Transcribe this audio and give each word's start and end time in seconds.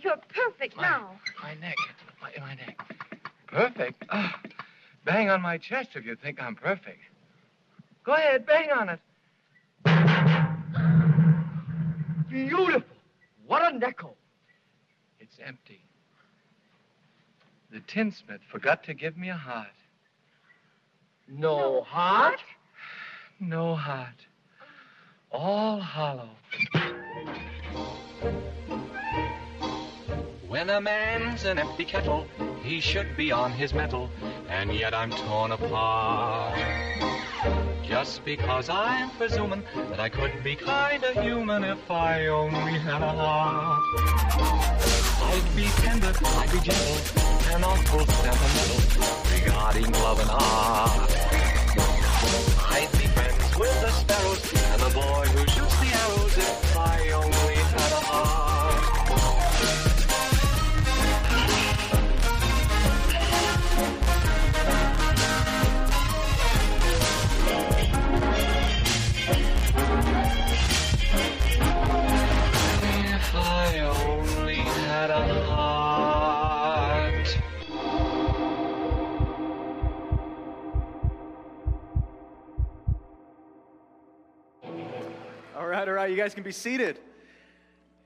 You're 0.00 0.16
perfect 0.28 0.76
My, 0.76 0.82
now. 0.82 1.10
my 1.42 1.54
neck. 1.54 1.76
My, 2.20 2.30
my 2.40 2.54
neck. 2.54 2.78
Perfect? 3.46 4.04
Ah, 4.10 4.40
bang 5.04 5.30
on 5.30 5.40
my 5.40 5.58
chest 5.58 5.90
if 5.94 6.04
you 6.04 6.14
think 6.16 6.40
I'm 6.42 6.54
perfect. 6.54 7.00
Go 8.04 8.12
ahead, 8.14 8.46
bang 8.46 8.70
on 8.70 8.88
it. 8.90 9.00
Beautiful. 12.28 12.96
What 13.46 13.72
a 13.74 13.76
necklace. 13.78 14.14
It's 15.20 15.36
empty. 15.44 15.80
The 17.70 17.80
tinsmith 17.80 18.40
forgot 18.50 18.84
to 18.84 18.94
give 18.94 19.16
me 19.16 19.28
a 19.30 19.34
heart. 19.36 19.66
No 21.28 21.82
heart? 21.82 22.40
No 23.40 23.74
heart. 23.74 24.26
All 25.30 25.78
hollow. 25.80 26.30
When 30.58 30.70
a 30.70 30.80
man's 30.80 31.44
an 31.44 31.56
empty 31.56 31.84
kettle, 31.84 32.26
he 32.64 32.80
should 32.80 33.16
be 33.16 33.30
on 33.30 33.52
his 33.52 33.72
mettle, 33.72 34.10
and 34.48 34.74
yet 34.74 34.92
I'm 34.92 35.12
torn 35.12 35.52
apart. 35.52 36.58
Just 37.84 38.24
because 38.24 38.68
I'm 38.68 39.10
presuming 39.10 39.62
that 39.88 40.00
I 40.00 40.08
could 40.08 40.42
be 40.42 40.56
kinda 40.56 41.22
human 41.22 41.62
if 41.62 41.88
I 41.88 42.26
only 42.26 42.72
had 42.72 43.02
a 43.02 43.12
heart. 43.20 43.84
I'd 45.30 45.48
be 45.54 45.68
tender, 45.76 46.12
I'd 46.24 46.50
be 46.50 46.58
gentle, 46.58 46.98
and 47.54 47.64
awful 47.64 48.04
sentimental 48.04 48.80
regarding 49.32 49.92
love 49.92 50.18
and 50.18 50.30
art. 50.30 50.57
You 86.08 86.16
guys 86.16 86.32
can 86.32 86.42
be 86.42 86.52
seated. 86.52 86.98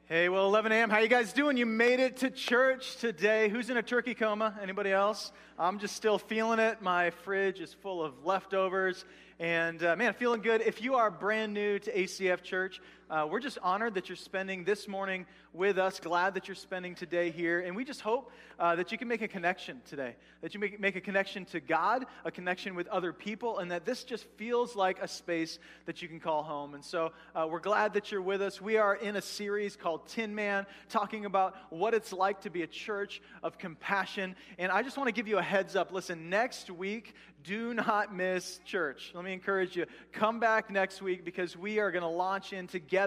Hey, 0.07 0.29
well, 0.29 0.47
11 0.47 0.73
a.m. 0.73 0.91
How 0.91 0.99
you 0.99 1.07
guys 1.07 1.33
doing? 1.33 1.57
You 1.57 1.67
made 1.67 2.01
it 2.01 2.17
to 2.17 2.31
church 2.31 2.97
today. 2.97 3.49
Who's 3.49 3.71
in 3.71 3.77
a 3.77 3.83
turkey 3.83 4.15
coma? 4.15 4.59
Anybody 4.61 4.91
else? 4.91 5.31
I'm 5.57 5.79
just 5.79 5.95
still 5.95 6.19
feeling 6.19 6.59
it. 6.59 6.83
My 6.83 7.11
fridge 7.11 7.61
is 7.61 7.73
full 7.73 8.03
of 8.03 8.25
leftovers. 8.25 9.05
And 9.39 9.85
uh, 9.85 9.95
man, 9.95 10.15
feeling 10.15 10.43
good. 10.43 10.63
If 10.63 10.83
you 10.83 10.97
are 10.97 11.13
brand 11.13 11.55
new 11.55 11.79
to 11.79 11.93
ACF 11.93 12.43
Church, 12.43 12.81
uh, 13.13 13.27
we're 13.31 13.41
just 13.41 13.59
honored 13.63 13.93
that 13.93 14.09
you're 14.09 14.17
spending 14.17 14.65
this 14.65 14.89
morning 14.89 15.27
with 15.53 15.77
us. 15.77 16.01
Glad 16.01 16.33
that 16.33 16.49
you're 16.49 16.55
spending 16.55 16.95
today 16.95 17.31
here. 17.31 17.61
And 17.61 17.77
we 17.77 17.85
just 17.85 18.01
hope 18.01 18.31
uh, 18.59 18.75
that 18.77 18.91
you 18.91 18.97
can 18.97 19.07
make 19.07 19.21
a 19.21 19.29
connection 19.29 19.83
today, 19.85 20.17
that 20.41 20.55
you 20.55 20.61
make, 20.61 20.81
make 20.81 20.97
a 20.97 21.01
connection 21.01 21.45
to 21.47 21.61
God, 21.61 22.07
a 22.25 22.31
connection 22.31 22.75
with 22.75 22.89
other 22.89 23.13
people, 23.13 23.59
and 23.59 23.71
that 23.71 23.85
this 23.85 24.03
just 24.03 24.25
feels 24.39 24.75
like 24.75 24.99
a 25.03 25.07
space 25.07 25.59
that 25.85 26.01
you 26.01 26.09
can 26.09 26.21
call 26.21 26.43
home. 26.43 26.73
And 26.73 26.83
so 26.83 27.13
uh, 27.35 27.47
we're 27.51 27.61
glad 27.61 27.93
that 27.93 28.11
you're 28.11 28.23
with 28.23 28.41
us. 28.41 28.63
We 28.63 28.79
are 28.79 28.95
in 28.95 29.17
a 29.17 29.23
series 29.23 29.77
called 29.77 30.07
Tin 30.09 30.35
Man, 30.35 30.65
talking 30.89 31.27
about 31.27 31.55
what 31.69 31.93
it's 31.93 32.15
like 32.15 32.41
to 32.43 32.51
be 32.51 32.63
a 32.63 32.67
church 32.67 33.21
of 33.43 33.59
compassion. 33.59 34.37
And 34.57 34.73
I 34.73 34.83
just 34.83 34.97
want 34.97 35.09
to 35.09 35.13
give 35.13 35.29
you 35.29 35.37
a 35.37 35.43
heads 35.43 35.77
up. 35.77 35.93
Listen, 35.93 36.31
next 36.31 36.71
week, 36.71 37.15
do 37.45 37.75
not 37.75 38.15
miss 38.15 38.61
church. 38.65 39.11
Let 39.15 39.25
me 39.25 39.35
encourage 39.35 39.77
you. 39.77 39.85
Come 40.13 40.41
back 40.41 40.71
next 40.71 41.03
week 41.03 41.27
because 41.27 41.59
we 41.59 41.79
are 41.79 41.91
going 41.91 42.03
to 42.03 42.09
launch 42.09 42.55
in 42.55 42.69
together 42.69 43.02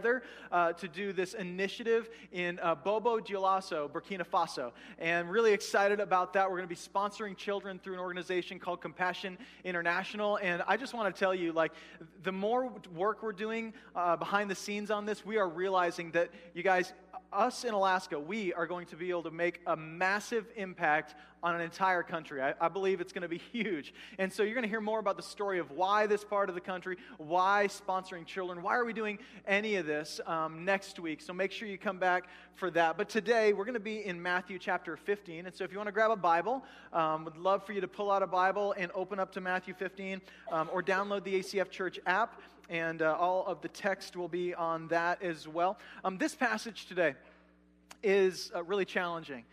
uh, 0.51 0.73
to 0.73 0.87
do 0.87 1.13
this 1.13 1.33
initiative 1.33 2.09
in 2.31 2.59
uh, 2.61 2.75
Bobo 2.75 3.19
Dioulasso, 3.19 3.89
Burkina 3.89 4.25
Faso. 4.25 4.71
And 4.99 5.29
really 5.29 5.53
excited 5.53 5.99
about 5.99 6.33
that. 6.33 6.49
We're 6.49 6.57
going 6.57 6.69
to 6.69 6.75
be 6.75 6.75
sponsoring 6.75 7.37
children 7.37 7.79
through 7.79 7.93
an 7.93 7.99
organization 7.99 8.59
called 8.59 8.81
Compassion 8.81 9.37
International. 9.63 10.37
And 10.41 10.63
I 10.67 10.77
just 10.77 10.93
want 10.93 11.13
to 11.13 11.19
tell 11.19 11.33
you, 11.33 11.51
like, 11.51 11.71
the 12.23 12.31
more 12.31 12.71
work 12.95 13.23
we're 13.23 13.31
doing 13.31 13.73
uh, 13.95 14.15
behind 14.15 14.49
the 14.49 14.55
scenes 14.55 14.91
on 14.91 15.05
this, 15.05 15.25
we 15.25 15.37
are 15.37 15.47
realizing 15.47 16.11
that 16.11 16.29
you 16.53 16.63
guys, 16.63 16.93
us 17.37 17.63
in 17.63 17.73
Alaska, 17.73 18.19
we 18.19 18.53
are 18.53 18.67
going 18.67 18.85
to 18.87 18.95
be 18.95 19.09
able 19.09 19.23
to 19.23 19.31
make 19.31 19.61
a 19.67 19.75
massive 19.75 20.45
impact 20.55 21.15
on 21.45 21.53
an 21.53 21.61
entire 21.61 22.01
country. 22.01 22.41
I, 22.41 22.55
I 22.59 22.69
believe 22.69 22.99
it's 22.99 23.13
going 23.13 23.21
to 23.21 23.27
be 23.27 23.37
huge. 23.37 23.93
And 24.17 24.33
so 24.33 24.41
you're 24.41 24.55
going 24.55 24.63
to 24.63 24.69
hear 24.69 24.81
more 24.81 24.97
about 24.97 25.15
the 25.15 25.23
story 25.23 25.59
of 25.59 25.69
why 25.69 26.07
this 26.07 26.23
part 26.23 26.49
of 26.49 26.55
the 26.55 26.61
country, 26.61 26.97
why 27.17 27.67
sponsoring 27.69 28.25
children, 28.25 28.63
why 28.63 28.75
are 28.75 28.83
we 28.83 28.93
doing 28.93 29.19
any 29.47 29.75
of 29.75 29.85
this 29.85 30.19
um, 30.25 30.65
next 30.65 30.99
week. 30.99 31.21
So 31.21 31.33
make 31.33 31.51
sure 31.51 31.67
you 31.67 31.77
come 31.77 31.99
back 31.99 32.25
for 32.55 32.71
that. 32.71 32.97
But 32.97 33.09
today 33.09 33.53
we're 33.53 33.65
going 33.65 33.75
to 33.75 33.79
be 33.79 34.03
in 34.03 34.19
Matthew 34.19 34.57
chapter 34.57 34.97
15. 34.97 35.45
And 35.45 35.55
so 35.55 35.63
if 35.63 35.71
you 35.71 35.77
want 35.77 35.87
to 35.87 35.93
grab 35.93 36.09
a 36.09 36.15
Bible, 36.15 36.63
um, 36.93 37.25
would 37.25 37.37
love 37.37 37.63
for 37.63 37.73
you 37.73 37.81
to 37.81 37.87
pull 37.87 38.09
out 38.09 38.23
a 38.23 38.27
Bible 38.27 38.73
and 38.77 38.91
open 38.95 39.19
up 39.19 39.31
to 39.33 39.41
Matthew 39.41 39.75
15 39.75 40.21
um, 40.51 40.69
or 40.73 40.81
download 40.81 41.23
the 41.23 41.39
ACF 41.39 41.69
Church 41.69 41.99
app. 42.07 42.41
And 42.69 43.01
uh, 43.01 43.15
all 43.19 43.45
of 43.45 43.61
the 43.61 43.67
text 43.67 44.15
will 44.15 44.27
be 44.27 44.53
on 44.55 44.87
that 44.87 45.21
as 45.21 45.47
well. 45.47 45.77
Um, 46.03 46.17
this 46.17 46.33
passage 46.33 46.87
today 46.87 47.13
is 48.01 48.51
uh, 48.55 48.63
really 48.63 48.85
challenging. 48.85 49.43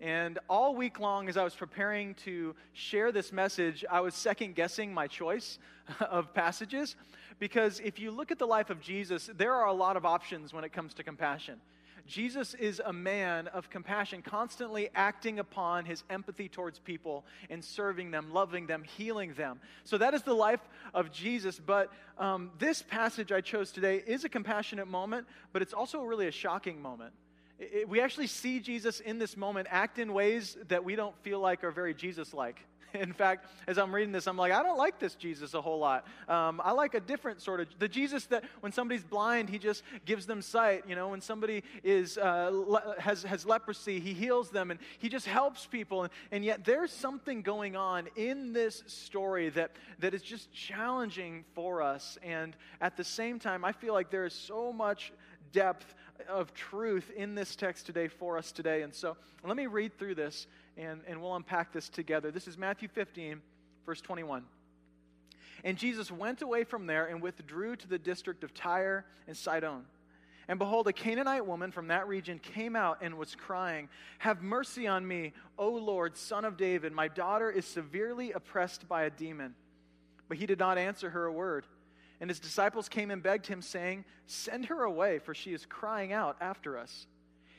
And 0.00 0.38
all 0.48 0.74
week 0.74 0.98
long, 0.98 1.28
as 1.28 1.36
I 1.36 1.44
was 1.44 1.54
preparing 1.54 2.14
to 2.24 2.56
share 2.72 3.12
this 3.12 3.30
message, 3.32 3.84
I 3.90 4.00
was 4.00 4.14
second 4.14 4.54
guessing 4.56 4.92
my 4.92 5.06
choice 5.06 5.58
of 6.00 6.34
passages. 6.34 6.96
Because 7.38 7.80
if 7.80 7.98
you 7.98 8.10
look 8.10 8.30
at 8.30 8.38
the 8.38 8.46
life 8.46 8.70
of 8.70 8.80
Jesus, 8.80 9.30
there 9.36 9.54
are 9.54 9.66
a 9.66 9.72
lot 9.72 9.96
of 9.96 10.04
options 10.04 10.52
when 10.52 10.64
it 10.64 10.72
comes 10.72 10.94
to 10.94 11.02
compassion. 11.02 11.60
Jesus 12.06 12.54
is 12.54 12.80
a 12.84 12.92
man 12.92 13.48
of 13.48 13.70
compassion, 13.70 14.22
constantly 14.22 14.90
acting 14.94 15.38
upon 15.38 15.84
his 15.84 16.04
empathy 16.10 16.48
towards 16.48 16.78
people 16.78 17.24
and 17.48 17.64
serving 17.64 18.10
them, 18.10 18.32
loving 18.32 18.66
them, 18.66 18.82
healing 18.82 19.34
them. 19.34 19.60
So 19.84 19.98
that 19.98 20.14
is 20.14 20.22
the 20.22 20.34
life 20.34 20.60
of 20.94 21.12
Jesus. 21.12 21.58
But 21.58 21.90
um, 22.18 22.50
this 22.58 22.82
passage 22.82 23.32
I 23.32 23.40
chose 23.40 23.72
today 23.72 24.02
is 24.06 24.24
a 24.24 24.28
compassionate 24.28 24.88
moment, 24.88 25.26
but 25.52 25.62
it's 25.62 25.72
also 25.72 26.02
really 26.02 26.26
a 26.26 26.32
shocking 26.32 26.80
moment. 26.82 27.12
It- 27.58 27.88
we 27.88 28.00
actually 28.00 28.26
see 28.26 28.60
Jesus 28.60 29.00
in 29.00 29.18
this 29.18 29.36
moment 29.36 29.68
act 29.70 29.98
in 29.98 30.12
ways 30.12 30.56
that 30.68 30.84
we 30.84 30.96
don't 30.96 31.16
feel 31.18 31.40
like 31.40 31.64
are 31.64 31.70
very 31.70 31.94
Jesus 31.94 32.34
like. 32.34 32.58
In 32.94 33.12
fact, 33.12 33.46
as 33.66 33.78
I'm 33.78 33.94
reading 33.94 34.12
this, 34.12 34.26
I'm 34.26 34.36
like, 34.36 34.52
I 34.52 34.62
don't 34.62 34.76
like 34.76 34.98
this 34.98 35.14
Jesus 35.14 35.54
a 35.54 35.60
whole 35.62 35.78
lot. 35.78 36.06
Um, 36.28 36.60
I 36.62 36.72
like 36.72 36.94
a 36.94 37.00
different 37.00 37.40
sort 37.40 37.60
of 37.60 37.68
the 37.78 37.88
Jesus 37.88 38.26
that 38.26 38.44
when 38.60 38.72
somebody's 38.72 39.04
blind, 39.04 39.48
he 39.48 39.58
just 39.58 39.82
gives 40.04 40.26
them 40.26 40.42
sight. 40.42 40.84
You 40.86 40.94
know, 40.94 41.08
when 41.08 41.20
somebody 41.20 41.64
is 41.82 42.18
uh, 42.18 42.50
le- 42.52 42.94
has 42.98 43.22
has 43.22 43.46
leprosy, 43.46 44.00
he 44.00 44.12
heals 44.12 44.50
them, 44.50 44.70
and 44.70 44.80
he 44.98 45.08
just 45.08 45.26
helps 45.26 45.66
people. 45.66 46.02
And, 46.02 46.12
and 46.30 46.44
yet, 46.44 46.64
there's 46.64 46.92
something 46.92 47.42
going 47.42 47.76
on 47.76 48.08
in 48.16 48.52
this 48.52 48.82
story 48.86 49.48
that 49.50 49.72
that 50.00 50.14
is 50.14 50.22
just 50.22 50.52
challenging 50.52 51.44
for 51.54 51.82
us. 51.82 52.18
And 52.22 52.56
at 52.80 52.96
the 52.96 53.04
same 53.04 53.38
time, 53.38 53.64
I 53.64 53.72
feel 53.72 53.94
like 53.94 54.10
there 54.10 54.26
is 54.26 54.34
so 54.34 54.72
much 54.72 55.12
depth 55.52 55.94
of 56.28 56.54
truth 56.54 57.10
in 57.16 57.34
this 57.34 57.56
text 57.56 57.86
today 57.86 58.08
for 58.08 58.38
us 58.38 58.52
today. 58.52 58.82
And 58.82 58.94
so 58.94 59.16
let 59.44 59.56
me 59.56 59.66
read 59.66 59.98
through 59.98 60.14
this 60.14 60.46
and, 60.76 61.00
and 61.06 61.20
we'll 61.20 61.36
unpack 61.36 61.72
this 61.72 61.88
together. 61.88 62.30
This 62.30 62.48
is 62.48 62.56
Matthew 62.56 62.88
15, 62.88 63.40
verse 63.84 64.00
21. 64.00 64.44
And 65.64 65.76
Jesus 65.76 66.10
went 66.10 66.42
away 66.42 66.64
from 66.64 66.86
there 66.86 67.06
and 67.06 67.22
withdrew 67.22 67.76
to 67.76 67.88
the 67.88 67.98
district 67.98 68.42
of 68.44 68.52
Tyre 68.54 69.04
and 69.26 69.36
Sidon. 69.36 69.84
And 70.48 70.58
behold, 70.58 70.88
a 70.88 70.92
Canaanite 70.92 71.46
woman 71.46 71.70
from 71.70 71.88
that 71.88 72.08
region 72.08 72.38
came 72.38 72.74
out 72.74 72.98
and 73.00 73.16
was 73.16 73.34
crying, 73.34 73.88
Have 74.18 74.42
mercy 74.42 74.88
on 74.88 75.06
me, 75.06 75.32
O 75.56 75.70
Lord, 75.70 76.16
son 76.16 76.44
of 76.44 76.56
David. 76.56 76.92
My 76.92 77.08
daughter 77.08 77.50
is 77.50 77.64
severely 77.64 78.32
oppressed 78.32 78.88
by 78.88 79.04
a 79.04 79.10
demon. 79.10 79.54
But 80.28 80.38
he 80.38 80.46
did 80.46 80.58
not 80.58 80.78
answer 80.78 81.10
her 81.10 81.26
a 81.26 81.32
word. 81.32 81.64
And 82.22 82.30
his 82.30 82.38
disciples 82.38 82.88
came 82.88 83.10
and 83.10 83.20
begged 83.20 83.48
him, 83.48 83.60
saying, 83.60 84.04
Send 84.28 84.66
her 84.66 84.84
away, 84.84 85.18
for 85.18 85.34
she 85.34 85.52
is 85.52 85.66
crying 85.66 86.12
out 86.12 86.36
after 86.40 86.78
us. 86.78 87.08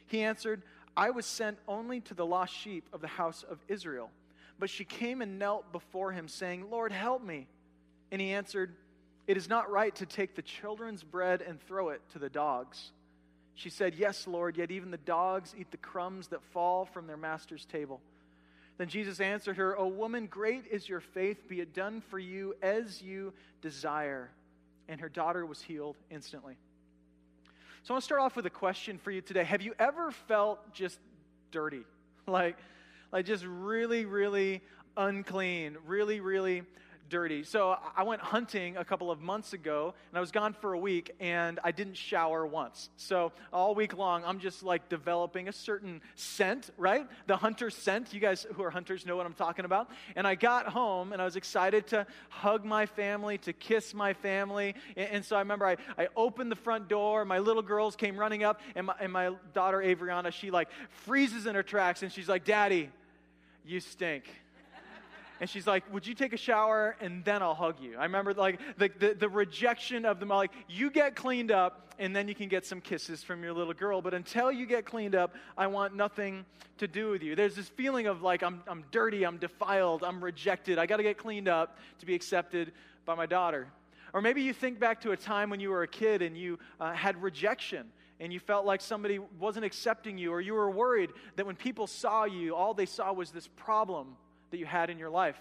He 0.07 0.24
answered, 0.24 0.63
I 0.95 1.10
was 1.10 1.25
sent 1.25 1.57
only 1.68 2.00
to 2.00 2.13
the 2.13 2.25
lost 2.25 2.54
sheep 2.54 2.88
of 2.94 3.01
the 3.01 3.07
house 3.07 3.44
of 3.44 3.60
Israel. 3.68 4.10
But 4.57 4.69
she 4.69 4.86
came 4.86 5.21
and 5.21 5.38
knelt 5.38 5.74
before 5.74 6.13
him, 6.13 6.30
saying, 6.30 6.69
Lord, 6.71 6.94
help 6.94 7.21
me. 7.21 7.50
And 8.10 8.21
he 8.21 8.31
answered, 8.31 8.74
It 9.27 9.36
is 9.36 9.50
not 9.50 9.69
right 9.69 9.94
to 9.95 10.06
take 10.06 10.33
the 10.33 10.42
children's 10.42 11.04
bread 11.04 11.42
and 11.42 11.60
throw 11.62 11.89
it 11.89 12.01
to 12.13 12.19
the 12.19 12.30
dogs. 12.30 12.94
She 13.56 13.69
said, 13.69 13.95
Yes, 13.95 14.27
Lord, 14.27 14.56
yet 14.56 14.71
even 14.71 14.92
the 14.92 14.98
dogs 14.98 15.54
eat 15.60 15.71
the 15.71 15.77
crumbs 15.77 16.30
that 16.30 16.42
fall 16.54 16.86
from 16.86 17.06
their 17.06 17.18
master's 17.18 17.65
table. 17.65 18.00
Then 18.77 18.88
Jesus 18.88 19.19
answered 19.19 19.57
her, 19.57 19.77
O 19.77 19.88
woman, 19.88 20.25
great 20.27 20.68
is 20.71 20.88
your 20.88 21.01
faith. 21.01 21.50
Be 21.50 21.60
it 21.60 21.74
done 21.74 22.00
for 22.00 22.18
you 22.18 22.56
as 22.62 23.01
you 23.01 23.33
desire. 23.62 24.30
And 24.88 25.00
her 25.01 25.09
daughter 25.09 25.45
was 25.45 25.62
healed 25.62 25.97
instantly. 26.09 26.57
So 27.83 27.94
I 27.94 27.95
want 27.95 28.03
to 28.03 28.06
start 28.06 28.21
off 28.21 28.35
with 28.35 28.45
a 28.45 28.50
question 28.50 28.97
for 28.97 29.12
you 29.12 29.21
today. 29.21 29.44
Have 29.44 29.62
you 29.62 29.74
ever 29.80 30.12
felt 30.12 30.74
just 30.74 31.00
dirty? 31.51 31.83
Like, 32.25 32.56
like 33.12 33.25
just 33.25 33.44
really, 33.44 34.06
really 34.06 34.62
unclean, 34.95 35.75
really, 35.85 36.21
really 36.21 36.63
dirty. 37.09 37.44
So 37.44 37.77
I 37.95 38.03
went 38.03 38.21
hunting 38.21 38.77
a 38.77 38.85
couple 38.85 39.11
of 39.11 39.21
months 39.21 39.53
ago, 39.53 39.94
and 40.09 40.17
I 40.17 40.21
was 40.21 40.31
gone 40.31 40.53
for 40.53 40.73
a 40.73 40.79
week, 40.79 41.11
and 41.19 41.59
I 41.63 41.71
didn't 41.71 41.95
shower 41.95 42.45
once. 42.45 42.89
So 42.97 43.31
all 43.51 43.75
week 43.75 43.97
long, 43.97 44.23
I'm 44.25 44.39
just 44.39 44.63
like 44.63 44.89
developing 44.89 45.47
a 45.47 45.51
certain 45.51 46.01
scent, 46.15 46.69
right? 46.77 47.07
The 47.27 47.38
hunter 47.38 47.69
scent. 47.69 48.13
You 48.13 48.19
guys 48.19 48.45
who 48.53 48.63
are 48.63 48.69
hunters 48.69 49.05
know 49.05 49.15
what 49.15 49.25
I'm 49.25 49.33
talking 49.33 49.65
about. 49.65 49.89
And 50.15 50.27
I 50.27 50.35
got 50.35 50.67
home, 50.67 51.13
and 51.13 51.21
I 51.21 51.25
was 51.25 51.35
excited 51.35 51.88
to 51.88 52.05
hug 52.29 52.65
my 52.65 52.85
family, 52.85 53.38
to 53.39 53.53
kiss 53.53 53.94
my 53.94 54.13
family. 54.13 54.75
And, 54.95 55.23
so 55.23 55.35
I 55.35 55.39
remember 55.39 55.65
I, 55.65 55.77
I 55.97 56.07
opened 56.15 56.51
the 56.51 56.55
front 56.57 56.88
door. 56.88 57.25
My 57.25 57.39
little 57.39 57.61
girls 57.61 57.95
came 57.95 58.17
running 58.17 58.44
up, 58.44 58.59
and 58.75 58.88
my, 58.88 58.95
and 59.00 59.11
my 59.11 59.33
daughter 59.53 59.77
Avriana, 59.77 60.31
she 60.31 60.51
like 60.51 60.69
freezes 60.89 61.45
in 61.45 61.55
her 61.55 61.63
tracks, 61.63 62.03
and 62.03 62.11
she's 62.11 62.27
like, 62.27 62.44
"Daddy, 62.44 62.89
you 63.65 63.79
stink." 63.79 64.25
And 65.43 65.49
she's 65.49 65.67
like, 65.67 65.83
Would 65.91 66.07
you 66.07 66.13
take 66.13 66.31
a 66.31 66.37
shower 66.37 66.95
and 67.01 67.25
then 67.25 67.41
I'll 67.41 67.53
hug 67.53 67.81
you? 67.81 67.97
I 67.97 68.03
remember 68.03 68.33
like 68.33 68.61
the, 68.77 68.89
the, 68.97 69.13
the 69.13 69.27
rejection 69.27 70.05
of 70.05 70.21
them, 70.21 70.29
like, 70.29 70.51
you 70.69 70.89
get 70.89 71.17
cleaned 71.17 71.51
up 71.51 71.91
and 71.99 72.15
then 72.15 72.29
you 72.29 72.33
can 72.33 72.47
get 72.47 72.65
some 72.65 72.79
kisses 72.79 73.23
from 73.23 73.43
your 73.43 73.51
little 73.51 73.73
girl. 73.73 74.01
But 74.01 74.13
until 74.13 74.53
you 74.53 74.65
get 74.65 74.85
cleaned 74.85 75.15
up, 75.15 75.35
I 75.57 75.67
want 75.67 75.97
nothing 75.97 76.45
to 76.77 76.87
do 76.87 77.09
with 77.09 77.23
you. 77.23 77.35
There's 77.35 77.57
this 77.57 77.67
feeling 77.67 78.07
of 78.07 78.21
like, 78.21 78.41
I'm, 78.41 78.63
I'm 78.67 78.85
dirty, 78.91 79.25
I'm 79.25 79.37
defiled, 79.37 80.01
I'm 80.01 80.23
rejected. 80.23 80.79
I 80.79 80.85
got 80.85 80.95
to 80.95 81.03
get 81.03 81.17
cleaned 81.17 81.49
up 81.49 81.77
to 81.99 82.05
be 82.05 82.15
accepted 82.15 82.71
by 83.03 83.13
my 83.13 83.25
daughter. 83.25 83.67
Or 84.13 84.21
maybe 84.21 84.43
you 84.43 84.53
think 84.53 84.79
back 84.79 85.01
to 85.01 85.11
a 85.11 85.17
time 85.17 85.49
when 85.49 85.59
you 85.59 85.71
were 85.71 85.83
a 85.83 85.89
kid 85.89 86.21
and 86.21 86.37
you 86.37 86.57
uh, 86.79 86.93
had 86.93 87.21
rejection 87.21 87.87
and 88.21 88.31
you 88.31 88.39
felt 88.39 88.65
like 88.65 88.79
somebody 88.79 89.19
wasn't 89.41 89.65
accepting 89.65 90.17
you, 90.17 90.31
or 90.31 90.39
you 90.39 90.53
were 90.53 90.71
worried 90.71 91.09
that 91.35 91.45
when 91.45 91.57
people 91.57 91.85
saw 91.85 92.23
you, 92.23 92.55
all 92.55 92.73
they 92.73 92.85
saw 92.85 93.11
was 93.11 93.31
this 93.31 93.49
problem 93.57 94.15
that 94.53 94.59
you 94.59 94.65
had 94.67 94.91
in 94.91 95.00
your 95.00 95.09
life. 95.09 95.35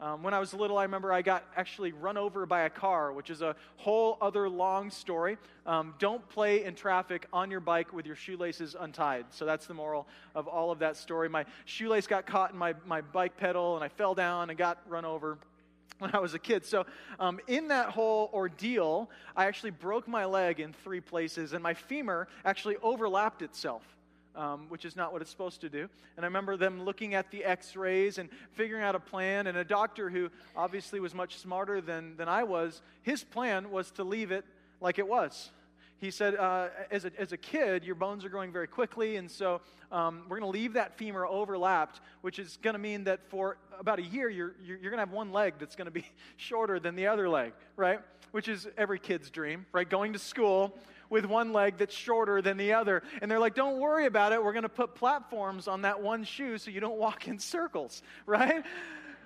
Um, 0.00 0.24
when 0.24 0.34
I 0.34 0.40
was 0.40 0.52
little, 0.52 0.76
I 0.76 0.82
remember 0.82 1.12
I 1.12 1.22
got 1.22 1.44
actually 1.56 1.92
run 1.92 2.16
over 2.16 2.46
by 2.46 2.62
a 2.62 2.70
car, 2.70 3.12
which 3.12 3.30
is 3.30 3.40
a 3.40 3.54
whole 3.76 4.18
other 4.20 4.48
long 4.48 4.90
story. 4.90 5.38
Um, 5.66 5.94
don't 6.00 6.28
play 6.28 6.64
in 6.64 6.74
traffic 6.74 7.28
on 7.32 7.48
your 7.48 7.60
bike 7.60 7.92
with 7.92 8.06
your 8.06 8.16
shoelaces 8.16 8.74
untied. 8.78 9.26
So 9.30 9.46
that's 9.46 9.66
the 9.66 9.74
moral 9.74 10.08
of 10.34 10.48
all 10.48 10.72
of 10.72 10.80
that 10.80 10.96
story. 10.96 11.28
My 11.28 11.46
shoelace 11.64 12.08
got 12.08 12.26
caught 12.26 12.50
in 12.50 12.58
my, 12.58 12.74
my 12.84 13.02
bike 13.02 13.36
pedal, 13.36 13.76
and 13.76 13.84
I 13.84 13.88
fell 13.88 14.16
down 14.16 14.50
and 14.50 14.58
got 14.58 14.78
run 14.88 15.04
over 15.04 15.38
when 15.98 16.10
I 16.12 16.18
was 16.18 16.34
a 16.34 16.40
kid. 16.40 16.66
So, 16.66 16.86
um, 17.20 17.38
in 17.46 17.68
that 17.68 17.90
whole 17.90 18.30
ordeal, 18.34 19.08
I 19.36 19.46
actually 19.46 19.70
broke 19.70 20.08
my 20.08 20.24
leg 20.24 20.58
in 20.58 20.72
three 20.72 21.00
places, 21.00 21.52
and 21.52 21.62
my 21.62 21.74
femur 21.74 22.26
actually 22.44 22.78
overlapped 22.82 23.42
itself 23.42 23.95
um, 24.36 24.66
which 24.68 24.84
is 24.84 24.94
not 24.94 25.12
what 25.12 25.22
it's 25.22 25.30
supposed 25.30 25.60
to 25.62 25.68
do. 25.68 25.88
And 26.16 26.24
I 26.24 26.28
remember 26.28 26.56
them 26.56 26.84
looking 26.84 27.14
at 27.14 27.30
the 27.30 27.44
x 27.44 27.74
rays 27.74 28.18
and 28.18 28.28
figuring 28.52 28.82
out 28.82 28.94
a 28.94 29.00
plan. 29.00 29.46
And 29.46 29.56
a 29.56 29.64
doctor 29.64 30.10
who 30.10 30.30
obviously 30.54 31.00
was 31.00 31.14
much 31.14 31.38
smarter 31.38 31.80
than, 31.80 32.16
than 32.16 32.28
I 32.28 32.44
was, 32.44 32.82
his 33.02 33.24
plan 33.24 33.70
was 33.70 33.90
to 33.92 34.04
leave 34.04 34.30
it 34.30 34.44
like 34.80 34.98
it 34.98 35.08
was. 35.08 35.50
He 35.98 36.10
said, 36.10 36.34
uh, 36.34 36.68
as, 36.90 37.06
a, 37.06 37.12
as 37.18 37.32
a 37.32 37.38
kid, 37.38 37.82
your 37.82 37.94
bones 37.94 38.22
are 38.24 38.28
growing 38.28 38.52
very 38.52 38.66
quickly, 38.66 39.16
and 39.16 39.30
so 39.30 39.62
um, 39.90 40.24
we're 40.28 40.38
going 40.38 40.52
to 40.52 40.58
leave 40.58 40.74
that 40.74 40.98
femur 40.98 41.26
overlapped, 41.26 42.00
which 42.20 42.38
is 42.38 42.58
going 42.60 42.74
to 42.74 42.78
mean 42.78 43.04
that 43.04 43.20
for 43.30 43.56
about 43.78 43.98
a 43.98 44.02
year, 44.02 44.28
you're, 44.28 44.54
you're, 44.62 44.76
you're 44.76 44.90
going 44.90 44.98
to 44.98 45.06
have 45.06 45.12
one 45.12 45.32
leg 45.32 45.54
that's 45.58 45.74
going 45.74 45.86
to 45.86 45.90
be 45.90 46.04
shorter 46.36 46.78
than 46.78 46.96
the 46.96 47.06
other 47.06 47.30
leg, 47.30 47.54
right? 47.76 48.00
Which 48.32 48.46
is 48.46 48.68
every 48.76 48.98
kid's 48.98 49.30
dream, 49.30 49.64
right? 49.72 49.88
Going 49.88 50.12
to 50.12 50.18
school, 50.18 50.76
with 51.10 51.24
one 51.24 51.52
leg 51.52 51.76
that's 51.78 51.94
shorter 51.94 52.42
than 52.42 52.56
the 52.56 52.72
other. 52.72 53.02
And 53.20 53.30
they're 53.30 53.38
like, 53.38 53.54
don't 53.54 53.78
worry 53.78 54.06
about 54.06 54.32
it. 54.32 54.42
We're 54.42 54.52
going 54.52 54.62
to 54.64 54.68
put 54.68 54.94
platforms 54.94 55.68
on 55.68 55.82
that 55.82 56.02
one 56.02 56.24
shoe 56.24 56.58
so 56.58 56.70
you 56.70 56.80
don't 56.80 56.98
walk 56.98 57.28
in 57.28 57.38
circles, 57.38 58.02
right? 58.26 58.64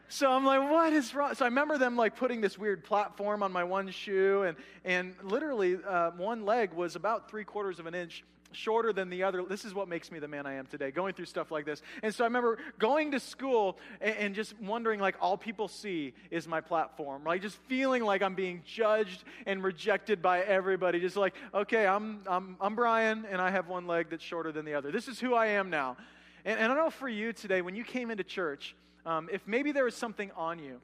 So 0.09 0.31
I'm 0.31 0.45
like, 0.45 0.69
what 0.69 0.93
is 0.93 1.15
wrong? 1.15 1.35
So 1.35 1.45
I 1.45 1.49
remember 1.49 1.79
them 1.79 1.97
like 1.97 2.17
putting 2.17 2.41
this 2.41 2.59
weird 2.59 2.83
platform 2.83 3.45
on 3.45 3.53
my 3.53 3.63
one 3.63 3.91
shoe, 3.91 4.43
and, 4.43 4.57
and 4.85 5.15
literally 5.23 5.79
uh, 5.87 6.11
one 6.17 6.45
leg 6.45 6.73
was 6.73 6.97
about 6.97 7.31
three 7.31 7.45
quarters 7.45 7.79
of 7.79 7.87
an 7.87 7.95
inch 7.95 8.25
shorter 8.53 8.93
than 8.93 9.11
the 9.11 9.23
other. 9.23 9.45
This 9.49 9.65
is 9.65 9.75
what 9.75 9.89
makes 9.89 10.11
me 10.11 10.19
the 10.19 10.29
man 10.29 10.47
I 10.47 10.55
am 10.55 10.67
today, 10.67 10.91
going 10.91 11.15
through 11.15 11.27
stuff 11.27 11.51
like 11.51 11.65
this. 11.65 11.83
And 12.03 12.15
so 12.15 12.25
I 12.25 12.27
remember 12.27 12.59
going 12.79 13.13
to 13.13 13.21
school 13.21 13.79
and, 14.01 14.17
and, 14.17 14.35
just 14.35 14.59
wondering, 14.61 15.01
like, 15.01 15.17
all 15.21 15.37
people 15.37 15.69
see 15.69 16.15
is 16.31 16.47
my 16.47 16.61
platform, 16.61 17.23
right? 17.25 17.41
Just 17.41 17.57
feeling 17.69 18.05
like 18.05 18.23
I'm 18.23 18.35
being 18.35 18.63
judged 18.65 19.25
and 19.47 19.63
rejected 19.63 20.23
by 20.23 20.41
everybody. 20.41 21.01
Just 21.01 21.17
like, 21.17 21.35
okay, 21.55 21.87
I'm, 21.87 22.21
I'm, 22.27 22.57
I'm 22.61 22.75
Brian, 22.75 23.27
and 23.31 23.41
I 23.41 23.51
have 23.51 23.69
one 23.69 23.87
leg 23.87 24.07
that's 24.11 24.25
shorter 24.25 24.53
than 24.53 24.65
the 24.65 24.75
other. 24.75 24.91
This 24.91 25.09
is 25.09 25.21
who 25.21 25.35
I 25.35 25.47
am 25.47 25.71
now. 25.71 25.97
And, 26.45 26.59
and 26.59 26.73
I 26.73 26.75
know 26.75 26.91
for 26.91 27.09
you 27.09 27.33
today, 27.33 27.63
when 27.63 27.75
you 27.75 27.85
came 27.85 28.11
into 28.11 28.25
church, 28.25 28.75
um, 29.07 29.29
if 29.33 29.47
maybe 29.47 29.73
there 29.73 29.85
was 29.85 29.95
something 29.95 30.31
on 30.37 30.59
you 30.59 30.81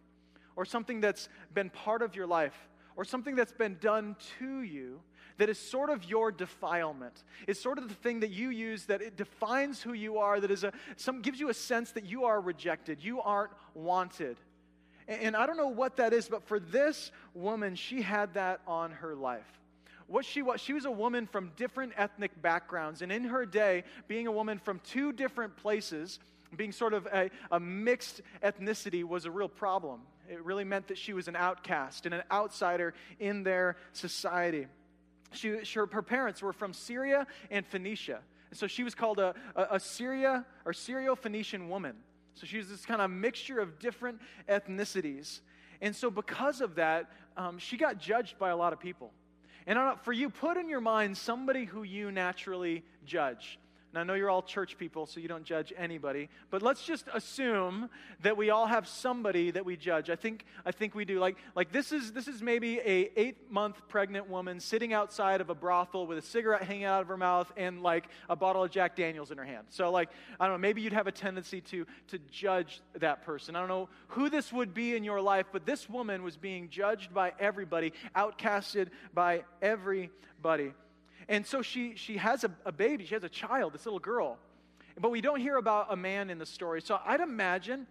or 0.56 0.64
something 0.64 1.00
that's 1.00 1.28
been 1.54 1.70
part 1.70 2.02
of 2.02 2.16
your 2.16 2.26
life 2.26 2.54
or 2.96 3.04
something 3.04 3.34
that's 3.34 3.52
been 3.52 3.76
done 3.80 4.16
to 4.38 4.62
you 4.62 5.00
that 5.38 5.48
is 5.48 5.58
sort 5.58 5.90
of 5.90 6.04
your 6.04 6.32
defilement. 6.32 7.22
It's 7.46 7.60
sort 7.60 7.78
of 7.78 7.88
the 7.88 7.94
thing 7.94 8.20
that 8.20 8.30
you 8.30 8.48
use 8.48 8.86
that 8.86 9.02
it 9.02 9.16
defines 9.16 9.82
who 9.82 9.92
you 9.92 10.18
are, 10.18 10.40
that 10.40 10.50
is 10.50 10.64
a, 10.64 10.72
some, 10.96 11.20
gives 11.20 11.38
you 11.38 11.50
a 11.50 11.54
sense 11.54 11.92
that 11.92 12.06
you 12.06 12.24
are 12.24 12.40
rejected, 12.40 13.02
you 13.02 13.20
aren't 13.20 13.52
wanted. 13.74 14.38
And, 15.06 15.20
and 15.20 15.36
I 15.36 15.46
don't 15.46 15.58
know 15.58 15.68
what 15.68 15.96
that 15.96 16.12
is, 16.12 16.28
but 16.28 16.42
for 16.44 16.58
this 16.58 17.12
woman, 17.34 17.74
she 17.74 18.00
had 18.00 18.34
that 18.34 18.60
on 18.66 18.92
her 18.92 19.14
life 19.14 19.44
what 20.08 20.24
she 20.24 20.42
was. 20.42 20.60
She 20.60 20.72
was 20.72 20.84
a 20.84 20.90
woman 20.90 21.26
from 21.26 21.50
different 21.56 21.92
ethnic 21.96 22.40
backgrounds. 22.40 23.02
And 23.02 23.10
in 23.10 23.24
her 23.24 23.44
day, 23.44 23.84
being 24.08 24.26
a 24.26 24.32
woman 24.32 24.58
from 24.58 24.80
two 24.84 25.12
different 25.12 25.56
places, 25.56 26.18
being 26.56 26.72
sort 26.72 26.94
of 26.94 27.06
a, 27.06 27.30
a, 27.50 27.58
mixed 27.58 28.22
ethnicity 28.42 29.04
was 29.04 29.24
a 29.24 29.30
real 29.30 29.48
problem. 29.48 30.02
It 30.28 30.44
really 30.44 30.64
meant 30.64 30.88
that 30.88 30.98
she 30.98 31.12
was 31.12 31.28
an 31.28 31.36
outcast 31.36 32.06
and 32.06 32.14
an 32.14 32.22
outsider 32.30 32.94
in 33.18 33.42
their 33.42 33.76
society. 33.92 34.66
She, 35.32 35.64
she, 35.64 35.78
her 35.78 36.02
parents 36.02 36.42
were 36.42 36.52
from 36.52 36.72
Syria 36.72 37.26
and 37.50 37.66
Phoenicia. 37.66 38.20
And 38.50 38.58
so 38.58 38.66
she 38.66 38.84
was 38.84 38.94
called 38.94 39.18
a, 39.18 39.34
a, 39.54 39.66
a 39.72 39.80
Syria 39.80 40.44
or 40.64 40.72
Syro 40.72 41.16
Phoenician 41.16 41.68
woman. 41.68 41.96
So 42.34 42.46
she 42.46 42.58
was 42.58 42.68
this 42.68 42.84
kind 42.84 43.00
of 43.00 43.10
mixture 43.10 43.60
of 43.60 43.78
different 43.78 44.20
ethnicities. 44.48 45.40
And 45.80 45.94
so, 45.94 46.10
because 46.10 46.60
of 46.60 46.76
that, 46.76 47.10
um, 47.36 47.58
she 47.58 47.76
got 47.76 47.98
judged 47.98 48.38
by 48.38 48.50
a 48.50 48.56
lot 48.56 48.72
of 48.72 48.80
people. 48.80 49.12
And 49.66 49.78
for 50.02 50.12
you, 50.12 50.30
put 50.30 50.56
in 50.56 50.68
your 50.68 50.80
mind 50.80 51.16
somebody 51.16 51.64
who 51.64 51.82
you 51.82 52.12
naturally 52.12 52.84
judge. 53.04 53.58
And 53.96 54.02
I 54.02 54.04
know 54.12 54.12
you're 54.12 54.28
all 54.28 54.42
church 54.42 54.76
people, 54.76 55.06
so 55.06 55.20
you 55.20 55.28
don't 55.28 55.44
judge 55.44 55.72
anybody, 55.74 56.28
but 56.50 56.60
let's 56.60 56.84
just 56.84 57.06
assume 57.14 57.88
that 58.20 58.36
we 58.36 58.50
all 58.50 58.66
have 58.66 58.86
somebody 58.86 59.50
that 59.52 59.64
we 59.64 59.74
judge. 59.74 60.10
I 60.10 60.16
think, 60.16 60.44
I 60.66 60.70
think 60.70 60.94
we 60.94 61.06
do. 61.06 61.18
Like, 61.18 61.38
like 61.54 61.72
this, 61.72 61.92
is, 61.92 62.12
this 62.12 62.28
is 62.28 62.42
maybe 62.42 62.78
a 62.78 63.10
eight-month 63.16 63.88
pregnant 63.88 64.28
woman 64.28 64.60
sitting 64.60 64.92
outside 64.92 65.40
of 65.40 65.48
a 65.48 65.54
brothel 65.54 66.06
with 66.06 66.18
a 66.18 66.22
cigarette 66.22 66.64
hanging 66.64 66.84
out 66.84 67.00
of 67.00 67.08
her 67.08 67.16
mouth 67.16 67.50
and 67.56 67.82
like 67.82 68.08
a 68.28 68.36
bottle 68.36 68.62
of 68.62 68.70
Jack 68.70 68.96
Daniels 68.96 69.30
in 69.30 69.38
her 69.38 69.46
hand. 69.46 69.66
So 69.70 69.90
like, 69.90 70.10
I 70.38 70.44
don't 70.44 70.56
know, 70.56 70.58
maybe 70.58 70.82
you'd 70.82 70.92
have 70.92 71.06
a 71.06 71.12
tendency 71.12 71.62
to, 71.62 71.86
to 72.08 72.18
judge 72.30 72.82
that 72.96 73.24
person. 73.24 73.56
I 73.56 73.60
don't 73.60 73.68
know 73.70 73.88
who 74.08 74.28
this 74.28 74.52
would 74.52 74.74
be 74.74 74.94
in 74.94 75.04
your 75.04 75.22
life, 75.22 75.46
but 75.52 75.64
this 75.64 75.88
woman 75.88 76.22
was 76.22 76.36
being 76.36 76.68
judged 76.68 77.14
by 77.14 77.32
everybody, 77.38 77.94
outcasted 78.14 78.88
by 79.14 79.44
everybody. 79.62 80.74
And 81.28 81.46
so 81.46 81.62
she, 81.62 81.94
she 81.96 82.18
has 82.18 82.44
a, 82.44 82.50
a 82.64 82.72
baby, 82.72 83.04
she 83.04 83.14
has 83.14 83.24
a 83.24 83.28
child, 83.28 83.72
this 83.72 83.84
little 83.84 83.98
girl. 83.98 84.38
But 84.98 85.10
we 85.10 85.20
don't 85.20 85.40
hear 85.40 85.56
about 85.56 85.92
a 85.92 85.96
man 85.96 86.30
in 86.30 86.38
the 86.38 86.46
story. 86.46 86.80
So 86.80 86.98
I'd 87.04 87.20
imagine, 87.20 87.86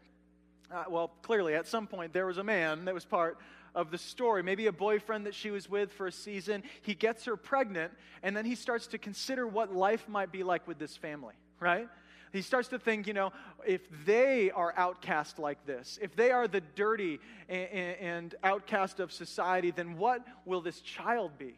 uh, 0.72 0.86
well, 0.90 1.12
clearly 1.22 1.54
at 1.56 1.68
some 1.68 1.86
point 1.86 2.14
there 2.14 2.26
was 2.26 2.38
a 2.38 2.44
man 2.44 2.86
that 2.86 2.94
was 2.94 3.06
part 3.06 3.38
of 3.76 3.92
the 3.92 3.98
story. 3.98 4.42
Maybe 4.42 4.68
a 4.68 4.72
boyfriend 4.72 5.26
that 5.26 5.36
she 5.36 5.52
was 5.52 5.70
with 5.70 5.92
for 5.92 6.08
a 6.08 6.12
season. 6.12 6.64
He 6.82 6.96
gets 6.96 7.26
her 7.26 7.36
pregnant, 7.36 7.92
and 8.24 8.36
then 8.36 8.46
he 8.46 8.56
starts 8.56 8.88
to 8.88 8.98
consider 8.98 9.46
what 9.46 9.76
life 9.76 10.08
might 10.08 10.32
be 10.32 10.44
like 10.44 10.68
with 10.68 10.80
this 10.80 10.96
family, 10.96 11.36
right? 11.60 11.90
He 12.32 12.42
starts 12.42 12.70
to 12.70 12.80
think, 12.80 13.06
you 13.08 13.14
know, 13.14 13.32
if 13.66 13.82
they 14.06 14.52
are 14.52 14.74
outcast 14.76 15.40
like 15.40 15.66
this, 15.66 16.00
if 16.02 16.16
they 16.16 16.32
are 16.32 16.48
the 16.48 16.62
dirty 16.62 17.20
and, 17.48 17.70
and 17.70 18.36
outcast 18.44 19.00
of 19.00 19.12
society, 19.12 19.72
then 19.72 19.98
what 19.98 20.26
will 20.46 20.62
this 20.62 20.82
child 20.82 21.38
be? 21.38 21.56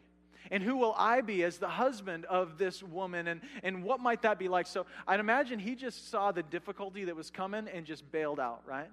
And 0.50 0.62
who 0.62 0.76
will 0.76 0.94
I 0.96 1.20
be 1.20 1.42
as 1.42 1.58
the 1.58 1.68
husband 1.68 2.24
of 2.26 2.58
this 2.58 2.82
woman? 2.82 3.28
And, 3.28 3.40
and 3.62 3.82
what 3.82 4.00
might 4.00 4.22
that 4.22 4.38
be 4.38 4.48
like? 4.48 4.66
So 4.66 4.86
I'd 5.06 5.20
imagine 5.20 5.58
he 5.58 5.74
just 5.74 6.10
saw 6.10 6.32
the 6.32 6.42
difficulty 6.42 7.04
that 7.04 7.16
was 7.16 7.30
coming 7.30 7.68
and 7.68 7.86
just 7.86 8.10
bailed 8.10 8.40
out, 8.40 8.62
right? 8.66 8.88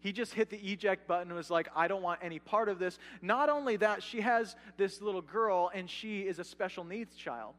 He 0.00 0.12
just 0.12 0.32
hit 0.32 0.48
the 0.48 0.56
eject 0.56 1.06
button 1.06 1.28
and 1.28 1.36
was 1.36 1.50
like, 1.50 1.68
I 1.76 1.86
don't 1.86 2.02
want 2.02 2.20
any 2.22 2.38
part 2.38 2.68
of 2.68 2.78
this. 2.78 2.98
Not 3.20 3.48
only 3.48 3.76
that, 3.76 4.02
she 4.02 4.22
has 4.22 4.56
this 4.76 5.02
little 5.02 5.22
girl 5.22 5.70
and 5.74 5.88
she 5.90 6.20
is 6.22 6.38
a 6.38 6.44
special 6.44 6.84
needs 6.84 7.14
child. 7.16 7.54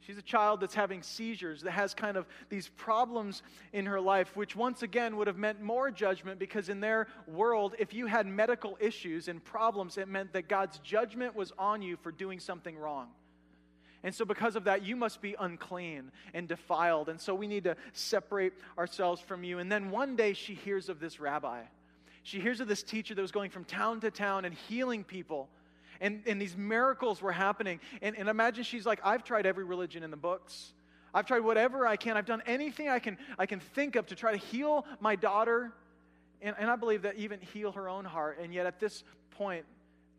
She's 0.00 0.16
a 0.16 0.22
child 0.22 0.60
that's 0.60 0.74
having 0.74 1.02
seizures, 1.02 1.62
that 1.62 1.72
has 1.72 1.92
kind 1.92 2.16
of 2.16 2.26
these 2.48 2.68
problems 2.68 3.42
in 3.72 3.86
her 3.86 4.00
life, 4.00 4.34
which 4.34 4.56
once 4.56 4.82
again 4.82 5.16
would 5.16 5.26
have 5.26 5.36
meant 5.36 5.60
more 5.60 5.90
judgment 5.90 6.38
because 6.38 6.68
in 6.68 6.80
their 6.80 7.06
world, 7.26 7.74
if 7.78 7.92
you 7.92 8.06
had 8.06 8.26
medical 8.26 8.78
issues 8.80 9.28
and 9.28 9.44
problems, 9.44 9.98
it 9.98 10.08
meant 10.08 10.32
that 10.32 10.48
God's 10.48 10.78
judgment 10.78 11.36
was 11.36 11.52
on 11.58 11.82
you 11.82 11.96
for 11.96 12.10
doing 12.10 12.40
something 12.40 12.76
wrong. 12.78 13.08
And 14.02 14.14
so, 14.14 14.24
because 14.24 14.56
of 14.56 14.64
that, 14.64 14.82
you 14.82 14.96
must 14.96 15.20
be 15.20 15.36
unclean 15.38 16.10
and 16.32 16.48
defiled. 16.48 17.10
And 17.10 17.20
so, 17.20 17.34
we 17.34 17.46
need 17.46 17.64
to 17.64 17.76
separate 17.92 18.54
ourselves 18.78 19.20
from 19.20 19.44
you. 19.44 19.58
And 19.58 19.70
then 19.70 19.90
one 19.90 20.16
day, 20.16 20.32
she 20.32 20.54
hears 20.54 20.88
of 20.88 21.00
this 21.00 21.20
rabbi. 21.20 21.64
She 22.22 22.40
hears 22.40 22.60
of 22.60 22.68
this 22.68 22.82
teacher 22.82 23.14
that 23.14 23.20
was 23.20 23.32
going 23.32 23.50
from 23.50 23.64
town 23.64 24.00
to 24.00 24.10
town 24.10 24.46
and 24.46 24.54
healing 24.54 25.04
people 25.04 25.50
and, 26.00 26.22
and 26.26 26.40
these 26.40 26.56
miracles 26.56 27.20
were 27.20 27.32
happening. 27.32 27.80
And, 28.00 28.16
and 28.16 28.28
imagine 28.28 28.64
she's 28.64 28.86
like, 28.86 29.00
I've 29.04 29.24
tried 29.24 29.46
every 29.46 29.64
religion 29.64 30.02
in 30.02 30.10
the 30.10 30.16
books. 30.16 30.72
I've 31.12 31.26
tried 31.26 31.40
whatever 31.40 31.86
I 31.86 31.96
can. 31.96 32.16
I've 32.16 32.26
done 32.26 32.42
anything 32.46 32.88
I 32.88 32.98
can, 32.98 33.18
I 33.38 33.46
can 33.46 33.60
think 33.60 33.96
of 33.96 34.06
to 34.06 34.14
try 34.14 34.32
to 34.32 34.38
heal 34.38 34.86
my 35.00 35.16
daughter. 35.16 35.72
And, 36.40 36.56
and 36.58 36.70
I 36.70 36.76
believe 36.76 37.02
that 37.02 37.16
even 37.16 37.40
heal 37.40 37.72
her 37.72 37.88
own 37.88 38.04
heart. 38.04 38.38
And 38.40 38.54
yet 38.54 38.66
at 38.66 38.80
this 38.80 39.04
point, 39.32 39.64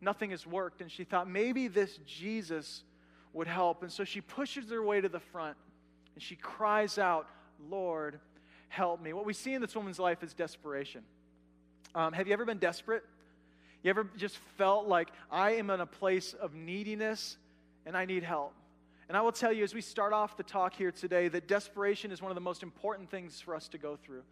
nothing 0.00 0.30
has 0.30 0.46
worked. 0.46 0.80
And 0.80 0.90
she 0.90 1.04
thought 1.04 1.28
maybe 1.28 1.68
this 1.68 1.98
Jesus 2.06 2.84
would 3.32 3.46
help. 3.48 3.82
And 3.82 3.90
so 3.90 4.04
she 4.04 4.20
pushes 4.20 4.70
her 4.70 4.82
way 4.82 5.00
to 5.00 5.08
the 5.08 5.20
front 5.20 5.56
and 6.14 6.22
she 6.22 6.36
cries 6.36 6.98
out, 6.98 7.26
Lord, 7.70 8.20
help 8.68 9.02
me. 9.02 9.12
What 9.12 9.24
we 9.24 9.32
see 9.32 9.54
in 9.54 9.60
this 9.60 9.74
woman's 9.74 9.98
life 9.98 10.22
is 10.22 10.34
desperation. 10.34 11.02
Um, 11.94 12.12
have 12.12 12.26
you 12.26 12.32
ever 12.32 12.44
been 12.44 12.58
desperate? 12.58 13.04
You 13.82 13.90
ever 13.90 14.06
just 14.16 14.36
felt 14.56 14.86
like 14.86 15.08
I 15.30 15.52
am 15.52 15.70
in 15.70 15.80
a 15.80 15.86
place 15.86 16.34
of 16.34 16.54
neediness 16.54 17.36
and 17.84 17.96
I 17.96 18.04
need 18.04 18.22
help? 18.22 18.54
And 19.08 19.16
I 19.16 19.20
will 19.20 19.32
tell 19.32 19.52
you 19.52 19.64
as 19.64 19.74
we 19.74 19.80
start 19.80 20.12
off 20.12 20.36
the 20.36 20.42
talk 20.42 20.74
here 20.74 20.92
today 20.92 21.28
that 21.28 21.48
desperation 21.48 22.12
is 22.12 22.22
one 22.22 22.30
of 22.30 22.34
the 22.34 22.40
most 22.40 22.62
important 22.62 23.10
things 23.10 23.40
for 23.40 23.54
us 23.54 23.68
to 23.68 23.78
go 23.78 23.96
through. 23.96 24.22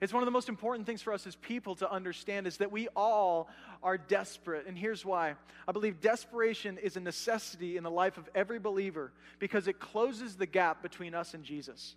It's 0.00 0.12
one 0.12 0.22
of 0.22 0.26
the 0.26 0.32
most 0.32 0.48
important 0.48 0.86
things 0.86 1.02
for 1.02 1.12
us 1.12 1.26
as 1.26 1.34
people 1.36 1.74
to 1.76 1.90
understand 1.90 2.46
is 2.46 2.58
that 2.58 2.70
we 2.70 2.88
all 2.94 3.48
are 3.82 3.98
desperate. 3.98 4.66
And 4.66 4.78
here's 4.78 5.04
why 5.04 5.34
I 5.66 5.72
believe 5.72 6.00
desperation 6.00 6.78
is 6.78 6.96
a 6.96 7.00
necessity 7.00 7.76
in 7.76 7.82
the 7.82 7.90
life 7.90 8.16
of 8.16 8.28
every 8.34 8.58
believer 8.58 9.12
because 9.40 9.66
it 9.66 9.80
closes 9.80 10.36
the 10.36 10.46
gap 10.46 10.82
between 10.82 11.14
us 11.14 11.34
and 11.34 11.44
Jesus. 11.44 11.96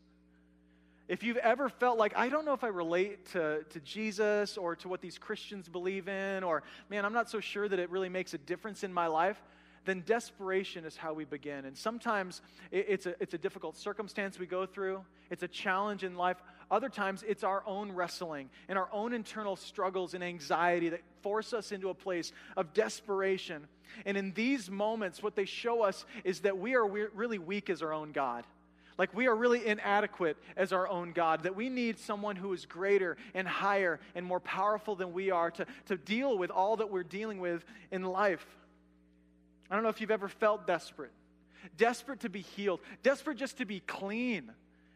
If 1.07 1.23
you've 1.23 1.37
ever 1.37 1.67
felt 1.67 1.97
like, 1.97 2.13
I 2.15 2.29
don't 2.29 2.45
know 2.45 2.53
if 2.53 2.63
I 2.63 2.69
relate 2.69 3.25
to, 3.33 3.63
to 3.63 3.79
Jesus 3.81 4.57
or 4.57 4.75
to 4.77 4.87
what 4.87 5.01
these 5.01 5.17
Christians 5.17 5.67
believe 5.67 6.07
in, 6.07 6.43
or 6.43 6.63
man, 6.89 7.03
I'm 7.03 7.13
not 7.13 7.29
so 7.29 7.41
sure 7.41 7.67
that 7.67 7.77
it 7.77 7.89
really 7.89 8.09
makes 8.09 8.33
a 8.33 8.37
difference 8.37 8.83
in 8.83 8.93
my 8.93 9.07
life, 9.07 9.41
then 9.85 10.03
desperation 10.05 10.85
is 10.85 10.95
how 10.95 11.13
we 11.13 11.25
begin. 11.25 11.65
And 11.65 11.77
sometimes 11.77 12.41
it, 12.71 12.85
it's, 12.87 13.05
a, 13.05 13.21
it's 13.21 13.33
a 13.33 13.37
difficult 13.37 13.75
circumstance 13.75 14.39
we 14.39 14.45
go 14.45 14.65
through, 14.65 15.03
it's 15.29 15.43
a 15.43 15.47
challenge 15.47 16.05
in 16.05 16.15
life. 16.15 16.37
Other 16.71 16.89
times 16.89 17.23
it's 17.27 17.43
our 17.43 17.63
own 17.67 17.91
wrestling 17.91 18.49
and 18.69 18.77
our 18.77 18.87
own 18.93 19.13
internal 19.13 19.57
struggles 19.57 20.13
and 20.13 20.23
anxiety 20.23 20.89
that 20.89 21.01
force 21.21 21.53
us 21.53 21.71
into 21.71 21.89
a 21.89 21.93
place 21.93 22.31
of 22.55 22.73
desperation. 22.73 23.67
And 24.05 24.15
in 24.15 24.31
these 24.31 24.71
moments, 24.71 25.21
what 25.21 25.35
they 25.35 25.45
show 25.45 25.83
us 25.83 26.05
is 26.23 26.39
that 26.41 26.57
we 26.57 26.75
are 26.75 26.87
really 26.87 27.37
weak 27.39 27.69
as 27.69 27.83
our 27.83 27.93
own 27.93 28.11
God. 28.13 28.45
Like 28.97 29.13
we 29.13 29.27
are 29.27 29.35
really 29.35 29.65
inadequate 29.65 30.37
as 30.55 30.73
our 30.73 30.87
own 30.87 31.11
God, 31.11 31.43
that 31.43 31.55
we 31.55 31.69
need 31.69 31.97
someone 31.99 32.35
who 32.35 32.53
is 32.53 32.65
greater 32.65 33.17
and 33.33 33.47
higher 33.47 33.99
and 34.15 34.25
more 34.25 34.39
powerful 34.39 34.95
than 34.95 35.13
we 35.13 35.31
are 35.31 35.51
to, 35.51 35.65
to 35.87 35.97
deal 35.97 36.37
with 36.37 36.51
all 36.51 36.77
that 36.77 36.89
we're 36.89 37.03
dealing 37.03 37.39
with 37.39 37.65
in 37.91 38.03
life. 38.03 38.45
I 39.69 39.75
don't 39.75 39.83
know 39.83 39.89
if 39.89 40.01
you've 40.01 40.11
ever 40.11 40.29
felt 40.29 40.67
desperate, 40.67 41.11
desperate 41.77 42.19
to 42.21 42.29
be 42.29 42.41
healed, 42.41 42.79
desperate 43.01 43.37
just 43.37 43.57
to 43.57 43.65
be 43.65 43.79
clean 43.79 44.51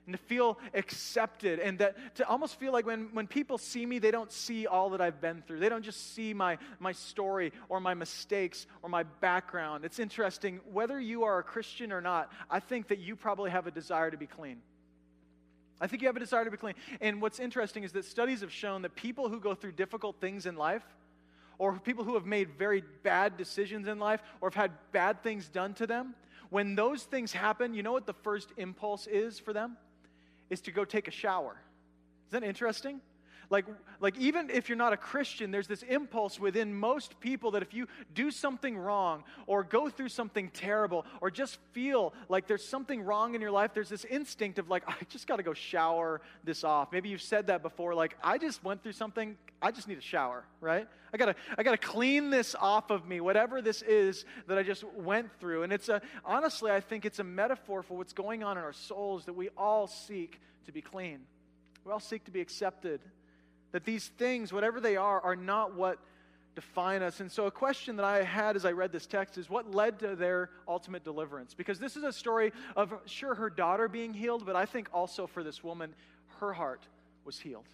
and 0.07 0.17
to 0.17 0.23
feel 0.23 0.57
accepted 0.73 1.59
and 1.59 1.77
that 1.79 2.15
to 2.15 2.27
almost 2.27 2.59
feel 2.59 2.73
like 2.73 2.85
when, 2.85 3.09
when 3.13 3.27
people 3.27 3.57
see 3.57 3.85
me 3.85 3.99
they 3.99 4.09
don't 4.09 4.31
see 4.31 4.65
all 4.65 4.89
that 4.89 5.01
i've 5.01 5.21
been 5.21 5.43
through 5.45 5.59
they 5.59 5.69
don't 5.69 5.83
just 5.83 6.15
see 6.15 6.33
my, 6.33 6.57
my 6.79 6.91
story 6.91 7.51
or 7.69 7.79
my 7.79 7.93
mistakes 7.93 8.65
or 8.81 8.89
my 8.89 9.03
background 9.03 9.85
it's 9.85 9.99
interesting 9.99 10.59
whether 10.71 10.99
you 10.99 11.23
are 11.23 11.37
a 11.37 11.43
christian 11.43 11.91
or 11.91 12.01
not 12.01 12.31
i 12.49 12.59
think 12.59 12.87
that 12.87 12.99
you 12.99 13.15
probably 13.15 13.51
have 13.51 13.67
a 13.67 13.71
desire 13.71 14.09
to 14.09 14.17
be 14.17 14.27
clean 14.27 14.57
I 15.79 15.85
think 15.85 16.01
you 16.01 16.07
have 16.07 16.15
a 16.15 16.19
desire 16.19 16.43
to 16.43 16.49
be 16.49 16.57
clean. 16.57 16.73
And 17.01 17.21
what's 17.21 17.39
interesting 17.39 17.83
is 17.83 17.91
that 17.91 18.03
studies 18.03 18.41
have 18.41 18.51
shown 18.51 18.81
that 18.81 18.95
people 18.95 19.29
who 19.29 19.39
go 19.39 19.53
through 19.53 19.73
difficult 19.73 20.19
things 20.19 20.47
in 20.47 20.55
life, 20.55 20.81
or 21.59 21.73
people 21.73 22.03
who 22.03 22.15
have 22.15 22.25
made 22.25 22.49
very 22.57 22.81
bad 23.03 23.37
decisions 23.37 23.87
in 23.87 23.99
life, 23.99 24.23
or 24.41 24.49
have 24.49 24.55
had 24.55 24.71
bad 24.91 25.21
things 25.21 25.47
done 25.47 25.75
to 25.75 25.85
them, 25.85 26.15
when 26.49 26.75
those 26.75 27.03
things 27.03 27.33
happen, 27.33 27.73
you 27.73 27.83
know 27.83 27.91
what 27.91 28.05
the 28.05 28.13
first 28.13 28.49
impulse 28.57 29.05
is 29.07 29.39
for 29.39 29.53
them? 29.53 29.77
Is 30.49 30.61
to 30.61 30.71
go 30.71 30.85
take 30.85 31.07
a 31.07 31.11
shower. 31.11 31.57
Isn't 32.29 32.41
that 32.41 32.47
interesting? 32.47 33.01
Like, 33.49 33.65
like 34.01 34.17
even 34.17 34.49
if 34.49 34.67
you're 34.67 34.77
not 34.77 34.93
a 34.93 34.97
Christian, 34.97 35.51
there's 35.51 35.67
this 35.67 35.83
impulse 35.83 36.39
within 36.39 36.73
most 36.73 37.19
people 37.19 37.51
that 37.51 37.61
if 37.61 37.73
you 37.73 37.87
do 38.13 38.29
something 38.29 38.77
wrong 38.77 39.23
or 39.45 39.63
go 39.63 39.89
through 39.89 40.09
something 40.09 40.49
terrible 40.49 41.05
or 41.21 41.31
just 41.31 41.57
feel 41.71 42.13
like 42.27 42.47
there's 42.47 42.65
something 42.65 43.01
wrong 43.01 43.35
in 43.35 43.41
your 43.41 43.51
life, 43.51 43.73
there's 43.73 43.89
this 43.89 44.05
instinct 44.05 44.59
of 44.59 44.69
like, 44.69 44.83
I 44.87 44.95
just 45.09 45.27
got 45.27 45.37
to 45.37 45.43
go 45.43 45.53
shower 45.53 46.21
this 46.43 46.63
off. 46.63 46.91
Maybe 46.91 47.09
you've 47.09 47.21
said 47.21 47.47
that 47.47 47.61
before, 47.61 47.95
like, 47.95 48.17
I 48.21 48.37
just 48.37 48.63
went 48.63 48.83
through 48.83 48.91
something, 48.91 49.37
I 49.61 49.71
just 49.71 49.87
need 49.87 49.97
a 49.97 50.01
shower, 50.01 50.43
right? 50.59 50.87
I 51.13 51.17
gotta, 51.17 51.35
I 51.57 51.63
gotta 51.63 51.77
clean 51.77 52.29
this 52.29 52.53
off 52.53 52.91
of 52.91 53.07
me, 53.07 53.21
whatever 53.21 53.61
this 53.61 53.81
is 53.81 54.25
that 54.47 54.57
I 54.57 54.63
just 54.63 54.83
went 54.83 55.31
through. 55.39 55.63
And 55.63 55.71
it's 55.71 55.87
a, 55.87 56.01
honestly, 56.25 56.69
I 56.69 56.81
think 56.81 57.05
it's 57.05 57.19
a 57.19 57.23
metaphor 57.23 57.81
for 57.81 57.97
what's 57.97 58.13
going 58.13 58.43
on 58.43 58.57
in 58.57 58.63
our 58.63 58.73
souls 58.73 59.23
that 59.25 59.33
we 59.33 59.47
all 59.57 59.87
seek 59.87 60.41
to 60.65 60.73
be 60.73 60.81
clean. 60.81 61.19
We 61.85 61.93
all 61.93 62.01
seek 62.01 62.25
to 62.25 62.31
be 62.31 62.41
accepted 62.41 62.99
that 63.71 63.85
these 63.85 64.07
things, 64.17 64.53
whatever 64.53 64.79
they 64.79 64.95
are, 64.95 65.19
are 65.21 65.35
not 65.35 65.75
what 65.75 65.99
define 66.57 67.03
us. 67.03 67.19
And 67.19 67.31
so, 67.31 67.45
a 67.45 67.51
question 67.51 67.97
that 67.97 68.03
I 68.03 68.23
had 68.23 68.55
as 68.55 68.65
I 68.65 68.71
read 68.71 68.91
this 68.91 69.05
text 69.05 69.37
is 69.37 69.47
what 69.47 69.75
led 69.75 69.99
to 69.99 70.15
their 70.15 70.49
ultimate 70.67 71.03
deliverance? 71.03 71.53
Because 71.53 71.77
this 71.77 71.95
is 71.95 72.03
a 72.03 72.11
story 72.11 72.51
of, 72.75 72.91
sure, 73.05 73.35
her 73.35 73.51
daughter 73.51 73.87
being 73.87 74.11
healed, 74.11 74.43
but 74.43 74.55
I 74.55 74.65
think 74.65 74.89
also 74.91 75.27
for 75.27 75.43
this 75.43 75.63
woman, 75.63 75.93
her 76.39 76.53
heart 76.53 76.81
was 77.25 77.39
healed. 77.39 77.67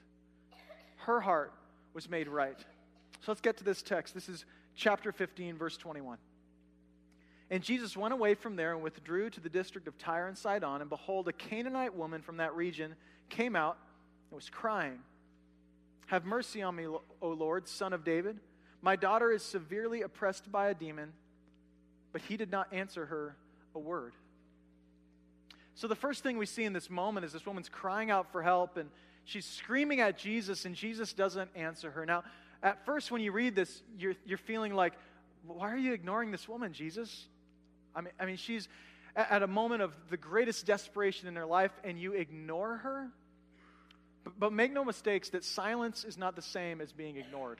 Her 0.98 1.22
heart 1.22 1.54
was 1.94 2.10
made 2.10 2.28
right. 2.28 2.60
So, 3.22 3.32
let's 3.32 3.40
get 3.40 3.56
to 3.58 3.64
this 3.64 3.82
text. 3.82 4.14
This 4.14 4.28
is 4.28 4.44
chapter 4.76 5.14
15, 5.14 5.58
verse 5.58 5.78
21. 5.78 6.18
And 7.50 7.64
Jesus 7.64 7.96
went 7.96 8.14
away 8.14 8.36
from 8.36 8.58
there 8.58 8.74
and 8.74 8.84
withdrew 8.84 9.30
to 9.30 9.40
the 9.40 9.48
district 9.48 9.88
of 9.88 9.98
Tyre 9.98 10.28
and 10.28 10.38
Sidon. 10.38 10.82
And 10.82 10.90
behold, 10.90 11.30
a 11.30 11.34
Canaanite 11.34 11.96
woman 11.96 12.22
from 12.22 12.38
that 12.38 12.54
region 12.54 12.96
came 13.30 13.56
out 13.56 13.78
and 14.30 14.36
was 14.36 14.50
crying. 14.50 15.00
Have 16.08 16.26
mercy 16.26 16.62
on 16.62 16.76
me, 16.76 16.86
O 16.88 17.28
Lord, 17.30 17.68
son 17.68 17.94
of 17.94 18.04
David. 18.04 18.40
My 18.82 18.96
daughter 18.96 19.32
is 19.32 19.44
severely 19.44 20.02
oppressed 20.02 20.52
by 20.52 20.70
a 20.70 20.74
demon. 20.74 21.14
But 22.12 22.22
he 22.22 22.38
did 22.38 22.52
not 22.52 22.72
answer 22.72 23.06
her 23.06 23.36
a 23.74 23.80
word. 23.80 24.14
So, 25.76 25.88
the 25.88 25.96
first 25.96 26.22
thing 26.22 26.38
we 26.38 26.46
see 26.46 26.64
in 26.64 26.74
this 26.74 26.90
moment 26.90 27.26
is 27.26 27.34
this 27.34 27.46
woman's 27.46 27.70
crying 27.70 28.12
out 28.12 28.32
for 28.32 28.44
help 28.44 28.78
and 28.78 28.90
she's 29.26 29.46
screaming 29.46 30.02
at 30.02 30.18
Jesus, 30.18 30.66
and 30.66 30.76
Jesus 30.76 31.14
doesn't 31.14 31.50
answer 31.56 31.90
her. 31.92 32.06
Now, 32.06 32.24
at 32.62 32.86
first, 32.86 33.12
when 33.12 33.22
you 33.22 33.32
read 33.32 33.56
this, 33.56 33.82
you're, 33.98 34.16
you're 34.26 34.38
feeling 34.38 34.74
like, 34.74 34.94
why 35.46 35.72
are 35.72 35.78
you 35.78 35.94
ignoring 35.94 36.32
this 36.32 36.48
woman, 36.48 36.74
Jesus? 36.74 37.28
I 37.96 38.02
mean, 38.02 38.14
I 38.20 38.26
mean, 38.26 38.38
she's 38.38 38.70
at 39.16 39.44
a 39.44 39.48
moment 39.48 39.82
of 39.82 39.94
the 40.10 40.18
greatest 40.18 40.66
desperation 40.66 41.28
in 41.28 41.36
her 41.36 41.46
life, 41.46 41.72
and 41.84 42.00
you 42.00 42.14
ignore 42.14 42.78
her? 42.78 43.10
But, 44.24 44.40
but 44.40 44.54
make 44.54 44.72
no 44.72 44.84
mistakes 44.84 45.30
that 45.30 45.44
silence 45.44 46.04
is 46.04 46.18
not 46.18 46.36
the 46.36 46.42
same 46.42 46.82
as 46.82 46.92
being 46.92 47.18
ignored. 47.18 47.60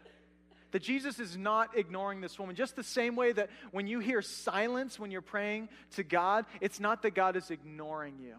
That 0.72 0.82
Jesus 0.82 1.20
is 1.20 1.38
not 1.38 1.78
ignoring 1.78 2.22
this 2.22 2.40
woman. 2.40 2.56
Just 2.56 2.76
the 2.76 2.84
same 2.84 3.16
way 3.16 3.32
that 3.32 3.50
when 3.72 3.86
you 3.86 4.00
hear 4.00 4.22
silence 4.22 5.00
when 5.00 5.12
you're 5.12 5.22
praying 5.22 5.70
to 5.92 6.04
God, 6.04 6.46
it's 6.62 6.80
not 6.80 7.04
that 7.04 7.14
God 7.14 7.36
is 7.36 7.52
ignoring 7.52 8.16
you. 8.20 8.36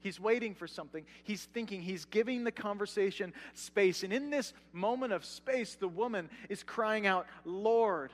He's 0.00 0.18
waiting 0.18 0.54
for 0.54 0.66
something. 0.66 1.04
He's 1.24 1.44
thinking. 1.44 1.82
He's 1.82 2.06
giving 2.06 2.44
the 2.44 2.52
conversation 2.52 3.34
space. 3.52 4.02
And 4.02 4.12
in 4.12 4.30
this 4.30 4.54
moment 4.72 5.12
of 5.12 5.26
space, 5.26 5.74
the 5.74 5.88
woman 5.88 6.30
is 6.48 6.62
crying 6.62 7.06
out, 7.06 7.26
Lord. 7.44 8.10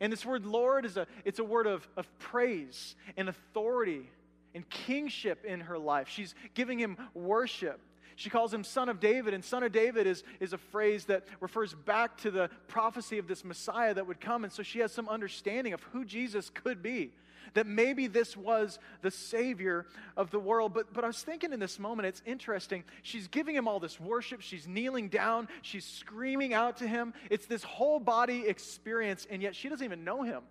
And 0.00 0.12
this 0.12 0.26
word 0.26 0.44
Lord 0.44 0.84
is 0.84 0.98
a, 0.98 1.06
it's 1.24 1.38
a 1.38 1.44
word 1.44 1.66
of, 1.66 1.88
of 1.96 2.06
praise 2.18 2.96
and 3.16 3.30
authority 3.30 4.10
and 4.54 4.68
kingship 4.68 5.44
in 5.44 5.60
her 5.60 5.78
life. 5.78 6.08
She's 6.08 6.34
giving 6.52 6.78
him 6.78 6.98
worship. 7.14 7.80
She 8.20 8.28
calls 8.28 8.52
him 8.52 8.64
son 8.64 8.90
of 8.90 9.00
David, 9.00 9.32
and 9.32 9.42
son 9.42 9.62
of 9.62 9.72
David 9.72 10.06
is, 10.06 10.24
is 10.40 10.52
a 10.52 10.58
phrase 10.58 11.06
that 11.06 11.24
refers 11.40 11.72
back 11.72 12.18
to 12.18 12.30
the 12.30 12.50
prophecy 12.68 13.16
of 13.16 13.26
this 13.26 13.46
Messiah 13.46 13.94
that 13.94 14.06
would 14.06 14.20
come. 14.20 14.44
And 14.44 14.52
so 14.52 14.62
she 14.62 14.80
has 14.80 14.92
some 14.92 15.08
understanding 15.08 15.72
of 15.72 15.82
who 15.84 16.04
Jesus 16.04 16.50
could 16.50 16.82
be, 16.82 17.12
that 17.54 17.66
maybe 17.66 18.08
this 18.08 18.36
was 18.36 18.78
the 19.00 19.10
Savior 19.10 19.86
of 20.18 20.30
the 20.30 20.38
world. 20.38 20.74
But, 20.74 20.92
but 20.92 21.02
I 21.02 21.06
was 21.06 21.22
thinking 21.22 21.54
in 21.54 21.60
this 21.60 21.78
moment, 21.78 22.08
it's 22.08 22.20
interesting. 22.26 22.84
She's 23.00 23.26
giving 23.26 23.56
him 23.56 23.66
all 23.66 23.80
this 23.80 23.98
worship, 23.98 24.42
she's 24.42 24.68
kneeling 24.68 25.08
down, 25.08 25.48
she's 25.62 25.86
screaming 25.86 26.52
out 26.52 26.76
to 26.76 26.86
him. 26.86 27.14
It's 27.30 27.46
this 27.46 27.62
whole 27.62 28.00
body 28.00 28.46
experience, 28.46 29.26
and 29.30 29.40
yet 29.40 29.56
she 29.56 29.70
doesn't 29.70 29.84
even 29.86 30.04
know 30.04 30.24
him. 30.24 30.42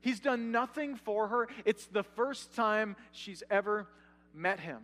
He's 0.00 0.18
done 0.18 0.50
nothing 0.50 0.96
for 0.96 1.28
her. 1.28 1.48
It's 1.66 1.84
the 1.88 2.04
first 2.04 2.54
time 2.54 2.96
she's 3.12 3.42
ever 3.50 3.86
met 4.32 4.60
him 4.60 4.78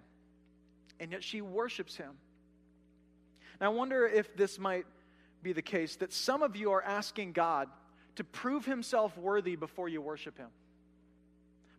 and 1.00 1.12
yet 1.12 1.22
she 1.22 1.40
worships 1.40 1.96
him. 1.96 2.12
Now, 3.60 3.66
I 3.66 3.74
wonder 3.74 4.06
if 4.06 4.36
this 4.36 4.58
might 4.58 4.86
be 5.42 5.52
the 5.52 5.62
case 5.62 5.96
that 5.96 6.12
some 6.12 6.42
of 6.42 6.56
you 6.56 6.72
are 6.72 6.82
asking 6.82 7.32
God 7.32 7.68
to 8.16 8.24
prove 8.24 8.64
himself 8.64 9.16
worthy 9.16 9.56
before 9.56 9.88
you 9.88 10.00
worship 10.00 10.36
him. 10.36 10.48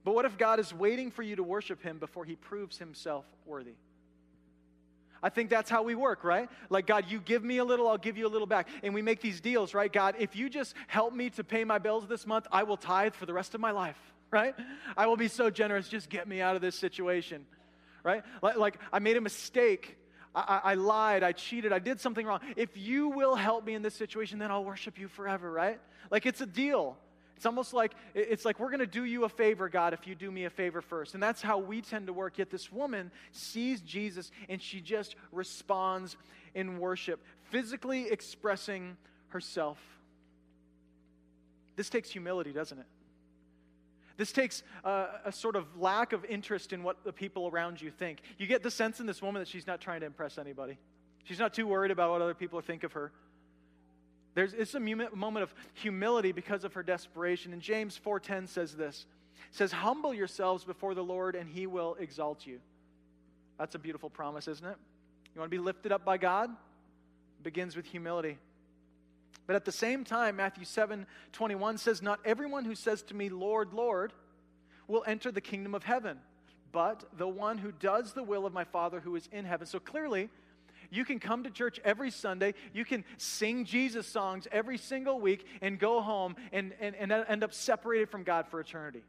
But 0.04 0.16
what 0.16 0.26
if 0.26 0.38
God 0.38 0.60
is 0.60 0.74
waiting 0.74 1.12
for 1.12 1.24
you 1.24 1.36
to 1.36 1.44
worship 1.44 1.84
him 1.84 2.00
before 2.00 2.26
he 2.26 2.36
proves 2.36 2.78
himself 2.78 3.26
worthy? 3.46 3.76
I 5.22 5.28
think 5.28 5.50
that's 5.50 5.70
how 5.70 5.84
we 5.84 5.96
work, 5.96 6.24
right? 6.24 6.50
Like, 6.70 6.88
God, 6.88 7.06
you 7.10 7.20
give 7.20 7.44
me 7.44 7.58
a 7.58 7.66
little, 7.66 7.90
I'll 7.90 7.98
give 7.98 8.18
you 8.18 8.26
a 8.26 8.30
little 8.30 8.48
back. 8.48 8.70
And 8.84 8.94
we 8.94 9.02
make 9.02 9.20
these 9.20 9.42
deals, 9.42 9.74
right? 9.74 9.92
God, 9.92 10.16
if 10.18 10.36
you 10.36 10.50
just 10.50 10.76
help 10.88 11.14
me 11.14 11.30
to 11.32 11.44
pay 11.44 11.66
my 11.66 11.78
bills 11.78 12.08
this 12.08 12.26
month, 12.26 12.48
I 12.54 12.64
will 12.64 12.78
tithe 12.78 13.14
for 13.14 13.26
the 13.26 13.34
rest 13.34 13.54
of 13.54 13.60
my 13.60 13.72
life, 13.72 14.00
right? 14.32 14.56
I 14.96 15.08
will 15.08 15.18
be 15.18 15.28
so 15.28 15.50
generous. 15.50 15.90
Just 15.90 16.10
get 16.10 16.26
me 16.26 16.40
out 16.40 16.56
of 16.56 16.62
this 16.62 16.76
situation 16.76 17.46
right? 18.04 18.24
Like, 18.42 18.80
I 18.92 19.00
made 19.00 19.18
a 19.18 19.22
mistake. 19.22 19.98
I, 20.36 20.62
I, 20.64 20.74
lied, 20.76 21.24
I 21.24 21.32
cheated, 21.32 21.74
I 21.74 21.80
did 21.80 22.00
something 22.00 22.26
wrong. 22.26 22.40
If 22.56 22.78
you 22.78 23.10
will 23.10 23.36
help 23.36 23.66
me 23.66 23.74
in 23.74 23.82
this 23.82 23.96
situation, 23.96 24.38
then 24.38 24.52
I'll 24.52 24.64
worship 24.64 25.00
you 25.00 25.08
forever, 25.08 25.52
right? 25.52 25.80
Like 26.12 26.26
it's 26.26 26.42
a 26.42 26.46
deal. 26.46 26.98
It's 27.36 27.46
almost 27.46 27.74
like 27.74 27.94
it's 28.14 28.44
like 28.44 28.60
we're 28.60 28.70
going 28.70 28.80
to 28.80 28.86
do 28.86 29.06
you 29.06 29.24
a 29.24 29.30
favor, 29.30 29.70
God, 29.70 29.94
if 29.94 30.06
you 30.06 30.14
do 30.14 30.30
me 30.30 30.44
a 30.44 30.50
favor 30.50 30.82
first. 30.82 31.14
And 31.14 31.24
that's 31.24 31.42
how 31.42 31.58
we 31.58 31.82
tend 31.82 32.08
to 32.08 32.14
work. 32.14 32.38
Yet 32.38 32.50
this 32.50 32.72
woman 32.72 33.12
sees 33.32 33.80
Jesus 33.82 34.30
and 34.50 34.62
she 34.62 34.82
just 34.82 35.16
responds 35.32 36.18
in 36.54 36.80
worship, 36.80 37.22
physically 37.50 38.10
expressing 38.12 38.98
herself. 39.30 39.80
This 41.76 41.90
takes 41.90 42.10
humility, 42.12 42.52
doesn't 42.52 42.78
it? 42.78 42.86
This 44.20 44.34
takes 44.34 44.64
uh, 44.84 45.08
a 45.24 45.32
sort 45.32 45.56
of 45.56 45.66
lack 45.78 46.12
of 46.12 46.26
interest 46.26 46.74
in 46.74 46.84
what 46.84 47.06
the 47.06 47.14
people 47.14 47.48
around 47.48 47.82
you 47.82 47.90
think. 47.90 48.20
You 48.38 48.48
get 48.48 48.64
the 48.64 48.70
sense 48.70 49.00
in 49.00 49.06
this 49.06 49.22
woman 49.22 49.40
that 49.40 49.48
she's 49.48 49.66
not 49.66 49.80
trying 49.80 50.02
to 50.02 50.06
impress 50.06 50.38
anybody. 50.38 50.78
She's 51.24 51.40
not 51.40 51.54
too 51.54 51.66
worried 51.66 51.90
about 51.90 52.12
what 52.12 52.22
other 52.22 52.34
people 52.34 52.60
think 52.60 52.84
of 52.84 52.92
her. 52.92 53.14
There's, 54.36 54.52
it's 54.52 54.76
a 54.76 54.80
moment 54.82 55.44
of 55.44 55.54
humility 55.74 56.34
because 56.34 56.66
of 56.66 56.74
her 56.74 56.84
desperation. 56.84 57.54
And 57.54 57.62
James 57.62 57.98
4.10 58.06 58.50
says 58.50 58.76
this. 58.76 59.06
Says, 59.52 59.72
Humble 59.72 60.14
yourselves 60.14 60.66
before 60.66 60.96
the 60.96 61.04
Lord, 61.04 61.38
and 61.38 61.50
he 61.50 61.66
will 61.66 61.96
exalt 61.98 62.46
you. 62.46 62.60
That's 63.58 63.76
a 63.76 63.80
beautiful 63.80 64.10
promise, 64.10 64.50
isn't 64.50 64.68
it? 64.68 64.76
You 65.34 65.40
want 65.40 65.50
to 65.50 65.58
be 65.58 65.64
lifted 65.64 65.94
up 65.94 66.04
by 66.04 66.18
God? 66.18 66.50
It 66.50 67.44
begins 67.44 67.78
with 67.78 67.86
humility. 67.86 68.38
But 69.50 69.56
at 69.56 69.66
the 69.66 69.72
same 69.72 70.04
time, 70.04 70.36
Matthew 70.36 70.64
7 70.64 71.08
21 71.32 71.80
says, 71.80 72.04
Not 72.04 72.20
everyone 72.24 72.66
who 72.66 72.76
says 72.76 73.02
to 73.02 73.16
me, 73.16 73.30
Lord, 73.30 73.74
Lord, 73.74 74.14
will 74.88 75.04
enter 75.08 75.32
the 75.32 75.42
kingdom 75.42 75.74
of 75.74 75.82
heaven, 75.82 76.20
but 76.72 77.04
the 77.18 77.28
one 77.28 77.58
who 77.58 77.72
does 77.72 78.14
the 78.14 78.22
will 78.22 78.46
of 78.46 78.54
my 78.54 78.64
Father 78.64 79.00
who 79.00 79.16
is 79.16 79.28
in 79.32 79.46
heaven. 79.46 79.66
So 79.66 79.80
clearly, 79.80 80.30
you 80.92 81.04
can 81.04 81.20
come 81.20 81.46
to 81.46 81.50
church 81.50 81.80
every 81.84 82.12
Sunday. 82.12 82.54
You 82.74 82.86
can 82.86 83.04
sing 83.18 83.66
Jesus 83.66 84.06
songs 84.06 84.48
every 84.52 84.78
single 84.78 85.20
week 85.20 85.48
and 85.64 85.80
go 85.80 86.00
home 86.00 86.36
and, 86.52 86.72
and, 86.80 86.96
and 86.96 87.12
end 87.12 87.44
up 87.44 87.52
separated 87.52 88.12
from 88.12 88.22
God 88.22 88.46
for 88.50 88.60
eternity. 88.60 89.02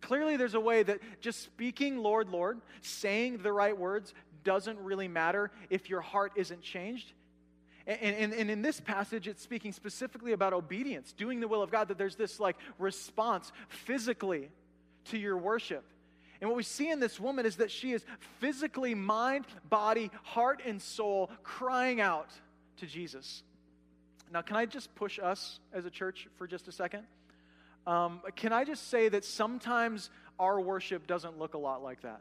Clearly, 0.00 0.36
there's 0.36 0.54
a 0.54 0.60
way 0.60 0.84
that 0.84 1.00
just 1.20 1.42
speaking, 1.42 1.98
Lord, 1.98 2.28
Lord, 2.28 2.60
saying 2.82 3.38
the 3.38 3.52
right 3.52 3.76
words 3.76 4.14
doesn't 4.44 4.78
really 4.78 5.08
matter 5.08 5.50
if 5.70 5.90
your 5.90 6.02
heart 6.02 6.34
isn't 6.36 6.62
changed. 6.62 7.14
And, 7.88 8.14
and, 8.16 8.34
and, 8.34 8.50
in 8.50 8.60
this 8.60 8.80
passage, 8.80 9.26
it's 9.26 9.42
speaking 9.42 9.72
specifically 9.72 10.32
about 10.32 10.52
obedience, 10.52 11.14
doing 11.14 11.40
the 11.40 11.48
will 11.48 11.62
of 11.62 11.70
God, 11.70 11.88
that 11.88 11.96
there's 11.96 12.16
this 12.16 12.38
like 12.38 12.56
response 12.78 13.50
physically 13.70 14.50
to 15.06 15.16
your 15.16 15.38
worship. 15.38 15.84
And 16.42 16.50
what 16.50 16.56
we 16.56 16.64
see 16.64 16.90
in 16.90 17.00
this 17.00 17.18
woman 17.18 17.46
is 17.46 17.56
that 17.56 17.70
she 17.70 17.92
is 17.92 18.04
physically, 18.40 18.94
mind, 18.94 19.46
body, 19.70 20.10
heart, 20.22 20.60
and 20.66 20.82
soul 20.82 21.30
crying 21.42 21.98
out 21.98 22.28
to 22.76 22.86
Jesus. 22.86 23.42
Now, 24.30 24.42
can 24.42 24.56
I 24.56 24.66
just 24.66 24.94
push 24.94 25.18
us 25.18 25.58
as 25.72 25.86
a 25.86 25.90
church 25.90 26.28
for 26.36 26.46
just 26.46 26.68
a 26.68 26.72
second? 26.72 27.04
Um, 27.86 28.20
can 28.36 28.52
I 28.52 28.64
just 28.64 28.88
say 28.88 29.08
that 29.08 29.24
sometimes 29.24 30.10
our 30.38 30.60
worship 30.60 31.06
doesn't 31.06 31.38
look 31.38 31.54
a 31.54 31.58
lot 31.58 31.82
like 31.82 32.02
that? 32.02 32.20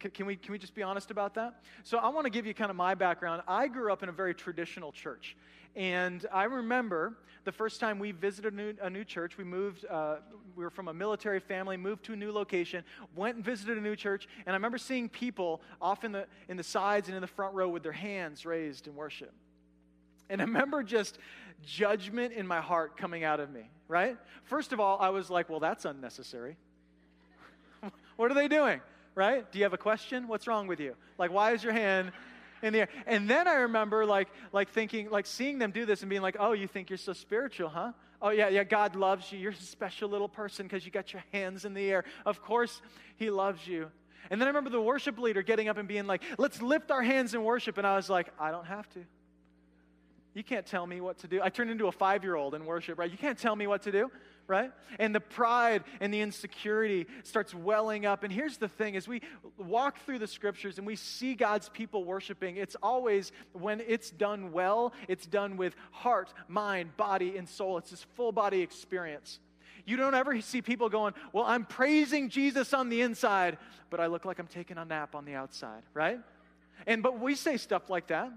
Can 0.00 0.26
we, 0.26 0.36
can 0.36 0.52
we 0.52 0.58
just 0.58 0.74
be 0.74 0.82
honest 0.82 1.10
about 1.10 1.34
that? 1.34 1.62
So, 1.84 1.98
I 1.98 2.08
want 2.08 2.24
to 2.24 2.30
give 2.30 2.46
you 2.46 2.54
kind 2.54 2.70
of 2.70 2.76
my 2.76 2.94
background. 2.94 3.42
I 3.46 3.68
grew 3.68 3.92
up 3.92 4.02
in 4.02 4.08
a 4.08 4.12
very 4.12 4.34
traditional 4.34 4.92
church. 4.92 5.36
And 5.76 6.26
I 6.32 6.44
remember 6.44 7.14
the 7.44 7.52
first 7.52 7.80
time 7.80 7.98
we 7.98 8.12
visited 8.12 8.52
a 8.52 8.56
new, 8.56 8.74
a 8.82 8.90
new 8.90 9.04
church, 9.04 9.38
we 9.38 9.44
moved, 9.44 9.84
uh, 9.86 10.16
we 10.56 10.64
were 10.64 10.70
from 10.70 10.88
a 10.88 10.94
military 10.94 11.40
family, 11.40 11.76
moved 11.76 12.04
to 12.04 12.12
a 12.12 12.16
new 12.16 12.32
location, 12.32 12.84
went 13.14 13.36
and 13.36 13.44
visited 13.44 13.78
a 13.78 13.80
new 13.80 13.96
church, 13.96 14.26
and 14.46 14.48
I 14.48 14.56
remember 14.56 14.78
seeing 14.78 15.08
people 15.08 15.62
off 15.80 16.04
in 16.04 16.12
the, 16.12 16.26
in 16.48 16.56
the 16.56 16.62
sides 16.62 17.08
and 17.08 17.14
in 17.14 17.20
the 17.20 17.26
front 17.26 17.54
row 17.54 17.68
with 17.68 17.82
their 17.82 17.92
hands 17.92 18.44
raised 18.44 18.88
in 18.88 18.96
worship. 18.96 19.32
And 20.28 20.40
I 20.40 20.44
remember 20.44 20.82
just 20.82 21.18
judgment 21.64 22.32
in 22.32 22.46
my 22.46 22.60
heart 22.60 22.96
coming 22.96 23.24
out 23.24 23.40
of 23.40 23.50
me, 23.50 23.68
right? 23.88 24.16
First 24.44 24.72
of 24.72 24.80
all, 24.80 24.98
I 25.00 25.10
was 25.10 25.30
like, 25.30 25.48
well, 25.48 25.60
that's 25.60 25.84
unnecessary. 25.84 26.56
what 28.16 28.30
are 28.30 28.34
they 28.34 28.48
doing? 28.48 28.80
Right? 29.14 29.50
Do 29.50 29.58
you 29.58 29.64
have 29.64 29.72
a 29.72 29.78
question? 29.78 30.28
What's 30.28 30.46
wrong 30.46 30.66
with 30.66 30.80
you? 30.80 30.94
Like, 31.18 31.32
why 31.32 31.52
is 31.52 31.62
your 31.62 31.72
hand 31.72 32.12
in 32.62 32.72
the 32.72 32.80
air? 32.80 32.88
And 33.06 33.28
then 33.28 33.48
I 33.48 33.54
remember, 33.54 34.06
like, 34.06 34.28
like 34.52 34.70
thinking, 34.70 35.10
like 35.10 35.26
seeing 35.26 35.58
them 35.58 35.70
do 35.70 35.84
this 35.84 36.02
and 36.02 36.10
being 36.10 36.22
like, 36.22 36.36
oh, 36.38 36.52
you 36.52 36.66
think 36.66 36.90
you're 36.90 36.96
so 36.96 37.12
spiritual, 37.12 37.68
huh? 37.68 37.92
Oh, 38.22 38.30
yeah, 38.30 38.48
yeah, 38.48 38.64
God 38.64 38.96
loves 38.96 39.32
you. 39.32 39.38
You're 39.38 39.52
a 39.52 39.56
special 39.56 40.10
little 40.10 40.28
person 40.28 40.66
because 40.66 40.84
you 40.84 40.90
got 40.90 41.12
your 41.12 41.24
hands 41.32 41.64
in 41.64 41.72
the 41.72 41.90
air. 41.90 42.04
Of 42.26 42.42
course, 42.42 42.82
He 43.16 43.30
loves 43.30 43.66
you. 43.66 43.90
And 44.30 44.40
then 44.40 44.46
I 44.46 44.50
remember 44.50 44.70
the 44.70 44.80
worship 44.80 45.18
leader 45.18 45.42
getting 45.42 45.68
up 45.68 45.78
and 45.78 45.88
being 45.88 46.06
like, 46.06 46.22
let's 46.38 46.60
lift 46.60 46.90
our 46.90 47.02
hands 47.02 47.34
in 47.34 47.42
worship. 47.42 47.78
And 47.78 47.86
I 47.86 47.96
was 47.96 48.10
like, 48.10 48.28
I 48.38 48.50
don't 48.50 48.66
have 48.66 48.88
to. 48.90 49.00
You 50.34 50.44
can't 50.44 50.66
tell 50.66 50.86
me 50.86 51.00
what 51.00 51.18
to 51.18 51.28
do. 51.28 51.40
I 51.42 51.48
turned 51.48 51.70
into 51.70 51.86
a 51.86 51.92
five 51.92 52.22
year 52.22 52.36
old 52.36 52.54
in 52.54 52.64
worship, 52.64 52.98
right? 52.98 53.10
You 53.10 53.18
can't 53.18 53.38
tell 53.38 53.56
me 53.56 53.66
what 53.66 53.82
to 53.82 53.92
do 53.92 54.10
right? 54.50 54.72
And 54.98 55.14
the 55.14 55.20
pride 55.20 55.84
and 56.00 56.12
the 56.12 56.20
insecurity 56.20 57.06
starts 57.22 57.54
welling 57.54 58.04
up. 58.04 58.24
And 58.24 58.32
here's 58.32 58.58
the 58.58 58.68
thing 58.68 58.96
as 58.96 59.06
we 59.06 59.22
walk 59.56 60.04
through 60.04 60.18
the 60.18 60.26
scriptures 60.26 60.76
and 60.76 60.86
we 60.86 60.96
see 60.96 61.34
God's 61.34 61.68
people 61.68 62.04
worshiping, 62.04 62.56
it's 62.56 62.76
always 62.82 63.30
when 63.52 63.80
it's 63.86 64.10
done 64.10 64.50
well, 64.52 64.92
it's 65.08 65.24
done 65.24 65.56
with 65.56 65.76
heart, 65.92 66.34
mind, 66.48 66.96
body, 66.96 67.38
and 67.38 67.48
soul. 67.48 67.78
It's 67.78 67.90
this 67.90 68.04
full 68.16 68.32
body 68.32 68.60
experience. 68.60 69.38
You 69.86 69.96
don't 69.96 70.14
ever 70.14 70.38
see 70.40 70.60
people 70.60 70.88
going, 70.88 71.14
Well, 71.32 71.44
I'm 71.44 71.64
praising 71.64 72.28
Jesus 72.28 72.74
on 72.74 72.88
the 72.88 73.00
inside, 73.00 73.56
but 73.88 74.00
I 74.00 74.06
look 74.06 74.24
like 74.24 74.38
I'm 74.38 74.48
taking 74.48 74.76
a 74.76 74.84
nap 74.84 75.14
on 75.14 75.24
the 75.24 75.34
outside, 75.34 75.82
right? 75.94 76.18
And 76.86 77.02
but 77.02 77.20
we 77.20 77.36
say 77.36 77.56
stuff 77.56 77.88
like 77.88 78.08
that. 78.08 78.32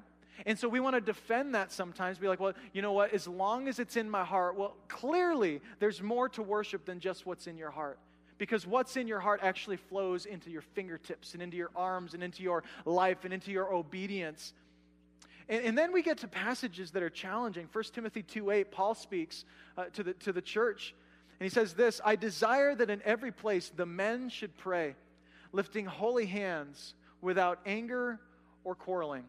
And 0.46 0.58
so 0.58 0.68
we 0.68 0.80
want 0.80 0.96
to 0.96 1.02
defend 1.02 1.56
that 1.56 1.72
sometimes, 1.72 2.18
be 2.18 2.28
like, 2.28 2.40
well, 2.40 2.54
you 2.74 2.82
know 2.82 2.92
what? 2.92 3.14
As 3.14 3.28
long 3.28 3.68
as 3.68 3.80
it's 3.80 3.96
in 3.96 4.10
my 4.10 4.24
heart, 4.24 4.58
well, 4.58 4.76
clearly 4.88 5.62
there's 5.80 6.02
more 6.02 6.28
to 6.30 6.42
worship 6.42 6.86
than 6.86 7.00
just 7.00 7.26
what's 7.26 7.48
in 7.48 7.58
your 7.58 7.72
heart. 7.72 8.00
Because 8.38 8.66
what's 8.66 8.98
in 8.98 9.08
your 9.08 9.20
heart 9.20 9.42
actually 9.44 9.78
flows 9.78 10.26
into 10.26 10.50
your 10.50 10.62
fingertips 10.62 11.34
and 11.34 11.42
into 11.42 11.56
your 11.56 11.70
arms 11.76 12.14
and 12.14 12.24
into 12.24 12.44
your 12.44 12.64
life 12.84 13.24
and 13.24 13.34
into 13.34 13.52
your 13.52 13.72
obedience. 13.74 14.54
And, 15.48 15.64
and 15.64 15.78
then 15.78 15.94
we 15.94 16.02
get 16.02 16.18
to 16.20 16.28
passages 16.28 16.92
that 16.92 17.04
are 17.04 17.10
challenging. 17.10 17.70
1 17.72 17.84
Timothy 17.94 18.24
2 18.24 18.50
8, 18.50 18.72
Paul 18.72 18.96
speaks 18.96 19.46
uh, 19.78 19.86
to, 19.94 20.04
the, 20.04 20.14
to 20.14 20.34
the 20.34 20.42
church. 20.42 20.96
And 21.40 21.46
he 21.46 21.54
says 21.54 21.74
this 21.74 22.02
I 22.04 22.16
desire 22.16 22.76
that 22.76 22.90
in 22.90 23.02
every 23.06 23.32
place 23.32 23.72
the 23.76 23.86
men 23.86 24.30
should 24.30 24.58
pray, 24.58 24.96
lifting 25.52 25.86
holy 25.86 26.26
hands 26.26 26.96
without 27.22 27.60
anger 27.66 28.20
or 28.64 28.76
quarreling. 28.76 29.26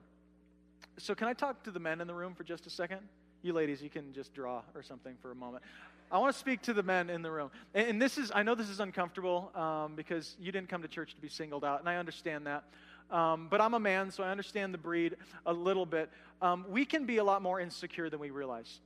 So, 0.98 1.14
can 1.14 1.28
I 1.28 1.32
talk 1.32 1.62
to 1.64 1.70
the 1.70 1.80
men 1.80 2.00
in 2.00 2.06
the 2.06 2.14
room 2.14 2.34
for 2.34 2.44
just 2.44 2.66
a 2.66 2.70
second? 2.70 3.00
You 3.42 3.52
ladies, 3.52 3.82
you 3.82 3.90
can 3.90 4.12
just 4.12 4.32
draw 4.32 4.62
or 4.74 4.82
something 4.82 5.16
for 5.20 5.30
a 5.30 5.34
moment. 5.34 5.62
I 6.10 6.18
want 6.18 6.32
to 6.32 6.38
speak 6.38 6.62
to 6.62 6.72
the 6.72 6.82
men 6.82 7.10
in 7.10 7.22
the 7.22 7.30
room. 7.30 7.50
And, 7.74 7.88
and 7.88 8.02
this 8.02 8.16
is, 8.18 8.30
I 8.34 8.42
know 8.42 8.54
this 8.54 8.68
is 8.68 8.80
uncomfortable 8.80 9.50
um, 9.54 9.96
because 9.96 10.36
you 10.40 10.52
didn't 10.52 10.68
come 10.68 10.82
to 10.82 10.88
church 10.88 11.14
to 11.14 11.20
be 11.20 11.28
singled 11.28 11.64
out, 11.64 11.80
and 11.80 11.88
I 11.88 11.96
understand 11.96 12.46
that. 12.46 12.64
Um, 13.10 13.48
but 13.50 13.60
I'm 13.60 13.74
a 13.74 13.80
man, 13.80 14.10
so 14.10 14.22
I 14.22 14.30
understand 14.30 14.72
the 14.72 14.78
breed 14.78 15.16
a 15.46 15.52
little 15.52 15.86
bit. 15.86 16.10
Um, 16.40 16.64
we 16.68 16.84
can 16.84 17.04
be 17.06 17.18
a 17.18 17.24
lot 17.24 17.42
more 17.42 17.60
insecure 17.60 18.08
than 18.08 18.20
we 18.20 18.30
realize. 18.30 18.80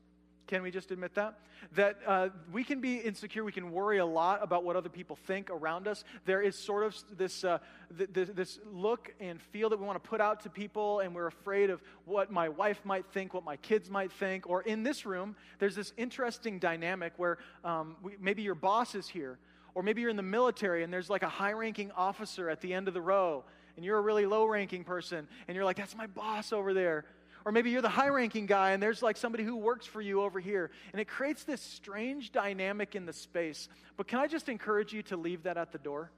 Can 0.49 0.63
we 0.63 0.71
just 0.71 0.91
admit 0.91 1.15
that? 1.15 1.39
That 1.75 1.99
uh, 2.07 2.31
we 2.51 2.65
can 2.65 2.81
be 2.81 2.97
insecure, 2.97 3.45
we 3.45 3.53
can 3.53 3.71
worry 3.71 3.99
a 3.99 4.07
lot 4.07 4.43
about 4.43 4.65
what 4.65 4.77
other 4.77 4.89
people 4.89 5.15
think 5.15 5.51
around 5.51 5.87
us. 5.87 6.05
There 6.25 6.41
is 6.41 6.57
sort 6.57 6.85
of 6.85 6.97
this, 7.19 7.45
uh, 7.45 7.59
th- 7.97 8.13
th- 8.15 8.29
this 8.29 8.59
look 8.73 9.13
and 9.21 9.41
feel 9.41 9.69
that 9.69 9.79
we 9.79 9.85
want 9.85 10.03
to 10.03 10.09
put 10.09 10.23
out 10.23 10.41
to 10.45 10.51
people, 10.51 11.01
and 11.01 11.15
we're 11.15 11.27
afraid 11.27 11.69
of 11.69 11.83
what 12.07 12.33
my 12.33 12.49
wife 12.49 12.81
might 12.85 13.05
think, 13.13 13.35
what 13.35 13.45
my 13.45 13.57
kids 13.57 13.91
might 13.91 14.11
think. 14.11 14.49
Or 14.49 14.63
in 14.63 14.83
this 14.83 15.05
room, 15.05 15.37
there's 15.59 15.77
this 15.77 15.93
interesting 15.99 16.59
dynamic 16.59 17.13
where 17.19 17.37
um, 17.63 17.97
we, 18.03 18.13
maybe 18.19 18.41
your 18.41 18.55
boss 18.55 18.95
is 18.95 19.07
here, 19.07 19.39
or 19.75 19.83
maybe 19.83 20.01
you're 20.01 20.11
in 20.11 20.17
the 20.17 20.23
military 20.23 20.83
and 20.83 20.91
there's 20.91 21.11
like 21.11 21.23
a 21.23 21.29
high 21.29 21.53
ranking 21.53 21.91
officer 21.93 22.49
at 22.49 22.63
the 22.63 22.73
end 22.73 22.89
of 22.89 22.95
the 22.95 23.03
row, 23.03 23.45
and 23.77 23.85
you're 23.85 23.99
a 23.99 24.03
really 24.03 24.25
low 24.25 24.47
ranking 24.47 24.83
person, 24.83 25.29
and 25.47 25.55
you're 25.55 25.67
like, 25.67 25.77
that's 25.77 25.95
my 25.95 26.07
boss 26.07 26.55
over 26.55 26.73
there. 26.73 27.05
Or 27.45 27.53
maybe 27.53 27.71
you're 27.71 27.83
the 27.83 27.89
high 27.89 28.09
ranking 28.09 28.47
guy 28.47 28.73
and 28.73 28.83
there's 28.83 29.03
like 29.03 29.17
somebody 29.17 29.45
who 29.45 29.57
works 29.57 29.87
for 29.87 30.01
you 30.01 30.23
over 30.23 30.41
here. 30.41 30.71
And 30.93 31.01
it 31.01 31.07
creates 31.07 31.45
this 31.45 31.61
strange 31.61 32.33
dynamic 32.33 32.95
in 32.95 33.07
the 33.07 33.13
space. 33.13 33.69
But 33.97 34.07
can 34.07 34.19
I 34.19 34.27
just 34.27 34.49
encourage 34.49 34.93
you 34.93 35.03
to 35.05 35.17
leave 35.17 35.45
that 35.45 35.57
at 35.57 35.73
the 35.73 35.79
door? 35.79 36.11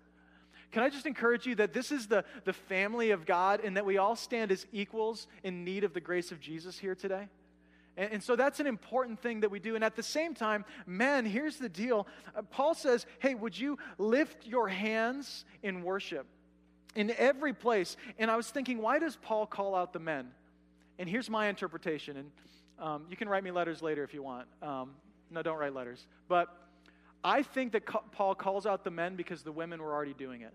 Can 0.73 0.83
I 0.83 0.89
just 0.89 1.07
encourage 1.07 1.47
you 1.47 1.57
that 1.57 1.73
this 1.73 1.91
is 1.91 2.07
the, 2.07 2.25
the 2.45 2.53
family 2.53 3.11
of 3.11 3.27
God 3.27 3.61
and 3.65 3.77
that 3.77 3.85
we 3.85 3.99
all 3.99 4.15
stand 4.15 4.53
as 4.53 4.67
equals 4.73 5.27
in 5.43 5.65
need 5.65 5.85
of 5.85 5.95
the 5.95 6.01
grace 6.01 6.31
of 6.31 6.41
Jesus 6.41 6.79
here 6.79 6.95
today? 6.95 7.29
And, 7.97 8.15
and 8.15 8.23
so 8.23 8.37
that's 8.37 8.61
an 8.61 8.67
important 8.67 9.21
thing 9.21 9.41
that 9.41 9.51
we 9.51 9.59
do. 9.59 9.75
And 9.75 9.83
at 9.83 9.97
the 9.97 10.03
same 10.03 10.35
time, 10.35 10.65
men, 10.87 11.27
here's 11.27 11.57
the 11.57 11.69
deal. 11.69 12.07
Uh, 12.37 12.43
Paul 12.43 12.75
says, 12.75 13.05
hey, 13.19 13.35
would 13.35 13.59
you 13.59 13.79
lift 13.99 14.47
your 14.47 14.69
hands 14.69 15.45
in 15.63 15.83
worship? 15.83 16.27
In 16.95 17.13
every 17.19 17.53
place. 17.53 17.97
And 18.19 18.31
I 18.31 18.37
was 18.37 18.49
thinking, 18.49 18.79
why 18.79 18.99
does 18.99 19.17
Paul 19.17 19.47
call 19.47 19.75
out 19.75 19.93
the 19.93 19.99
men? 19.99 20.31
And 21.01 21.09
here's 21.09 21.31
my 21.31 21.49
interpretation. 21.49 22.19
And 22.19 22.31
um, 22.79 23.07
you 23.09 23.17
can 23.17 23.27
write 23.27 23.43
me 23.43 23.51
letters 23.51 23.81
later 23.81 24.05
if 24.05 24.13
you 24.13 24.23
want. 24.23 24.47
Um, 24.63 24.91
no, 25.31 25.43
don't 25.43 25.57
write 25.57 25.75
letters. 25.75 26.07
But 26.29 26.55
I 27.25 27.43
think 27.43 27.73
that 27.73 27.87
Paul 28.13 28.35
calls 28.35 28.67
out 28.67 28.85
the 28.85 28.91
men 28.91 29.17
because 29.17 29.43
the 29.43 29.51
women 29.51 29.81
were 29.81 29.95
already 29.95 30.13
doing 30.13 30.43
it. 30.43 30.53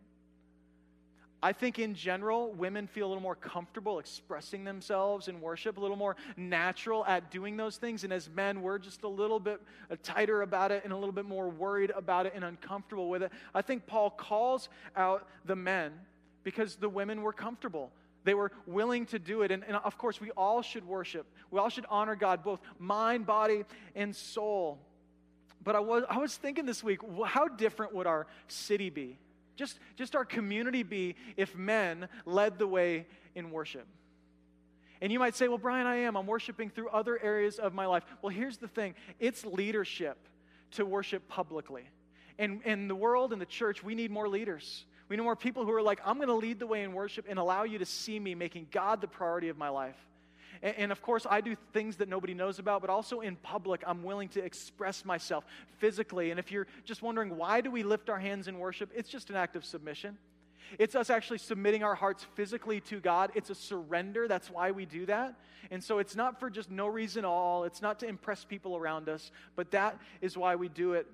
I 1.41 1.51
think 1.51 1.79
in 1.79 1.95
general, 1.95 2.51
women 2.53 2.85
feel 2.85 3.07
a 3.07 3.09
little 3.09 3.23
more 3.23 3.35
comfortable 3.35 3.97
expressing 3.97 4.63
themselves 4.63 5.29
in 5.29 5.41
worship, 5.41 5.77
a 5.77 5.81
little 5.81 5.97
more 5.97 6.15
natural 6.37 7.03
at 7.05 7.31
doing 7.31 7.57
those 7.57 7.77
things. 7.77 8.03
And 8.03 8.13
as 8.13 8.29
men, 8.29 8.61
we're 8.61 8.79
just 8.79 9.01
a 9.01 9.07
little 9.07 9.39
bit 9.39 9.59
uh, 9.89 9.95
tighter 10.03 10.43
about 10.43 10.71
it 10.71 10.83
and 10.83 10.93
a 10.93 10.95
little 10.95 11.11
bit 11.11 11.25
more 11.25 11.49
worried 11.49 11.91
about 11.95 12.27
it 12.27 12.33
and 12.35 12.43
uncomfortable 12.43 13.09
with 13.09 13.23
it. 13.23 13.31
I 13.55 13.63
think 13.63 13.87
Paul 13.87 14.11
calls 14.11 14.69
out 14.95 15.27
the 15.45 15.55
men 15.55 15.91
because 16.43 16.75
the 16.75 16.89
women 16.89 17.23
were 17.23 17.33
comfortable 17.33 17.91
they 18.25 18.33
were 18.33 18.51
willing 18.65 19.05
to 19.07 19.19
do 19.19 19.43
it. 19.43 19.51
And, 19.51 19.63
and, 19.63 19.77
of 19.77 19.97
course, 19.97 20.19
we 20.19 20.31
all 20.31 20.61
should 20.61 20.85
worship. 20.85 21.25
We 21.51 21.59
all 21.59 21.69
should 21.69 21.85
honor 21.89 22.15
God, 22.15 22.43
both 22.43 22.59
mind, 22.77 23.25
body, 23.25 23.63
and 23.95 24.13
soul. 24.13 24.79
But 25.63 25.75
I 25.75 25.79
was, 25.79 26.03
I 26.09 26.17
was 26.17 26.35
thinking 26.35 26.65
this 26.65 26.83
week, 26.83 26.99
how 27.25 27.47
different 27.47 27.93
would 27.93 28.07
our 28.07 28.27
city 28.47 28.89
be? 28.89 29.17
Just, 29.55 29.79
just 29.95 30.15
our 30.15 30.25
community 30.25 30.83
be 30.83 31.15
if 31.37 31.55
men 31.55 32.09
led 32.25 32.59
the 32.59 32.67
way 32.67 33.05
in 33.35 33.51
worship? 33.51 33.87
And 35.01 35.11
you 35.11 35.19
might 35.19 35.35
say, 35.35 35.47
well, 35.47 35.57
Brian, 35.57 35.87
I 35.87 35.97
am. 35.97 36.17
I'm 36.17 36.27
worshiping 36.27 36.69
through 36.69 36.89
other 36.89 37.21
areas 37.21 37.59
of 37.59 37.73
my 37.73 37.85
life. 37.85 38.03
Well, 38.21 38.33
here's 38.33 38.57
the 38.57 38.67
thing 38.67 38.95
it's 39.19 39.45
leadership 39.45 40.17
to 40.71 40.85
worship 40.85 41.27
publicly. 41.27 41.83
And 42.37 42.61
in 42.63 42.87
the 42.87 42.95
world, 42.95 43.31
in 43.31 43.39
the 43.39 43.45
church, 43.45 43.83
we 43.83 43.95
need 43.95 44.11
more 44.11 44.27
leaders. 44.27 44.85
We 45.07 45.15
need 45.15 45.23
more 45.23 45.35
people 45.35 45.65
who 45.65 45.71
are 45.73 45.81
like, 45.81 46.01
I'm 46.05 46.17
going 46.17 46.29
to 46.29 46.33
lead 46.33 46.59
the 46.59 46.67
way 46.67 46.83
in 46.83 46.93
worship 46.93 47.25
and 47.29 47.37
allow 47.37 47.63
you 47.63 47.77
to 47.79 47.85
see 47.85 48.19
me 48.19 48.33
making 48.33 48.67
God 48.71 49.01
the 49.01 49.07
priority 49.07 49.49
of 49.49 49.57
my 49.57 49.69
life. 49.69 49.97
And, 50.63 50.75
and, 50.77 50.91
of 50.91 51.01
course, 51.01 51.27
I 51.29 51.41
do 51.41 51.55
things 51.73 51.97
that 51.97 52.09
nobody 52.09 52.33
knows 52.33 52.59
about, 52.59 52.81
but 52.81 52.89
also 52.89 53.19
in 53.19 53.35
public, 53.35 53.83
I'm 53.85 54.03
willing 54.03 54.29
to 54.29 54.43
express 54.43 55.05
myself 55.05 55.45
physically. 55.77 56.31
And 56.31 56.39
if 56.39 56.51
you're 56.51 56.67
just 56.85 57.01
wondering, 57.01 57.37
why 57.37 57.61
do 57.61 57.69
we 57.69 57.83
lift 57.83 58.09
our 58.09 58.19
hands 58.19 58.47
in 58.47 58.57
worship? 58.57 58.89
It's 58.95 59.09
just 59.09 59.29
an 59.29 59.35
act 59.35 59.55
of 59.55 59.65
submission. 59.65 60.17
It's 60.79 60.95
us 60.95 61.09
actually 61.09 61.37
submitting 61.37 61.83
our 61.83 61.93
hearts 61.93 62.25
physically 62.33 62.81
to 62.81 62.99
God. 62.99 63.31
It's 63.35 63.49
a 63.49 63.55
surrender. 63.55 64.27
That's 64.27 64.49
why 64.49 64.71
we 64.71 64.85
do 64.85 65.05
that. 65.05 65.35
And 65.71 65.83
so 65.83 65.99
it's 65.99 66.15
not 66.15 66.39
for 66.39 66.49
just 66.49 66.71
no 66.71 66.87
reason 66.87 67.25
at 67.25 67.27
all. 67.27 67.63
It's 67.65 67.81
not 67.81 67.99
to 67.99 68.07
impress 68.07 68.43
people 68.43 68.75
around 68.75 69.09
us, 69.09 69.31
but 69.55 69.71
that 69.71 69.99
is 70.21 70.37
why 70.37 70.55
we 70.55 70.69
do 70.69 70.93
it 70.93 71.07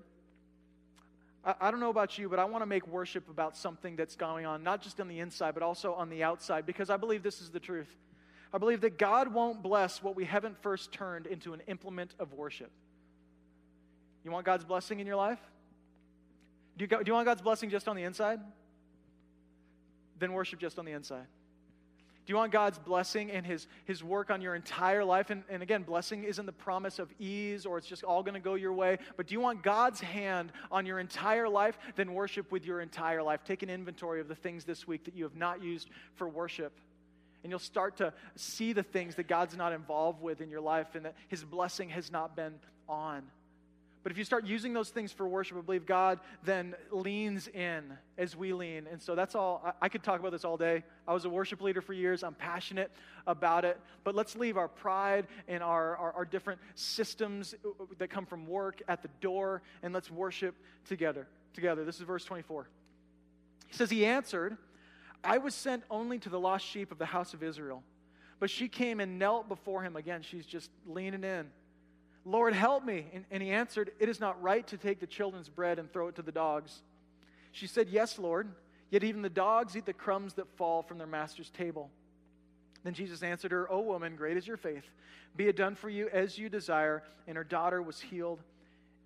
I, 1.43 1.55
I 1.61 1.71
don't 1.71 1.79
know 1.79 1.89
about 1.89 2.17
you, 2.17 2.29
but 2.29 2.39
I 2.39 2.45
want 2.45 2.61
to 2.61 2.65
make 2.65 2.87
worship 2.87 3.29
about 3.29 3.57
something 3.57 3.95
that's 3.95 4.15
going 4.15 4.45
on, 4.45 4.63
not 4.63 4.81
just 4.81 4.99
on 4.99 5.07
the 5.07 5.19
inside, 5.19 5.53
but 5.53 5.63
also 5.63 5.93
on 5.93 6.09
the 6.09 6.23
outside, 6.23 6.65
because 6.65 6.89
I 6.89 6.97
believe 6.97 7.23
this 7.23 7.41
is 7.41 7.49
the 7.49 7.59
truth. 7.59 7.89
I 8.53 8.57
believe 8.57 8.81
that 8.81 8.97
God 8.97 9.33
won't 9.33 9.63
bless 9.63 10.03
what 10.03 10.15
we 10.15 10.25
haven't 10.25 10.61
first 10.61 10.91
turned 10.91 11.25
into 11.25 11.53
an 11.53 11.61
implement 11.67 12.13
of 12.19 12.33
worship. 12.33 12.69
You 14.23 14.31
want 14.31 14.45
God's 14.45 14.65
blessing 14.65 14.99
in 14.99 15.07
your 15.07 15.15
life? 15.15 15.39
Do 16.77 16.83
you, 16.83 16.87
do 16.87 17.03
you 17.05 17.13
want 17.13 17.25
God's 17.25 17.41
blessing 17.41 17.69
just 17.69 17.87
on 17.87 17.95
the 17.95 18.03
inside? 18.03 18.39
Then 20.19 20.33
worship 20.33 20.59
just 20.59 20.77
on 20.77 20.85
the 20.85 20.91
inside. 20.91 21.25
Do 22.25 22.31
you 22.31 22.37
want 22.37 22.51
God's 22.51 22.77
blessing 22.77 23.31
and 23.31 23.45
his, 23.45 23.67
his 23.85 24.03
work 24.03 24.29
on 24.29 24.41
your 24.41 24.53
entire 24.53 25.03
life? 25.03 25.31
And, 25.31 25.43
and 25.49 25.63
again, 25.63 25.81
blessing 25.81 26.23
isn't 26.23 26.45
the 26.45 26.51
promise 26.51 26.99
of 26.99 27.11
ease 27.19 27.65
or 27.65 27.79
it's 27.79 27.87
just 27.87 28.03
all 28.03 28.21
going 28.21 28.35
to 28.35 28.39
go 28.39 28.53
your 28.53 28.73
way. 28.73 28.99
But 29.17 29.27
do 29.27 29.33
you 29.33 29.39
want 29.39 29.63
God's 29.63 29.99
hand 29.99 30.51
on 30.71 30.85
your 30.85 30.99
entire 30.99 31.49
life? 31.49 31.79
Then 31.95 32.13
worship 32.13 32.51
with 32.51 32.63
your 32.63 32.79
entire 32.79 33.23
life. 33.23 33.43
Take 33.43 33.63
an 33.63 33.69
inventory 33.71 34.21
of 34.21 34.27
the 34.27 34.35
things 34.35 34.65
this 34.65 34.87
week 34.87 35.05
that 35.05 35.15
you 35.15 35.23
have 35.23 35.35
not 35.35 35.63
used 35.63 35.89
for 36.13 36.29
worship. 36.29 36.73
And 37.43 37.51
you'll 37.51 37.59
start 37.59 37.97
to 37.97 38.13
see 38.35 38.73
the 38.73 38.83
things 38.83 39.15
that 39.15 39.27
God's 39.27 39.57
not 39.57 39.73
involved 39.73 40.21
with 40.21 40.41
in 40.41 40.51
your 40.51 40.61
life 40.61 40.93
and 40.93 41.05
that 41.05 41.15
his 41.27 41.43
blessing 41.43 41.89
has 41.89 42.11
not 42.11 42.35
been 42.35 42.53
on. 42.87 43.23
But 44.03 44.11
if 44.11 44.17
you 44.17 44.23
start 44.23 44.45
using 44.45 44.73
those 44.73 44.89
things 44.89 45.11
for 45.11 45.27
worship, 45.27 45.57
I 45.57 45.61
believe 45.61 45.85
God 45.85 46.19
then 46.43 46.75
leans 46.91 47.47
in 47.47 47.83
as 48.17 48.35
we 48.35 48.51
lean. 48.51 48.87
And 48.91 48.99
so 49.01 49.13
that's 49.13 49.35
all. 49.35 49.61
I, 49.63 49.85
I, 49.85 49.89
could 49.89 50.01
talk 50.01 50.19
about 50.19 50.31
this 50.31 50.43
all 50.43 50.57
day. 50.57 50.83
I 51.07 51.13
was 51.13 51.25
a 51.25 51.29
worship 51.29 51.61
leader 51.61 51.81
for 51.81 51.93
years. 51.93 52.23
I'm 52.23 52.33
passionate 52.33 52.91
about 53.27 53.63
it. 53.63 53.79
But 54.03 54.15
let's 54.15 54.35
leave 54.35 54.57
our 54.57 54.67
pride 54.67 55.27
and 55.47 55.61
our, 55.61 55.95
our, 55.97 56.13
our 56.13 56.25
different 56.25 56.59
systems 56.73 57.53
that 57.99 58.09
come 58.09 58.25
from 58.25 58.47
work 58.47 58.81
at 58.87 59.03
the 59.03 59.09
door 59.19 59.61
and 59.83 59.93
let's 59.93 60.09
worship 60.09 60.55
together. 60.85 61.27
Together. 61.53 61.85
This 61.85 61.97
is 61.97 62.01
verse 62.01 62.25
24. 62.25 62.67
He 63.67 63.75
says, 63.75 63.91
He 63.91 64.05
answered, 64.05 64.57
I 65.23 65.37
was 65.37 65.53
sent 65.53 65.83
only 65.91 66.17
to 66.19 66.29
the 66.29 66.39
lost 66.39 66.65
sheep 66.65 66.91
of 66.91 66.97
the 66.97 67.05
house 67.05 67.35
of 67.35 67.43
Israel. 67.43 67.83
But 68.39 68.49
she 68.49 68.67
came 68.67 68.99
and 68.99 69.19
knelt 69.19 69.47
before 69.47 69.83
him. 69.83 69.95
Again, 69.95 70.23
she's 70.23 70.47
just 70.47 70.71
leaning 70.87 71.23
in. 71.23 71.51
Lord, 72.25 72.53
help 72.53 72.85
me. 72.85 73.05
And, 73.13 73.25
and, 73.31 73.41
he 73.41 73.49
answered, 73.49 73.91
It 73.99 74.09
is 74.09 74.19
not 74.19 74.41
right 74.41 74.65
to 74.67 74.77
take 74.77 74.99
the 74.99 75.07
children's 75.07 75.49
bread 75.49 75.79
and 75.79 75.91
throw 75.91 76.07
it 76.07 76.15
to 76.15 76.21
the 76.21 76.31
dogs. 76.31 76.81
She 77.51 77.67
said, 77.67 77.89
Yes, 77.89 78.19
Lord. 78.19 78.49
Yet 78.89 79.03
even 79.05 79.21
the 79.21 79.29
dogs 79.29 79.75
eat 79.77 79.85
the 79.85 79.93
crumbs 79.93 80.33
that 80.33 80.49
fall 80.57 80.83
from 80.83 80.97
their 80.97 81.07
master's 81.07 81.49
table. 81.49 81.89
Then 82.83 82.93
Jesus 82.93 83.23
answered 83.23 83.51
her, 83.51 83.71
O 83.71 83.79
woman, 83.79 84.15
great 84.15 84.37
is 84.37 84.45
your 84.45 84.57
faith. 84.57 84.83
Be 85.37 85.47
it 85.47 85.55
done 85.55 85.75
for 85.75 85.89
you 85.89 86.09
as 86.09 86.37
you 86.37 86.49
desire. 86.49 87.03
And 87.27 87.37
her 87.37 87.43
daughter 87.43 87.81
was 87.81 88.01
healed 88.01 88.41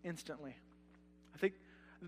instantly. 0.03 0.55
I 1.35 1.37
think 1.37 1.53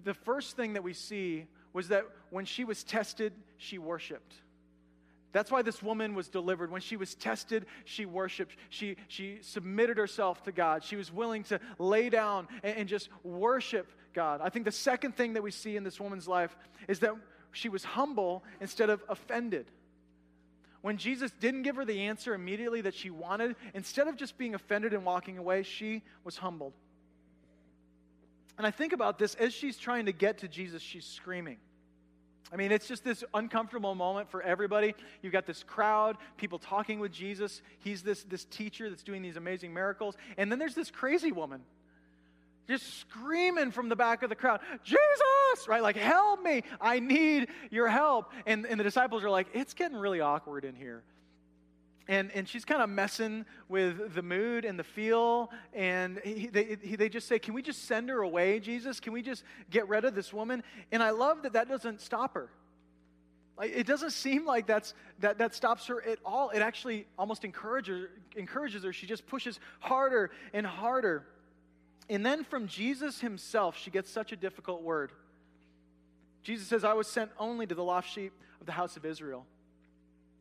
the 0.04 0.14
first 0.14 0.56
thing 0.56 0.74
that 0.74 0.84
we 0.84 0.94
see 0.94 1.46
was 1.72 1.90
that 1.90 2.06
when 2.32 2.46
she 2.46 2.64
was 2.64 2.84
tested, 2.84 3.34
she 3.58 3.78
worshiped. 3.78 4.34
That's 5.34 5.52
why 5.52 5.62
this 5.62 5.84
woman 5.84 6.16
was 6.16 6.30
delivered. 6.30 6.72
When 6.72 6.82
she 6.82 6.96
was 6.98 7.16
tested, 7.16 7.66
she 7.86 8.06
worshiped. 8.06 8.56
She, 8.70 8.96
she 9.08 9.40
submitted 9.42 9.98
herself 9.98 10.44
to 10.44 10.52
God. 10.52 10.84
She 10.84 10.96
was 10.96 11.12
willing 11.12 11.44
to 11.46 11.60
lay 11.78 12.10
down 12.10 12.48
and, 12.64 12.78
and 12.78 12.90
just 12.90 13.10
worship 13.24 13.88
God. 14.14 14.42
I 14.42 14.50
think 14.50 14.66
the 14.66 14.72
second 14.72 15.16
thing 15.16 15.34
that 15.34 15.44
we 15.44 15.52
see 15.52 15.76
in 15.76 15.84
this 15.84 16.00
woman's 16.00 16.28
life 16.28 16.56
is 16.88 17.00
that 17.00 17.14
she 17.52 17.70
was 17.70 17.84
humble 17.84 18.44
instead 18.62 18.90
of 18.90 19.04
offended. 19.10 19.70
When 20.82 20.98
Jesus 20.98 21.32
didn't 21.40 21.64
give 21.64 21.76
her 21.76 21.86
the 21.86 22.02
answer 22.02 22.34
immediately 22.34 22.82
that 22.82 22.94
she 22.94 23.10
wanted, 23.10 23.56
instead 23.74 24.08
of 24.08 24.16
just 24.16 24.38
being 24.38 24.56
offended 24.56 24.94
and 24.94 25.04
walking 25.04 25.38
away, 25.38 25.64
she 25.64 26.04
was 26.24 26.38
humbled. 26.38 26.74
And 28.58 28.66
I 28.66 28.72
think 28.72 28.94
about 28.94 29.20
this 29.20 29.36
as 29.36 29.54
she's 29.54 29.78
trying 29.78 30.06
to 30.06 30.12
get 30.12 30.40
to 30.40 30.48
Jesus, 30.48 30.82
she's 30.82 31.06
screaming. 31.06 31.58
I 32.52 32.56
mean, 32.56 32.72
it's 32.72 32.88
just 32.88 33.04
this 33.04 33.24
uncomfortable 33.34 33.94
moment 33.94 34.32
for 34.32 34.42
everybody. 34.42 34.96
You've 35.22 35.34
got 35.34 35.46
this 35.46 35.64
crowd, 35.64 36.18
people 36.38 36.60
talking 36.60 37.00
with 37.00 37.12
Jesus. 37.12 37.62
He's 37.80 38.04
this, 38.04 38.24
this 38.24 38.46
teacher 38.46 38.90
that's 38.90 39.04
doing 39.04 39.22
these 39.22 39.36
amazing 39.36 39.74
miracles. 39.74 40.16
And 40.38 40.52
then 40.52 40.58
there's 40.58 40.76
this 40.76 40.90
crazy 40.90 41.32
woman 41.32 41.62
just 42.68 43.00
screaming 43.00 43.72
from 43.72 43.90
the 43.90 43.96
back 43.96 44.24
of 44.24 44.30
the 44.30 44.36
crowd, 44.36 44.60
Jesus, 44.84 45.68
right? 45.68 45.82
Like, 45.82 45.96
help 45.96 46.42
me. 46.44 46.64
I 46.82 47.00
need 47.00 47.48
your 47.72 47.88
help. 47.88 48.32
And, 48.46 48.66
and 48.66 48.80
the 48.80 48.84
disciples 48.84 49.24
are 49.24 49.30
like, 49.30 49.48
it's 49.54 49.74
getting 49.74 49.98
really 49.98 50.20
awkward 50.20 50.66
in 50.66 50.76
here. 50.76 51.04
And, 52.10 52.32
and 52.32 52.48
she's 52.48 52.64
kind 52.64 52.82
of 52.82 52.90
messing 52.90 53.46
with 53.68 54.16
the 54.16 54.22
mood 54.22 54.64
and 54.64 54.80
the 54.80 54.84
feel. 54.84 55.52
And 55.74 56.20
he, 56.24 56.48
they, 56.48 56.78
he, 56.82 56.96
they 56.96 57.10
just 57.10 57.28
say, 57.28 57.40
Can 57.40 57.54
we 57.54 57.62
just 57.62 57.86
send 57.86 58.10
her 58.10 58.22
away, 58.22 58.60
Jesus? 58.60 59.00
Can 59.00 59.14
we 59.14 59.22
just 59.22 59.44
get 59.70 59.88
rid 59.90 60.06
of 60.06 60.16
this 60.16 60.32
woman? 60.32 60.64
And 60.92 61.04
I 61.04 61.10
love 61.10 61.44
that 61.44 61.54
that 61.54 61.68
doesn't 61.68 62.02
stop 62.02 62.34
her. 62.36 62.50
Like, 63.58 63.76
it 63.76 63.88
doesn't 63.88 64.12
seem 64.12 64.46
like 64.46 64.68
that's, 64.68 64.94
that, 65.20 65.40
that 65.40 65.56
stops 65.56 65.88
her 65.88 66.02
at 66.08 66.20
all. 66.24 66.52
It 66.52 66.60
actually 66.60 67.08
almost 67.18 67.44
encourages, 67.44 68.08
encourages 68.36 68.84
her. 68.84 68.94
She 68.94 69.08
just 69.08 69.26
pushes 69.26 69.60
harder 69.80 70.30
and 70.54 70.66
harder. 70.66 71.26
And 72.10 72.26
then 72.26 72.44
from 72.44 72.68
Jesus 72.68 73.20
himself, 73.20 73.78
she 73.78 73.90
gets 73.90 74.12
such 74.12 74.32
a 74.32 74.36
difficult 74.36 74.84
word. 74.84 75.12
Jesus 76.44 76.68
says, 76.68 76.84
I 76.84 76.94
was 76.94 77.08
sent 77.08 77.32
only 77.40 77.66
to 77.66 77.76
the 77.76 77.84
lost 77.84 78.10
sheep 78.10 78.32
of 78.62 78.68
the 78.68 78.72
house 78.72 78.96
of 78.96 79.06
Israel. 79.06 79.46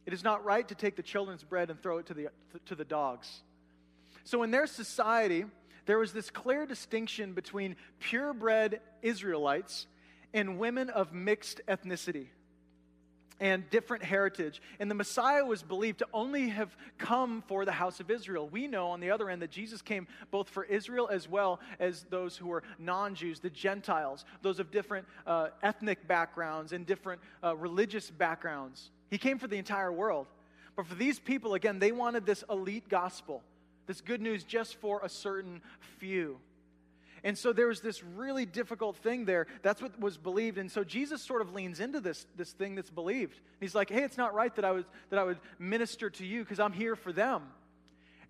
It 0.07 0.13
is 0.13 0.23
not 0.23 0.45
right 0.45 0.67
to 0.69 0.75
take 0.75 0.97
the 0.97 1.03
children's 1.03 1.43
bread 1.43 1.69
and 1.69 1.83
throw 1.83 1.99
it 1.99 2.07
to 2.07 2.15
the, 2.15 2.29
to 2.67 2.75
the 2.75 2.85
dogs. 2.85 3.43
So, 4.25 4.43
in 4.43 4.51
their 4.51 4.67
society, 4.67 5.45
there 5.87 5.99
was 5.99 6.13
this 6.13 6.31
clear 6.31 6.65
distinction 6.67 7.33
between 7.33 7.77
purebred 8.01 8.81
Israelites 9.03 9.87
and 10.33 10.59
women 10.59 10.91
of 10.91 11.13
mixed 11.13 11.61
ethnicity 11.69 12.29
and 13.41 13.69
different 13.69 14.03
heritage. 14.03 14.63
And 14.81 14.91
the 14.91 14.95
Messiah 14.95 15.45
was 15.45 15.63
believed 15.63 15.99
to 15.99 16.09
only 16.13 16.49
have 16.49 16.75
come 16.99 17.43
for 17.47 17.65
the 17.65 17.73
house 17.73 18.01
of 18.01 18.11
Israel. 18.11 18.49
We 18.49 18.67
know 18.67 18.89
on 18.89 19.01
the 19.01 19.11
other 19.11 19.29
end 19.29 19.43
that 19.43 19.51
Jesus 19.51 19.83
came 19.83 20.07
both 20.31 20.49
for 20.49 20.65
Israel 20.65 21.09
as 21.11 21.29
well 21.29 21.61
as 21.79 22.07
those 22.11 22.37
who 22.37 22.49
were 22.49 22.63
non 22.79 23.15
Jews, 23.15 23.41
the 23.41 23.51
Gentiles, 23.51 24.25
those 24.43 24.59
of 24.59 24.71
different 24.71 25.07
uh, 25.27 25.49
ethnic 25.63 26.09
backgrounds 26.09 26.73
and 26.73 26.87
different 26.87 27.21
uh, 27.45 27.55
religious 27.57 28.11
backgrounds. 28.11 28.91
He 29.11 29.19
came 29.19 29.39
for 29.39 29.47
the 29.47 29.57
entire 29.57 29.93
world. 29.93 30.27
But 30.77 30.87
for 30.87 30.95
these 30.95 31.19
people, 31.19 31.55
again, 31.55 31.79
they 31.79 31.93
wanted 31.93 32.27
this 32.27 32.45
elite 32.51 32.89
gospel, 32.89 33.43
this 33.87 34.01
good 34.01 34.21
news 34.21 34.45
just 34.45 34.77
for 34.77 35.01
a 35.03 35.09
certain 35.09 35.63
few. 35.99 36.39
And 37.25 37.37
so 37.37 37.53
there 37.53 37.67
was 37.67 37.81
this 37.81 38.05
really 38.05 38.47
difficult 38.47 38.97
thing 38.99 39.25
there. 39.25 39.47
That's 39.63 39.83
what 39.83 39.99
was 39.99 40.17
believed. 40.17 40.59
And 40.59 40.71
so 40.71 40.85
Jesus 40.85 41.23
sort 41.23 41.41
of 41.41 41.55
leans 41.55 41.81
into 41.81 42.01
this, 42.01 42.27
this 42.37 42.53
thing 42.53 42.75
that's 42.75 42.91
believed. 42.91 43.41
He's 43.59 43.75
like, 43.75 43.91
hey, 43.91 44.03
it's 44.03 44.19
not 44.19 44.35
right 44.35 44.55
that 44.55 44.65
I, 44.65 44.71
was, 44.71 44.85
that 45.11 45.19
I 45.19 45.25
would 45.25 45.39
minister 45.59 46.11
to 46.11 46.27
you 46.27 46.45
because 46.45 46.61
I'm 46.61 46.73
here 46.73 46.95
for 46.95 47.13
them. 47.13 47.43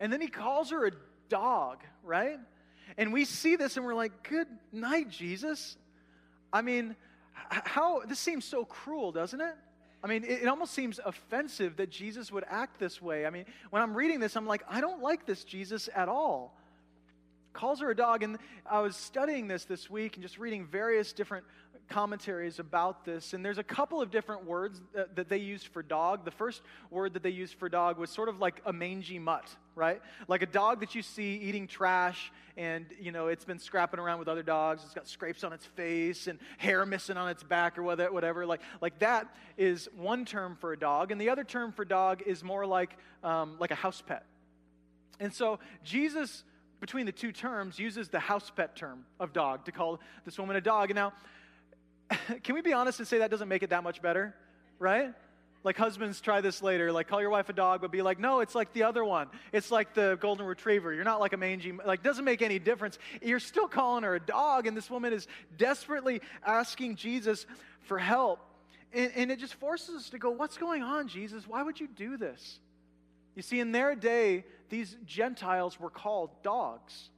And 0.01 0.13
then 0.13 0.21
he 0.21 0.29
calls 0.29 0.71
her 0.71 0.87
a 0.87 0.93
dog, 1.29 1.79
right? 2.05 2.39
And 2.97 3.13
we 3.13 3.25
see 3.25 3.57
this 3.57 3.77
and 3.77 3.85
we're 3.85 3.95
like, 3.95 4.29
good 4.29 4.47
night, 4.73 5.11
Jesus. 5.11 5.77
I 6.53 6.63
mean, 6.63 6.97
how, 7.35 8.01
this 8.07 8.21
seems 8.21 8.45
so 8.45 8.65
cruel, 8.65 9.13
doesn't 9.13 9.41
it? 9.41 9.55
I 10.07 10.09
mean, 10.09 10.23
it, 10.23 10.43
it, 10.43 10.47
almost 10.47 10.73
seems 10.73 11.01
offensive 11.05 11.79
that 11.79 11.91
Jesus 11.91 12.31
would 12.31 12.45
act 12.49 12.79
this 12.79 13.03
way. 13.03 13.27
I 13.27 13.31
mean, 13.31 13.45
when 13.71 13.83
I'm 13.83 13.97
reading 13.97 14.21
this, 14.21 14.37
I'm 14.37 14.47
like, 14.47 14.63
I 14.71 14.81
don't 14.81 15.03
like 15.03 15.27
this 15.27 15.43
Jesus 15.43 15.89
at 15.97 16.09
all 16.09 16.57
calls 17.53 17.81
her 17.81 17.91
a 17.91 17.97
dog. 17.97 18.23
And 18.23 18.39
I 18.71 18.81
was 18.81 18.95
studying 18.95 19.49
this 19.49 19.65
this 19.65 19.91
week 19.91 20.15
and 20.15 20.23
just 20.23 20.39
reading 20.39 20.67
various 20.67 21.13
different 21.13 21.45
commentaries 21.89 22.59
about 22.59 23.05
this. 23.05 23.33
And 23.35 23.45
there's 23.45 23.59
a 23.59 23.65
couple 23.65 24.01
of 24.01 24.11
different 24.11 24.45
words 24.45 24.81
that, 24.95 25.17
that, 25.17 25.29
they 25.29 25.39
used 25.39 25.69
for 25.69 25.83
dog. 25.83 26.25
The 26.25 26.31
first 26.31 26.63
word 26.91 27.15
that 27.15 27.23
they 27.23 27.31
used 27.31 27.55
for 27.55 27.69
dog 27.69 27.99
was 27.99 28.11
sort 28.11 28.29
of 28.29 28.41
like 28.41 28.61
a 28.67 28.73
mangy 28.73 29.19
mutt, 29.19 29.49
right? 29.75 30.01
Like 30.29 30.43
a 30.43 30.47
dog 30.47 30.81
that 30.81 30.95
you 30.95 31.03
see 31.03 31.37
eating 31.37 31.67
trash 31.67 32.33
and, 32.57 32.87
you 33.01 33.13
know, 33.13 33.29
it's 33.29 33.45
been 33.45 33.59
scrapping 33.59 34.01
around 34.01 34.19
with 34.19 34.29
other 34.29 34.43
dogs. 34.43 34.83
It's 34.85 34.95
got 34.95 35.07
scrapes 35.07 35.45
on 35.45 35.53
its 35.53 35.67
face 35.67 36.27
and 36.27 36.39
hair 36.59 36.87
missing 36.87 37.17
on 37.17 37.29
its 37.29 37.43
back 37.43 37.79
or 37.79 37.83
whatever. 37.83 38.47
Like, 38.47 38.63
like 38.81 38.99
that 39.01 39.35
is 39.57 39.89
one 39.97 40.25
term 40.25 40.57
for 40.61 40.73
a 40.73 40.79
dog. 40.79 41.11
And 41.13 41.21
the 41.21 41.31
other 41.31 41.45
term 41.45 41.73
for 41.73 41.85
dog 41.85 42.23
is 42.27 42.43
more 42.43 42.67
like, 42.67 42.97
um, 43.23 43.57
like 43.59 43.71
a 43.71 43.77
house 43.77 44.03
pet. 44.07 44.25
And 45.21 45.33
so 45.33 45.59
Jesus 45.85 46.45
between 46.81 47.07
the 47.07 47.13
two 47.13 47.33
terms, 47.33 47.79
uses 47.79 48.09
the 48.09 48.21
house 48.21 48.51
pet 48.51 48.77
term 48.77 49.05
of 49.19 49.33
dog 49.33 49.65
to 49.65 49.73
call 49.73 50.01
this 50.25 50.39
woman 50.39 50.57
a 50.57 50.61
dog. 50.61 50.91
And 50.91 50.97
now, 50.97 51.13
can 52.43 52.55
we 52.55 52.63
be 52.63 52.73
honest 52.73 52.99
and 52.99 53.09
say 53.09 53.19
that 53.19 53.31
doesn't 53.31 53.49
make 53.49 53.63
it 53.63 53.71
that 53.71 53.83
much 53.83 54.03
better, 54.03 54.35
right? 54.79 55.13
Like 55.65 55.77
husbands, 55.77 56.21
try 56.21 56.41
this 56.41 56.63
later. 56.63 56.93
Like 56.93 57.09
call 57.09 57.21
your 57.21 57.31
wife 57.31 57.49
a 57.49 57.53
dog, 57.53 57.81
but 57.81 57.91
be 57.91 58.03
like, 58.03 58.21
no, 58.21 58.41
it's 58.41 58.55
like 58.55 58.73
the 58.73 58.85
other 58.85 59.05
one. 59.05 59.29
It's 59.53 59.71
like 59.71 59.95
the 59.95 60.17
golden 60.21 60.47
retriever. 60.47 60.93
You're 60.93 61.05
not 61.05 61.21
like 61.21 61.33
a 61.33 61.37
mangy. 61.37 61.73
Like 61.73 62.03
doesn't 62.03 62.25
make 62.25 62.41
any 62.43 62.59
difference. 62.59 62.99
You're 63.21 63.41
still 63.41 63.67
calling 63.67 64.05
her 64.05 64.15
a 64.15 64.21
dog, 64.21 64.67
and 64.67 64.77
this 64.77 64.89
woman 64.89 65.13
is 65.13 65.27
desperately 65.59 66.21
asking 66.45 66.97
Jesus 66.97 67.47
for 67.83 67.99
help, 67.99 68.41
and, 68.93 69.11
and 69.15 69.31
it 69.31 69.39
just 69.39 69.55
forces 69.55 69.95
us 69.97 70.11
to 70.11 70.19
go, 70.19 70.31
what's 70.31 70.57
going 70.57 70.83
on, 70.83 71.09
Jesus? 71.09 71.47
Why 71.47 71.63
would 71.63 71.81
you 71.81 71.89
do 71.89 72.17
this? 72.17 72.61
You 73.35 73.43
see, 73.43 73.61
in 73.61 73.73
their 73.73 73.95
day, 73.95 74.45
these 74.71 74.97
Gentiles 75.05 75.79
were 75.79 75.91
called 75.91 76.31
dogs. 76.43 77.11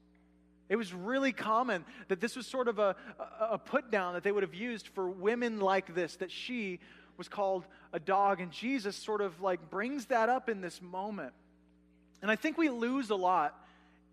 It 0.69 0.77
was 0.77 0.93
really 0.93 1.33
common 1.33 1.85
that 2.09 2.21
this 2.21 2.37
was 2.37 2.47
sort 2.47 2.69
of 2.69 2.79
a, 2.79 2.95
a, 3.41 3.59
put 3.59 3.91
down 3.91 4.15
that 4.15 4.23
they 4.23 4.33
would 4.33 4.43
have 4.43 4.55
used 4.55 4.89
for 4.89 5.09
women 5.09 5.61
like 5.61 5.95
this, 5.95 6.17
that 6.17 6.31
she 6.31 6.81
was 7.17 7.29
called 7.29 7.65
a 7.93 7.99
dog. 7.99 8.41
And 8.41 8.53
Jesus 8.53 8.97
sort 8.97 9.21
of 9.21 9.41
like 9.41 9.71
brings 9.71 10.07
that 10.07 10.29
up 10.29 10.49
in 10.49 10.61
this 10.61 10.83
moment. 10.83 11.33
And 12.21 12.31
I 12.31 12.37
think 12.37 12.59
we 12.59 12.69
lose 12.69 13.11
a 13.11 13.17
lot 13.17 13.55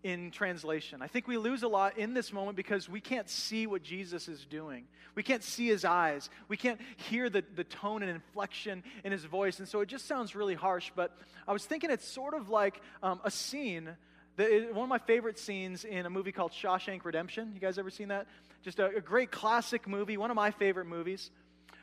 in 0.02 0.30
translation. 0.30 1.02
I 1.02 1.08
think 1.08 1.26
we 1.26 1.36
lose 1.36 1.62
a 1.62 1.68
lot 1.68 1.98
in 1.98 2.14
this 2.14 2.32
moment 2.32 2.56
because 2.56 2.88
we 2.88 3.00
can't 3.00 3.28
see 3.28 3.66
what 3.66 3.82
Jesus 3.82 4.28
is 4.28 4.44
doing. 4.44 4.84
We 5.16 5.22
can't 5.22 5.42
see 5.42 5.66
his 5.66 5.84
eyes. 5.84 6.30
We 6.48 6.56
can't 6.56 6.80
hear 6.96 7.28
the, 7.28 7.42
the 7.56 7.64
tone 7.64 8.02
and 8.02 8.10
inflection 8.10 8.84
in 9.02 9.12
his 9.12 9.24
voice. 9.24 9.58
And 9.58 9.66
so 9.66 9.80
it 9.80 9.88
just 9.88 10.06
sounds 10.06 10.36
really 10.36 10.54
harsh. 10.54 10.92
But 10.94 11.16
I 11.48 11.52
was 11.52 11.64
thinking 11.64 11.90
it's 11.90 12.06
sort 12.06 12.34
of 12.34 12.48
like 12.48 12.80
um, 13.02 13.20
a 13.24 13.30
scene. 13.30 13.96
One 14.36 14.84
of 14.84 14.88
my 14.88 14.98
favorite 14.98 15.38
scenes 15.38 15.84
in 15.84 16.06
a 16.06 16.10
movie 16.10 16.32
called 16.32 16.52
Shawshank 16.52 17.04
Redemption. 17.04 17.52
You 17.54 17.60
guys 17.60 17.78
ever 17.78 17.90
seen 17.90 18.08
that? 18.08 18.26
Just 18.62 18.78
a, 18.78 18.96
a 18.96 19.00
great 19.00 19.30
classic 19.30 19.88
movie, 19.88 20.16
one 20.16 20.30
of 20.30 20.36
my 20.36 20.50
favorite 20.50 20.86
movies. 20.86 21.30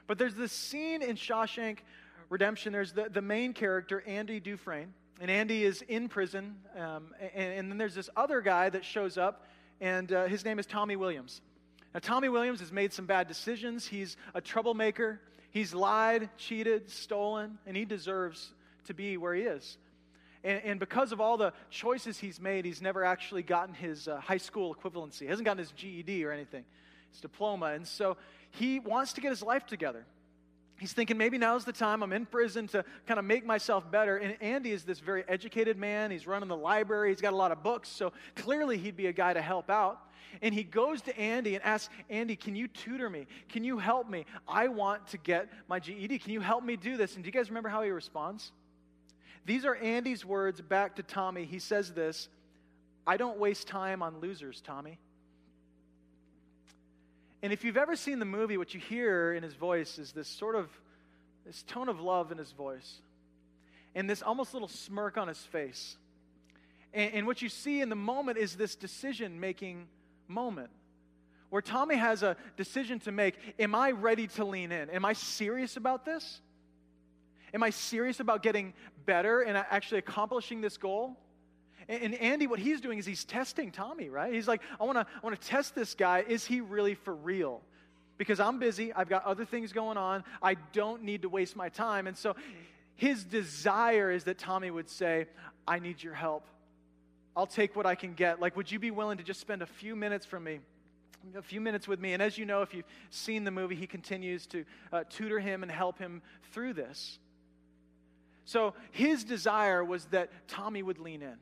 But 0.08 0.18
there's 0.18 0.36
this 0.36 0.52
scene 0.52 1.02
in 1.02 1.16
Shawshank 1.16 1.80
Redemption. 2.30 2.74
There's 2.74 2.92
the, 2.92 3.10
the 3.10 3.22
main 3.22 3.54
character, 3.54 4.04
Andy 4.06 4.40
Dufresne 4.40 4.94
and 5.20 5.30
Andy 5.30 5.64
is 5.64 5.82
in 5.84 6.10
prison. 6.10 6.56
Um, 6.78 7.14
and, 7.34 7.54
and, 7.54 7.72
then 7.72 7.78
there's 7.78 7.96
this 7.96 8.10
other 8.16 8.42
guy 8.42 8.70
that 8.70 8.84
shows 8.84 9.18
up, 9.18 9.48
and 9.80 10.12
uh, 10.12 10.26
his 10.26 10.44
name 10.44 10.60
is 10.60 10.66
Tommy 10.66 10.96
Williams. 10.96 11.42
Now, 11.94 12.00
Tommy 12.02 12.30
Williams 12.30 12.60
has 12.60 12.72
made 12.72 12.92
some 12.92 13.06
bad 13.06 13.28
decisions. 13.28 13.86
He's 13.86 14.18
a 14.34 14.42
troublemaker. 14.42 15.22
He's 15.52 15.74
lied, 15.74 16.30
cheated, 16.38 16.90
stolen, 16.90 17.60
and 17.68 17.78
he 17.78 17.86
deserves 17.86 18.52
to 18.86 18.94
be 18.94 19.18
where 19.18 19.34
he 19.34 19.44
is. 19.44 19.78
And, 20.44 20.62
and 20.64 20.80
because 20.80 21.12
of 21.12 21.22
all 21.22 21.38
the 21.38 21.54
choices 21.70 22.18
he's 22.18 22.40
made, 22.40 22.66
he's 22.66 22.82
never 22.82 23.04
actually 23.04 23.44
gotten 23.44 23.74
his 23.74 24.08
uh, 24.08 24.20
high 24.20 24.38
school 24.38 24.76
equivalency. 24.76 25.22
He 25.22 25.28
hasn't 25.28 25.46
gotten 25.46 25.60
his 25.60 25.72
GED 25.72 26.26
or 26.26 26.32
anything, 26.32 26.66
his 27.12 27.22
diploma. 27.22 27.68
And 27.68 27.88
so 27.88 28.18
he 28.52 28.80
wants 28.80 29.14
to 29.14 29.22
get 29.22 29.30
his 29.30 29.42
life 29.42 29.66
together 29.66 30.06
he's 30.84 30.92
thinking 30.92 31.18
maybe 31.18 31.38
now's 31.38 31.64
the 31.64 31.72
time. 31.72 32.04
I'm 32.04 32.12
in 32.12 32.26
prison 32.26 32.68
to 32.68 32.84
kind 33.08 33.18
of 33.18 33.26
make 33.26 33.46
myself 33.46 33.90
better. 33.90 34.18
And 34.18 34.36
Andy 34.42 34.72
is 34.72 34.84
this 34.84 35.00
very 35.00 35.24
educated 35.30 35.78
man. 35.78 36.12
He's 36.12 36.28
running 36.28 36.50
the 36.50 36.58
library, 36.58 37.10
he's 37.10 37.22
got 37.22 37.32
a 37.34 37.38
lot 37.38 37.52
of 37.54 37.64
books. 37.64 37.90
So 37.90 38.12
clearly 38.36 38.78
he'd 38.78 38.98
be 38.98 39.08
a 39.08 39.14
guy 39.14 39.34
to 39.34 39.42
help 39.42 39.70
out. 39.70 40.00
And 40.42 40.54
he 40.54 40.64
goes 40.64 41.02
to 41.04 41.18
Andy 41.18 41.56
and 41.56 41.64
asks, 41.64 41.94
Andy, 42.10 42.36
can 42.36 42.56
you 42.56 42.68
tutor 42.68 43.10
me? 43.10 43.28
Can 43.50 43.64
you 43.64 43.78
help 43.78 44.10
me? 44.10 44.26
I 44.48 44.68
want 44.68 45.08
to 45.08 45.18
get 45.18 45.48
my 45.70 45.80
GED. 45.80 46.20
Can 46.20 46.34
you 46.34 46.42
help 46.42 46.64
me 46.64 46.76
do 46.76 46.98
this? 46.98 47.16
And 47.16 47.24
do 47.24 47.28
you 47.28 47.32
guys 47.32 47.50
remember 47.50 47.70
how 47.70 47.82
he 47.84 47.90
responds? 47.90 48.52
These 49.46 49.66
are 49.66 49.76
Andy's 49.76 50.26
words 50.26 50.62
back 50.62 50.96
to 50.96 51.04
Tommy. 51.04 51.46
He 51.46 51.60
says 51.60 51.94
this 51.94 52.30
I 53.06 53.18
don't 53.18 53.38
waste 53.38 53.68
time 53.68 54.02
on 54.02 54.20
losers, 54.20 54.62
Tommy. 54.62 55.00
And 57.42 57.52
if 57.52 57.66
you've 57.66 57.78
ever 57.78 57.98
seen 57.98 58.20
the 58.20 58.26
movie, 58.26 58.58
what 58.58 58.74
you 58.74 58.80
hear 58.80 59.34
in 59.34 59.44
his 59.44 59.54
voice 59.54 60.00
is 60.00 60.14
this 60.14 60.30
sort 60.30 60.56
of 60.56 60.70
this 61.46 61.64
tone 61.64 61.90
of 61.90 62.00
love 62.00 62.32
in 62.32 62.38
his 62.38 62.54
voice 62.54 63.02
and 63.96 64.10
this 64.10 64.22
almost 64.22 64.54
little 64.54 64.70
smirk 64.70 65.18
on 65.18 65.28
his 65.28 65.40
face. 65.40 65.98
And, 66.94 67.14
and 67.14 67.28
what 67.28 67.42
you 67.42 67.50
see 67.50 67.82
in 67.82 67.90
the 67.90 67.96
moment 67.96 68.38
is 68.38 68.56
this 68.56 68.76
decision 68.76 69.40
making 69.40 69.88
moment 70.28 70.70
where 71.50 71.62
Tommy 71.62 71.96
has 71.98 72.24
a 72.24 72.36
decision 72.58 73.00
to 73.02 73.12
make. 73.12 73.36
Am 73.60 73.76
I 73.76 73.92
ready 73.92 74.28
to 74.28 74.46
lean 74.46 74.72
in? 74.72 74.90
Am 74.90 75.06
I 75.06 75.14
serious 75.14 75.78
about 75.78 76.06
this? 76.06 76.42
Am 77.54 77.64
I 77.64 77.70
serious 77.70 78.20
about 78.20 78.42
getting 78.42 78.74
better 79.06 79.42
and 79.42 79.58
actually 79.58 80.00
accomplishing 80.00 80.62
this 80.62 80.78
goal? 80.78 81.18
And 81.90 82.16
Andy, 82.16 82.48
what 82.48 82.60
he's 82.60 82.80
doing 82.82 82.98
is 82.98 83.06
he's 83.06 83.26
testing 83.26 83.72
Tommy, 83.72 84.10
right? 84.10 84.34
He's 84.34 84.48
like, 84.48 84.62
I 84.80 84.86
want 84.86 84.98
to 84.98 85.06
I 85.06 85.20
wanna 85.22 85.36
test 85.36 85.76
this 85.76 85.96
guy. 85.96 86.24
Is 86.28 86.46
he 86.46 86.62
really 86.62 86.96
for 86.96 87.14
real? 87.14 87.62
Because 88.18 88.40
I'm 88.40 88.60
busy, 88.60 88.94
I've 88.94 89.10
got 89.10 89.26
other 89.26 89.44
things 89.44 89.74
going 89.74 89.98
on, 89.98 90.24
I 90.42 90.56
don't 90.72 91.04
need 91.04 91.24
to 91.24 91.30
waste 91.30 91.56
my 91.56 91.70
time. 91.70 92.08
And 92.08 92.18
so 92.18 92.36
his 92.96 93.24
desire 93.24 94.12
is 94.12 94.24
that 94.26 94.38
Tommy 94.38 94.72
would 94.72 94.90
say, 94.90 95.26
I 95.68 95.80
need 95.80 96.02
your 96.02 96.14
help. 96.14 96.46
I'll 97.36 97.48
take 97.48 97.76
what 97.76 97.86
I 97.86 97.96
can 97.96 98.14
get. 98.14 98.40
Like, 98.40 98.56
would 98.56 98.72
you 98.72 98.80
be 98.80 98.92
willing 98.92 99.18
to 99.18 99.24
just 99.24 99.40
spend 99.40 99.62
a 99.62 99.66
few 99.66 99.96
minutes 99.96 100.26
from 100.26 100.44
me? 100.44 100.60
A 101.36 101.42
few 101.42 101.60
minutes 101.60 101.88
with 101.88 102.00
me. 102.00 102.14
And 102.14 102.22
as 102.22 102.38
you 102.38 102.46
know, 102.46 102.62
if 102.62 102.74
you've 102.74 102.86
seen 103.10 103.44
the 103.44 103.52
movie, 103.52 103.76
he 103.76 103.88
continues 103.88 104.46
to 104.48 104.66
uh, 104.92 105.04
tutor 105.10 105.40
him 105.40 105.64
and 105.64 105.72
help 105.72 105.98
him 105.98 106.22
through 106.52 106.74
this. 106.74 107.18
So 108.46 108.74
his 108.92 109.24
desire 109.24 109.84
was 109.84 110.06
that 110.06 110.30
Tommy 110.48 110.84
would 110.84 111.00
lean 111.00 111.22
in 111.22 111.38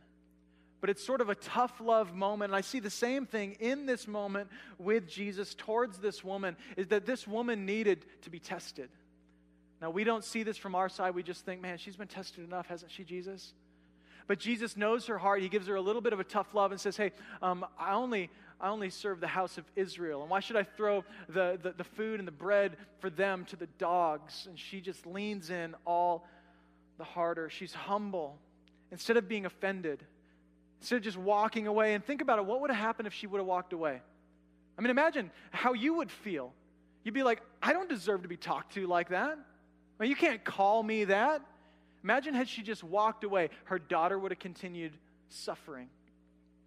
but 0.81 0.89
it's 0.89 1.05
sort 1.05 1.21
of 1.21 1.29
a 1.29 1.35
tough 1.35 1.79
love 1.79 2.13
moment. 2.13 2.49
And 2.49 2.57
I 2.57 2.61
see 2.61 2.79
the 2.79 2.89
same 2.89 3.27
thing 3.27 3.55
in 3.59 3.85
this 3.85 4.07
moment 4.07 4.49
with 4.79 5.07
Jesus 5.07 5.53
towards 5.53 5.99
this 5.99 6.23
woman 6.23 6.57
is 6.75 6.87
that 6.87 7.05
this 7.05 7.27
woman 7.27 7.67
needed 7.67 8.03
to 8.23 8.31
be 8.31 8.39
tested. 8.39 8.89
Now, 9.79 9.91
we 9.91 10.03
don't 10.03 10.23
see 10.23 10.43
this 10.43 10.57
from 10.57 10.75
our 10.75 10.89
side. 10.89 11.15
We 11.15 11.23
just 11.23 11.45
think, 11.45 11.61
man, 11.61 11.77
she's 11.77 11.95
been 11.95 12.07
tested 12.07 12.43
enough, 12.43 12.67
hasn't 12.67 12.91
she, 12.91 13.03
Jesus? 13.03 13.53
But 14.27 14.39
Jesus 14.39 14.75
knows 14.75 15.05
her 15.05 15.17
heart. 15.17 15.41
He 15.41 15.49
gives 15.49 15.67
her 15.67 15.75
a 15.75 15.81
little 15.81 16.01
bit 16.01 16.13
of 16.13 16.19
a 16.19 16.23
tough 16.23 16.53
love 16.53 16.71
and 16.71 16.81
says, 16.81 16.97
hey, 16.97 17.11
um, 17.41 17.65
I 17.79 17.93
only. 17.93 18.29
I 18.63 18.69
only 18.69 18.91
serve 18.91 19.19
the 19.19 19.25
house 19.25 19.57
of 19.57 19.65
Israel? 19.75 20.21
And 20.21 20.29
why 20.29 20.39
should 20.39 20.55
I 20.55 20.61
throw 20.61 21.03
the, 21.27 21.57
the, 21.63 21.71
the 21.71 21.83
food 21.83 22.19
and 22.19 22.27
the 22.27 22.31
bread 22.31 22.77
for 22.99 23.09
them 23.09 23.43
to 23.45 23.55
the 23.55 23.65
dogs? 23.79 24.45
And 24.47 24.59
she 24.59 24.81
just 24.81 25.07
leans 25.07 25.49
in 25.49 25.73
all 25.83 26.27
the 27.01 27.05
harder. 27.05 27.49
She's 27.49 27.73
humble. 27.73 28.37
Instead 28.91 29.17
of 29.17 29.27
being 29.27 29.47
offended, 29.47 30.03
instead 30.79 30.97
of 30.97 31.01
just 31.01 31.17
walking 31.17 31.65
away, 31.65 31.95
and 31.95 32.05
think 32.05 32.21
about 32.21 32.37
it 32.37 32.45
what 32.45 32.61
would 32.61 32.69
have 32.69 32.79
happened 32.79 33.07
if 33.07 33.13
she 33.13 33.25
would 33.25 33.39
have 33.39 33.47
walked 33.47 33.73
away? 33.73 33.99
I 34.77 34.81
mean, 34.81 34.91
imagine 34.91 35.31
how 35.49 35.73
you 35.73 35.95
would 35.95 36.11
feel. 36.11 36.53
You'd 37.03 37.15
be 37.15 37.23
like, 37.23 37.41
I 37.61 37.73
don't 37.73 37.89
deserve 37.89 38.21
to 38.21 38.27
be 38.27 38.37
talked 38.37 38.75
to 38.75 38.85
like 38.85 39.09
that. 39.09 39.31
I 39.31 40.03
mean, 40.03 40.09
you 40.11 40.15
can't 40.15 40.43
call 40.43 40.83
me 40.83 41.05
that. 41.05 41.41
Imagine 42.03 42.35
had 42.35 42.47
she 42.47 42.61
just 42.61 42.83
walked 42.83 43.23
away, 43.23 43.49
her 43.65 43.79
daughter 43.79 44.17
would 44.19 44.31
have 44.31 44.39
continued 44.39 44.93
suffering. 45.29 45.89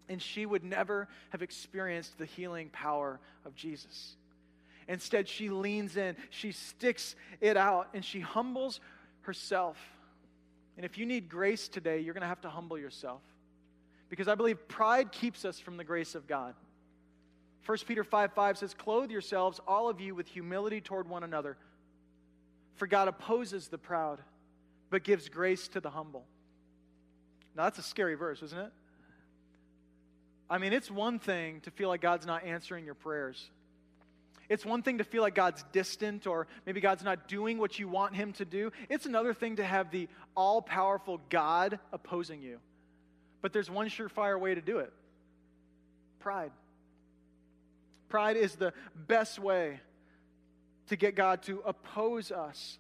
And 0.09 0.21
she 0.21 0.47
would 0.47 0.65
never 0.65 1.09
have 1.31 1.43
experienced 1.43 2.19
the 2.19 2.27
healing 2.27 2.71
power 2.71 3.21
of 3.45 3.55
Jesus. 3.55 4.17
Instead, 4.89 5.29
she 5.29 5.49
leans 5.49 5.97
in, 5.97 6.17
she 6.31 6.51
sticks 6.51 7.15
it 7.41 7.57
out, 7.57 7.89
and 7.95 8.05
she 8.05 8.21
humbles 8.21 8.81
herself. 9.23 9.77
And 10.77 10.85
if 10.85 10.99
you 10.99 11.07
need 11.07 11.29
grace 11.29 11.69
today, 11.69 12.01
you're 12.01 12.15
going 12.15 12.23
to 12.23 12.29
have 12.29 12.41
to 12.43 12.51
humble 12.51 12.79
yourself. 12.79 13.23
Because 14.09 14.29
I 14.29 14.35
believe 14.35 14.69
pride 14.69 15.13
keeps 15.13 15.45
us 15.45 15.59
from 15.59 15.77
the 15.77 15.85
grace 15.85 16.15
of 16.15 16.27
God. 16.27 16.55
1 17.67 17.79
Peter 17.87 18.05
5 18.05 18.33
5 18.33 18.59
says, 18.59 18.75
Clothe 18.75 19.11
yourselves, 19.11 19.61
all 19.67 19.89
of 19.89 20.01
you, 20.01 20.15
with 20.15 20.29
humility 20.29 20.81
toward 20.81 21.09
one 21.09 21.25
another. 21.25 21.57
For 22.77 22.87
God 22.87 23.09
opposes 23.09 23.69
the 23.69 23.79
proud, 23.79 24.21
but 24.91 25.05
gives 25.05 25.29
grace 25.29 25.69
to 25.69 25.81
the 25.81 25.91
humble. 25.91 26.25
Now, 27.57 27.65
that's 27.65 27.79
a 27.79 27.83
scary 27.83 28.17
verse, 28.17 28.43
isn't 28.43 28.59
it? 28.59 28.73
I 30.51 30.59
mean, 30.59 30.73
it's 30.73 30.91
one 30.91 31.19
thing 31.19 31.61
to 31.63 31.71
feel 31.71 31.89
like 31.89 32.01
God's 32.01 32.27
not 32.27 32.45
answering 32.45 32.85
your 32.85 32.95
prayers. 32.95 33.51
It's 34.49 34.65
one 34.65 34.83
thing 34.83 34.99
to 34.99 35.05
feel 35.05 35.23
like 35.23 35.35
God's 35.35 35.65
distant 35.73 36.27
or 36.27 36.47
maybe 36.67 36.81
God's 36.81 37.03
not 37.03 37.29
doing 37.29 37.59
what 37.59 37.79
you 37.79 37.89
want 37.89 38.15
Him 38.15 38.33
to 38.35 38.45
do. 38.45 38.73
It's 38.89 39.07
another 39.07 39.35
thing 39.35 39.57
to 39.57 39.65
have 39.65 39.91
the 39.91 40.09
all 40.37 40.61
powerful 40.63 41.21
God 41.31 41.79
opposing 41.93 42.43
you. 42.43 42.59
But 43.41 43.53
there's 43.53 43.71
one 43.71 43.89
surefire 43.89 44.39
way 44.39 44.55
to 44.55 44.61
do 44.61 44.79
it 44.79 44.93
pride. 46.21 46.53
Pride 48.09 48.39
is 48.39 48.55
the 48.55 48.73
best 48.95 49.39
way 49.39 49.81
to 50.89 50.97
get 50.97 51.15
God 51.15 51.43
to 51.43 51.61
oppose 51.67 52.33
us. 52.33 52.79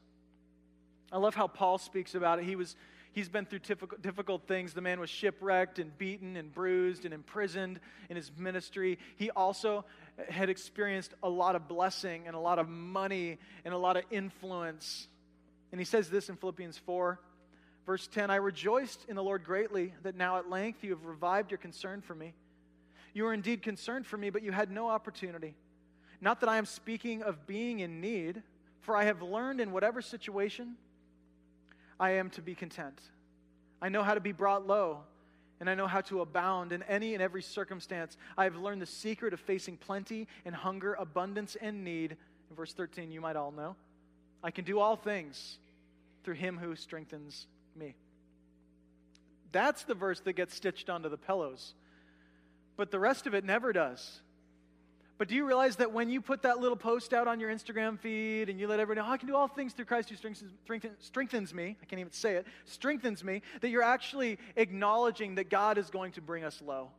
I 1.14 1.18
love 1.18 1.37
how 1.37 1.46
Paul 1.46 1.79
speaks 1.79 2.16
about 2.16 2.40
it. 2.40 2.44
He 2.44 2.57
was 2.57 2.74
he's 3.12 3.29
been 3.29 3.46
through 3.46 3.61
difficult, 3.61 4.03
difficult 4.03 4.48
things. 4.48 4.74
The 4.74 4.81
man 4.81 4.98
was 4.98 5.09
shipwrecked 5.09 5.79
and 5.79 5.96
beaten 5.96 6.37
and 6.37 6.53
bruised 6.53 7.05
and 7.05 7.14
imprisoned 7.14 7.79
in 8.11 8.16
his 8.16 8.33
ministry. 8.37 8.98
He 9.14 9.31
also 9.31 9.85
had 10.29 10.50
experienced 10.50 11.14
a 11.22 11.29
lot 11.29 11.55
of 11.55 11.68
blessing 11.68 12.24
and 12.27 12.35
a 12.35 12.40
lot 12.40 12.59
of 12.59 12.68
money 12.68 13.38
and 13.64 13.72
a 13.72 13.79
lot 13.79 13.96
of 13.96 14.03
influence. 14.11 15.07
And 15.70 15.81
he 15.81 15.85
says 15.85 16.11
this 16.11 16.29
in 16.29 16.37
Philippians 16.37 16.79
4, 16.79 17.20
verse 17.87 18.09
10 18.09 18.33
I 18.33 18.37
rejoiced 18.37 19.05
in 19.09 19.14
the 19.14 19.22
Lord 19.22 19.44
greatly 19.44 19.94
that 20.03 20.16
now 20.16 20.38
at 20.38 20.50
length 20.50 20.83
you 20.83 20.90
have 20.90 21.05
revived 21.05 21.53
your 21.53 21.59
concern 21.59 22.00
for 22.00 22.16
me. 22.16 22.35
You 23.12 23.22
were 23.22 23.33
indeed 23.33 23.62
concerned 23.62 24.05
for 24.05 24.16
me, 24.16 24.31
but 24.31 24.42
you 24.42 24.50
had 24.50 24.68
no 24.68 24.88
opportunity. 24.88 25.55
Not 26.20 26.40
that 26.40 26.48
I 26.48 26.57
am 26.57 26.66
speaking 26.66 27.22
of 27.22 27.46
being 27.46 27.79
in 27.79 28.00
need, 28.00 28.42
for 28.81 28.96
I 28.96 29.05
have 29.05 29.22
learned 29.22 29.61
in 29.61 29.70
whatever 29.70 30.03
situation 30.03 30.74
I 31.98 32.12
am 32.12 32.30
to 32.30 32.42
be 32.42 32.54
content. 32.54 33.00
I 33.80 33.88
know 33.88 34.02
how 34.02 34.14
to 34.14 34.20
be 34.20 34.33
brought 34.33 34.66
low, 34.66 35.00
and 35.61 35.68
I 35.68 35.74
know 35.74 35.87
how 35.87 36.00
to 36.02 36.20
abound 36.20 36.72
in 36.72 36.83
any 36.85 37.14
and 37.14 37.22
every 37.22 37.42
circumstance. 37.42 38.16
I 38.37 38.44
have 38.44 38.57
learned 38.57 38.83
the 38.83 38.87
secret 38.87 39.33
of 39.33 39.40
facing 39.40 39.76
plenty 39.76 40.28
and 40.44 40.54
hunger, 40.54 40.94
abundance 40.94 41.57
and 41.61 41.85
need. 41.85 42.16
In 42.50 42.57
verse 42.57 42.72
13, 42.72 43.12
you 43.12 43.20
might 43.20 43.37
all 43.37 43.52
know. 43.52 43.76
I 44.42 44.50
can 44.50 44.64
do 44.64 44.78
all 44.78 44.96
things 44.96 45.59
through 46.22 46.35
him 46.35 46.59
who 46.59 46.76
strengthens 46.76 47.46
me. 47.76 47.94
That's 49.52 49.85
the 49.85 49.94
verse 49.94 50.20
that 50.20 50.33
gets 50.33 50.54
stitched 50.54 50.90
onto 50.90 51.09
the 51.09 51.16
pillows. 51.16 51.74
But 52.76 52.90
the 52.90 52.98
rest 52.98 53.26
of 53.26 53.35
it 53.35 53.44
never 53.44 53.72
does. 53.72 54.20
But 55.16 55.29
do 55.29 55.37
you 55.37 55.46
realize 55.46 55.77
that 55.77 55.92
when 55.92 56.11
you 56.11 56.20
put 56.20 56.42
that 56.42 56.59
little 56.59 56.77
post 56.77 57.12
out 57.14 57.29
on 57.29 57.38
your 57.38 57.50
Instagram 57.50 57.98
feed 57.98 58.48
and 58.48 58.59
you 58.59 58.66
let 58.66 58.81
everyone 58.81 59.05
know, 59.05 59.09
oh, 59.09 59.12
I 59.12 59.16
can 59.16 59.29
do 59.29 59.37
all 59.37 59.46
things 59.46 59.72
through 59.72 59.85
Christ 59.85 60.11
who 60.11 60.16
strengthens, 60.16 60.92
strengthens 60.98 61.55
me, 61.55 61.77
I 61.81 61.85
can't 61.87 62.00
even 62.00 62.12
say 62.12 62.35
it, 62.35 62.46
strengthens 62.64 63.22
me, 63.22 63.42
that 63.61 63.68
you're 63.68 63.83
actually 63.83 64.38
acknowledging 64.57 65.37
that 65.37 65.50
God 65.50 65.79
is 65.79 65.88
going 65.88 66.12
to 66.12 66.20
bring 66.20 66.42
us 66.42 66.61
low. 66.61 66.90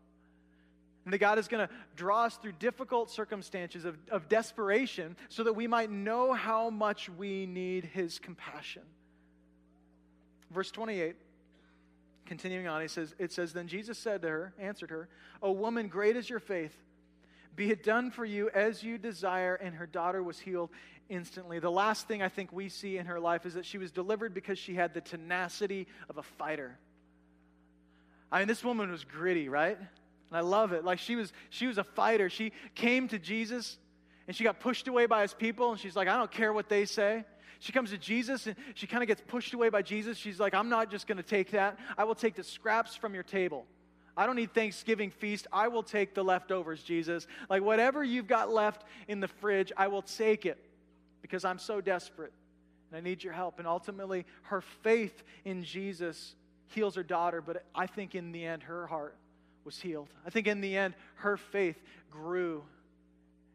And 1.04 1.14
that 1.14 1.20
God 1.20 1.38
is 1.38 1.48
going 1.48 1.68
to 1.68 1.74
draw 1.96 2.24
us 2.24 2.38
through 2.38 2.54
difficult 2.54 3.12
circumstances 3.12 3.86
of, 3.86 3.98
of 4.10 4.30
desperation 4.30 5.18
so 5.30 5.44
that 5.44 5.54
we 5.54 5.68
might 5.68 5.92
know 5.92 6.34
how 6.34 6.70
much 6.70 7.10
we 7.10 7.46
need 7.46 7.86
His 7.86 8.18
compassion. 8.18 8.82
Verse 10.52 10.72
28 10.72 11.16
continuing 12.26 12.68
on, 12.68 12.82
he 12.82 12.88
says, 12.88 13.14
it 13.20 13.32
says, 13.32 13.54
Then 13.54 13.68
Jesus 13.68 14.00
said 14.00 14.24
to 14.24 14.28
her, 14.28 14.54
answered 14.58 14.90
her, 14.90 15.08
O 15.44 15.52
woman, 15.52 15.88
great 15.88 16.16
is 16.16 16.28
your 16.28 16.40
faith. 16.40 16.76
Be 17.56 17.72
it 17.72 17.84
done 17.84 18.12
for 18.12 18.26
you 18.26 18.50
as 18.54 18.84
you 18.84 18.98
desire. 18.98 19.56
And 19.56 19.76
her 19.76 19.86
daughter 19.86 20.22
was 20.22 20.40
healed 20.40 20.70
instantly. 21.10 21.60
The 21.60 21.72
last 21.72 22.08
thing 22.08 22.22
I 22.22 22.30
think 22.30 22.52
we 22.52 22.70
see 22.70 22.98
in 22.98 23.06
her 23.06 23.20
life 23.20 23.46
is 23.46 23.54
that 23.54 23.66
she 23.66 23.78
was 23.78 23.92
delivered 23.92 24.34
because 24.34 24.58
she 24.58 24.74
had 24.76 24.94
the 24.94 25.02
tenacity 25.02 25.88
of 26.10 26.18
a 26.18 26.24
fighter. 26.24 26.78
I 28.32 28.40
mean, 28.40 28.48
this 28.48 28.64
woman 28.64 28.92
was 28.92 29.04
gritty, 29.04 29.50
right? 29.50 29.78
And 29.78 30.38
I 30.38 30.42
love 30.42 30.74
it. 30.74 30.84
Like 30.84 31.00
she 31.00 31.16
was, 31.16 31.32
she 31.50 31.68
was 31.68 31.78
a 31.78 31.84
fighter. 31.84 32.30
She 32.30 32.52
came 32.74 33.08
to 33.10 33.20
Jesus 33.20 33.78
and 34.28 34.36
she 34.36 34.44
got 34.44 34.60
pushed 34.60 34.88
away 34.88 35.06
by 35.06 35.22
his 35.22 35.36
people, 35.36 35.70
and 35.70 35.80
she's 35.80 35.96
like, 35.96 36.08
I 36.08 36.18
don't 36.18 36.32
care 36.32 36.52
what 36.52 36.68
they 36.68 36.86
say. 36.86 37.26
She 37.60 37.72
comes 37.72 37.92
to 37.92 37.98
Jesus 37.98 38.48
and 38.48 38.56
she 38.74 38.88
kind 38.88 39.04
of 39.04 39.08
gets 39.08 39.22
pushed 39.28 39.54
away 39.54 39.70
by 39.70 39.82
Jesus. 39.82 40.18
She's 40.18 40.40
like, 40.40 40.54
I'm 40.54 40.68
not 40.68 40.90
just 40.90 41.08
going 41.08 41.18
to 41.18 41.24
take 41.24 41.52
that. 41.52 41.78
I 41.98 42.04
will 42.04 42.16
take 42.16 42.36
the 42.36 42.44
scraps 42.44 42.96
from 42.96 43.14
your 43.14 43.24
table. 43.24 43.66
I 44.18 44.26
don't 44.26 44.36
need 44.36 44.54
Thanksgiving 44.54 45.12
feast. 45.12 45.48
I 45.52 45.68
will 45.68 45.84
take 45.84 46.14
the 46.14 46.24
leftovers, 46.24 46.82
Jesus. 46.84 47.28
Like 47.50 47.64
whatever 47.64 48.04
you've 48.04 48.28
got 48.28 48.50
left 48.50 48.86
in 49.08 49.20
the 49.20 49.28
fridge, 49.28 49.72
I 49.76 49.88
will 49.88 50.02
take 50.02 50.46
it 50.46 50.58
because 51.22 51.44
I'm 51.44 51.60
so 51.60 51.82
desperate 51.82 52.32
and 52.90 52.98
I 52.98 53.02
need 53.02 53.24
your 53.24 53.34
help. 53.34 53.60
And 53.60 53.68
ultimately, 53.68 54.26
her 54.44 54.62
faith 54.62 55.24
in 55.44 55.64
Jesus 55.64 56.36
heals 56.68 56.96
her 56.96 57.04
daughter, 57.04 57.42
but 57.42 57.66
I 57.74 57.88
think 57.88 58.16
in 58.16 58.32
the 58.32 58.46
end, 58.46 58.64
her 58.64 58.88
heart 58.88 59.16
was 59.66 59.80
healed. 59.80 60.10
I 60.26 60.30
think 60.30 60.48
in 60.48 60.62
the 60.62 60.78
end, 60.78 60.94
her 61.16 61.36
faith 61.38 61.82
grew. 62.10 62.64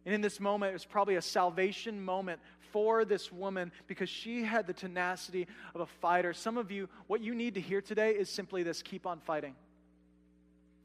And 0.05 0.14
in 0.14 0.20
this 0.20 0.40
moment, 0.40 0.70
it 0.70 0.73
was 0.75 0.85
probably 0.85 1.16
a 1.16 1.23
salvation 1.23 2.03
moment 2.05 2.40
for 2.73 3.05
this 3.05 3.33
woman 3.33 3.73
because 3.87 4.09
she 4.09 4.42
had 4.42 4.66
the 4.66 4.73
tenacity 4.73 5.46
of 5.75 5.81
a 5.81 5.87
fighter. 5.87 6.33
Some 6.33 6.57
of 6.57 6.70
you, 6.70 6.88
what 7.07 7.20
you 7.20 7.35
need 7.35 7.55
to 7.55 7.61
hear 7.61 7.81
today 7.81 8.12
is 8.12 8.29
simply 8.29 8.62
this 8.62 8.83
keep 8.83 9.07
on 9.07 9.20
fighting. 9.20 9.55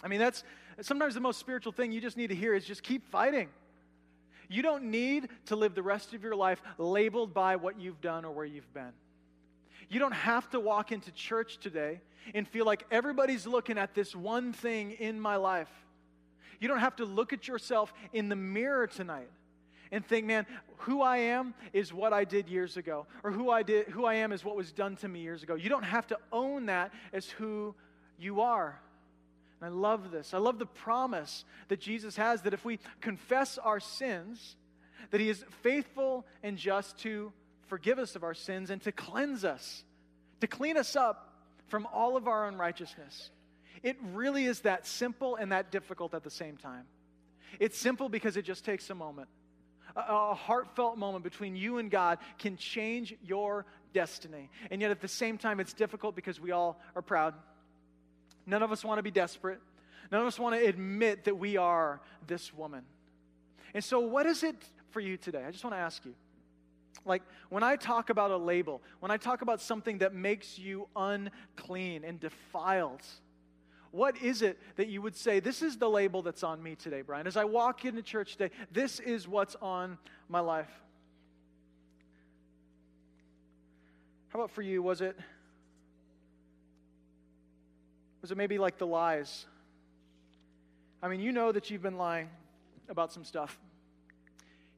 I 0.06 0.08
mean, 0.08 0.20
that's 0.20 0.44
sometimes 0.82 1.15
the 1.15 1.20
most 1.20 1.39
spiritual 1.39 1.72
thing 1.72 1.91
you 1.91 2.00
just 2.00 2.15
need 2.15 2.28
to 2.28 2.36
hear 2.36 2.54
is 2.54 2.63
just 2.63 2.84
keep 2.84 3.10
fighting. 3.10 3.50
You 4.48 4.62
don't 4.62 4.91
need 4.91 5.30
to 5.48 5.56
live 5.56 5.74
the 5.74 5.82
rest 5.82 6.13
of 6.13 6.22
your 6.22 6.36
life 6.36 6.62
labeled 6.78 7.34
by 7.34 7.56
what 7.56 7.80
you've 7.80 8.00
done 8.02 8.24
or 8.24 8.32
where 8.32 8.46
you've 8.46 8.72
been. 8.72 8.94
You 9.89 10.00
don't 10.00 10.13
have 10.13 10.48
to 10.52 10.60
walk 10.60 10.91
into 10.91 11.12
church 11.12 11.58
today 11.58 12.02
and 12.36 12.48
feel 12.48 12.65
like 12.65 12.86
everybody's 12.91 13.48
looking 13.48 13.80
at 13.80 13.96
this 13.96 14.15
one 14.15 14.54
thing 14.54 14.91
in 14.91 15.20
my 15.20 15.38
life. 15.38 15.72
You 16.60 16.68
don't 16.68 16.80
have 16.80 16.98
to 16.98 17.06
look 17.06 17.34
at 17.34 17.48
yourself 17.48 17.91
in 18.13 18.30
the 18.30 18.36
mirror 18.36 18.86
tonight 18.86 19.32
and 19.91 20.06
think, 20.06 20.28
man, 20.28 20.46
who 20.78 21.02
I 21.02 21.18
am 21.18 21.56
is 21.74 21.91
what 21.91 22.13
I 22.13 22.26
did 22.26 22.48
years 22.48 22.78
ago, 22.78 23.08
or 23.24 23.32
who 23.32 23.50
I 23.50 23.63
did, 23.63 23.88
who 23.88 24.06
I 24.06 24.15
am 24.15 24.32
is 24.32 24.46
what 24.46 24.56
was 24.56 24.72
done 24.72 24.98
to 24.98 25.08
me 25.08 25.22
years 25.22 25.41
ago. 25.41 25.56
You 25.56 25.70
don't 25.70 25.84
have 25.84 26.06
to 26.08 26.20
own 26.32 26.68
that 26.68 26.94
as 27.12 27.28
who 27.28 27.74
you 28.20 28.41
are. 28.41 28.80
And 29.62 29.70
I 29.70 29.74
love 29.74 30.12
this. 30.12 30.34
I 30.34 30.38
love 30.38 30.60
the 30.60 30.65
promise 30.65 31.46
that 31.70 31.80
Jesus 31.80 32.15
has 32.18 32.41
that 32.44 32.54
if 32.54 32.65
we 32.65 32.80
confess 33.02 33.58
our 33.58 33.80
sins, 33.80 34.56
that 35.12 35.22
he 35.22 35.30
is 35.30 35.44
faithful 35.62 36.26
and 36.44 36.58
just 36.58 36.98
to 37.00 37.32
forgive 37.68 38.00
us 38.00 38.15
of 38.15 38.24
our 38.24 38.34
sins 38.34 38.70
and 38.70 38.82
to 38.84 38.91
cleanse 38.91 39.46
us, 39.46 39.84
to 40.41 40.48
clean 40.48 40.78
us 40.78 40.96
up 40.96 41.34
from 41.68 41.88
all 41.94 42.18
of 42.18 42.28
our 42.28 42.48
unrighteousness. 42.48 43.32
It 43.84 43.98
really 44.13 44.46
is 44.46 44.62
that 44.62 44.86
simple 44.88 45.36
and 45.36 45.52
that 45.52 45.72
difficult 45.72 46.13
at 46.13 46.24
the 46.24 46.30
same 46.30 46.58
time. 46.58 46.86
It's 47.60 47.78
simple 47.78 48.10
because 48.10 48.38
it 48.38 48.44
just 48.44 48.65
takes 48.65 48.90
a 48.90 48.96
moment. 48.96 49.29
A, 49.96 50.00
a, 50.00 50.34
heartfelt 50.34 50.98
moment 50.98 51.23
between 51.23 51.56
you 51.56 51.77
and 51.77 51.90
God 51.90 52.19
can 52.38 52.58
change 52.58 53.15
your 53.23 53.65
destiny. 53.94 54.50
And 54.69 54.82
yet 54.82 54.92
at 54.92 55.02
the 55.02 55.08
same 55.08 55.38
time, 55.38 55.60
it's 55.60 55.73
difficult 55.73 56.15
because 56.15 56.40
we 56.40 56.52
all 56.52 56.79
are 56.96 57.02
proud. 57.02 57.34
None 58.46 58.62
of 58.62 58.71
us 58.71 58.83
want 58.83 59.00
to 59.00 59.04
be 59.04 59.12
desperate. 59.12 59.60
None 60.12 60.21
of 60.21 60.27
us 60.27 60.39
want 60.39 60.56
to 60.56 60.65
admit 60.65 61.25
that 61.25 61.37
we 61.37 61.58
are 61.58 62.02
this 62.27 62.54
woman. 62.54 62.83
And 63.73 63.83
so, 63.83 64.00
what 64.00 64.25
is 64.25 64.43
it 64.43 64.56
for 64.91 65.00
you 65.00 65.17
today? 65.17 65.43
I 65.46 65.52
just 65.52 65.63
want 65.63 65.75
to 65.75 65.79
ask 65.79 66.06
you. 66.06 66.13
Like, 67.04 67.23
when 67.50 67.62
I 67.62 67.75
talk 67.75 68.10
about 68.10 68.31
a 68.31 68.37
label, 68.37 68.81
when 69.00 69.12
I 69.12 69.17
talk 69.17 69.41
about 69.41 69.62
something 69.62 70.00
that 70.00 70.13
makes 70.13 70.58
you 70.58 70.87
unclean 70.96 72.04
and 72.04 72.19
defiled, 72.19 73.02
what 73.91 74.17
is 74.21 74.41
it 74.41 74.60
that 74.75 74.87
you 74.87 75.02
would 75.02 75.15
say, 75.15 75.39
this 75.39 75.62
is 75.62 75.77
the 75.77 75.89
label 75.89 76.21
that's 76.21 76.43
on 76.43 76.62
me 76.62 76.75
today, 76.75 77.02
Brian? 77.02 77.27
As 77.27 77.37
I 77.37 77.46
walk 77.46 77.85
into 77.85 78.02
church 78.02 78.37
today, 78.37 78.54
this 78.71 79.00
is 79.00 79.27
what's 79.27 79.56
on 79.62 79.98
my 80.29 80.39
life. 80.39 80.69
How 84.29 84.39
about 84.39 84.52
for 84.52 84.62
you? 84.62 84.81
Was 84.83 85.00
it 85.02 85.17
was 88.26 88.32
it 88.32 88.38
maybe 88.38 88.58
like 88.58 88.80
the 88.80 88.88
lies? 88.88 89.46
I 91.00 91.10
mean, 91.10 91.19
you 91.19 91.32
know 91.32 91.52
that 91.52 91.69
you've 91.69 91.84
been 91.84 92.00
lying 92.00 92.28
about 92.90 93.13
some 93.13 93.23
stuff. 93.23 93.56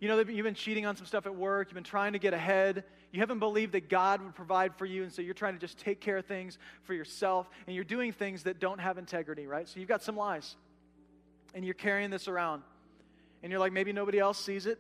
You 0.02 0.10
know 0.10 0.18
that 0.18 0.30
you've 0.30 0.43
been 0.43 0.54
cheating 0.54 0.86
on 0.86 0.98
some 0.98 1.06
stuff 1.06 1.26
at 1.26 1.34
work. 1.34 1.70
You've 1.70 1.76
been 1.76 1.86
trying 1.86 2.12
to 2.12 2.20
get 2.20 2.34
ahead. 2.34 2.84
You 3.14 3.22
haven't 3.22 3.39
believed 3.39 3.72
that 3.72 3.88
God 3.88 4.22
would 4.22 4.36
provide 4.36 4.76
for 4.76 4.86
you, 4.86 5.04
and 5.04 5.14
so 5.14 5.22
you're 5.22 5.34
trying 5.34 5.54
to 5.54 5.62
just 5.62 5.78
take 5.78 6.02
care 6.02 6.18
of 6.18 6.26
things 6.26 6.58
for 6.84 6.93
yourself, 6.93 7.50
and 7.68 7.74
you're 7.74 7.86
doing 7.86 8.12
things 8.12 8.43
that 8.43 8.60
don't 8.60 8.80
have 8.80 8.98
integrity, 8.98 9.48
right? 9.48 9.66
So 9.66 9.80
you've 9.80 9.88
got 9.88 10.04
some 10.04 10.18
lies, 10.18 10.58
and 11.56 11.64
you're 11.64 11.74
carrying 11.74 12.10
this 12.10 12.28
around. 12.28 12.64
And 13.43 13.50
you're 13.50 13.62
like, 13.62 13.72
maybe 13.72 13.93
nobody 13.93 14.20
else 14.20 14.43
sees 14.43 14.66
it, 14.66 14.78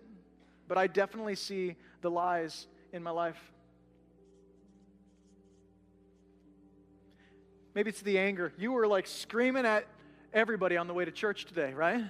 but 0.67 0.77
I 0.77 0.87
definitely 0.87 1.35
see 1.35 1.77
the 2.01 2.11
lies 2.11 2.67
in 2.91 3.01
my 3.01 3.11
life. 3.11 3.41
Maybe 7.77 7.91
it's 7.91 8.01
the 8.01 8.17
anger. 8.17 8.51
You 8.57 8.71
were 8.71 8.87
like 8.87 9.05
screaming 9.05 9.67
at 9.67 9.85
everybody 10.33 10.77
on 10.77 10.87
the 10.87 10.95
way 10.95 11.05
to 11.05 11.11
church 11.11 11.45
today, 11.45 11.75
right? 11.75 12.05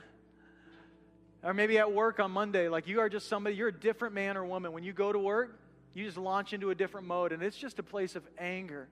Or 1.44 1.54
maybe 1.54 1.78
at 1.78 1.92
work 1.92 2.22
on 2.22 2.32
Monday, 2.32 2.70
like 2.70 2.88
you 2.88 3.02
are 3.02 3.10
just 3.10 3.28
somebody, 3.28 3.58
you're 3.58 3.68
a 3.68 3.78
different 3.78 4.16
man 4.16 4.38
or 4.38 4.46
woman. 4.46 4.72
When 4.72 4.86
you 4.86 4.94
go 4.94 5.12
to 5.12 5.20
work, 5.20 5.60
you 5.94 6.06
just 6.06 6.16
launch 6.16 6.54
into 6.54 6.70
a 6.70 6.76
different 6.76 7.06
mode, 7.06 7.34
and 7.34 7.44
it's 7.44 7.58
just 7.58 7.80
a 7.80 7.84
place 7.84 8.16
of 8.16 8.24
anger. 8.38 8.88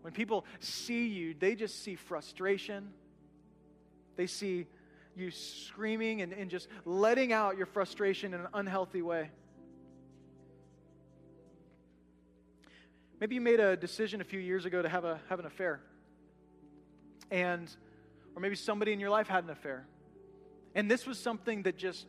When 0.00 0.14
people 0.14 0.46
see 0.58 1.06
you, 1.06 1.34
they 1.38 1.54
just 1.54 1.84
see 1.84 1.96
frustration. 1.96 2.94
They 4.16 4.26
see 4.26 4.64
you 5.16 5.30
screaming 5.30 6.22
and, 6.22 6.32
and 6.32 6.48
just 6.50 6.68
letting 6.86 7.34
out 7.34 7.58
your 7.58 7.66
frustration 7.66 8.32
in 8.32 8.40
an 8.40 8.48
unhealthy 8.54 9.02
way. 9.02 9.28
Maybe 13.20 13.34
you 13.34 13.42
made 13.42 13.60
a 13.60 13.76
decision 13.76 14.22
a 14.22 14.24
few 14.24 14.40
years 14.40 14.64
ago 14.64 14.80
to 14.80 14.88
have, 14.88 15.04
a, 15.04 15.20
have 15.28 15.40
an 15.40 15.44
affair. 15.44 15.82
And, 17.30 17.74
or 18.34 18.40
maybe 18.40 18.56
somebody 18.56 18.92
in 18.92 19.00
your 19.00 19.10
life 19.10 19.28
had 19.28 19.44
an 19.44 19.50
affair. 19.50 19.86
And 20.74 20.90
this 20.90 21.06
was 21.06 21.18
something 21.18 21.62
that 21.62 21.76
just 21.76 22.06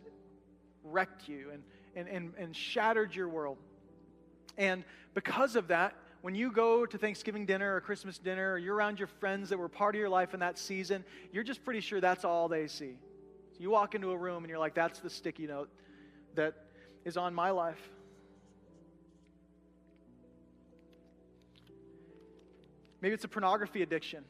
wrecked 0.84 1.28
you 1.28 1.52
and, 1.52 1.64
and, 1.96 2.08
and, 2.08 2.34
and 2.38 2.56
shattered 2.56 3.16
your 3.16 3.30
world. 3.30 3.58
And 4.58 4.84
because 5.14 5.56
of 5.56 5.70
that, 5.70 5.96
when 6.22 6.36
you 6.36 6.52
go 6.52 6.86
to 6.86 6.98
Thanksgiving 6.98 7.46
dinner 7.46 7.76
or 7.76 7.82
Christmas 7.82 8.18
dinner, 8.18 8.54
or 8.54 8.58
you're 8.58 8.76
around 8.76 9.00
your 9.00 9.08
friends 9.08 9.50
that 9.50 9.58
were 9.58 9.70
part 9.70 9.96
of 9.96 10.00
your 10.00 10.10
life 10.10 10.34
in 10.34 10.40
that 10.42 10.58
season, 10.58 11.06
you're 11.32 11.44
just 11.44 11.64
pretty 11.64 11.80
sure 11.80 12.02
that's 12.02 12.26
all 12.26 12.48
they 12.48 12.68
see. 12.68 12.98
So 13.54 13.60
you 13.60 13.70
walk 13.70 13.96
into 13.96 14.12
a 14.12 14.18
room 14.18 14.44
and 14.44 14.50
you're 14.50 14.60
like, 14.60 14.74
that's 14.74 15.00
the 15.00 15.10
sticky 15.10 15.48
note 15.48 15.70
that 16.36 16.54
is 17.06 17.18
on 17.18 17.34
my 17.34 17.52
life. 17.52 17.80
Maybe 23.02 23.14
it's 23.14 23.24
a 23.24 23.30
pornography 23.30 23.84
addiction. 23.84 24.24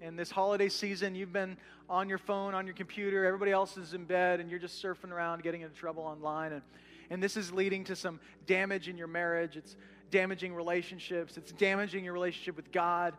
And 0.00 0.16
this 0.18 0.30
holiday 0.30 0.68
season, 0.68 1.14
you've 1.14 1.32
been 1.32 1.56
on 1.88 2.08
your 2.08 2.18
phone, 2.18 2.54
on 2.54 2.66
your 2.66 2.74
computer, 2.74 3.24
everybody 3.24 3.50
else 3.50 3.76
is 3.76 3.94
in 3.94 4.04
bed, 4.04 4.38
and 4.38 4.48
you're 4.48 4.60
just 4.60 4.82
surfing 4.82 5.10
around, 5.10 5.42
getting 5.42 5.62
into 5.62 5.74
trouble 5.74 6.04
online. 6.04 6.52
And, 6.52 6.62
and 7.10 7.22
this 7.22 7.36
is 7.36 7.52
leading 7.52 7.82
to 7.84 7.96
some 7.96 8.20
damage 8.46 8.88
in 8.88 8.96
your 8.96 9.08
marriage. 9.08 9.56
It's 9.56 9.74
damaging 10.10 10.54
relationships, 10.54 11.36
it's 11.36 11.52
damaging 11.52 12.04
your 12.04 12.14
relationship 12.14 12.56
with 12.56 12.70
God. 12.70 13.14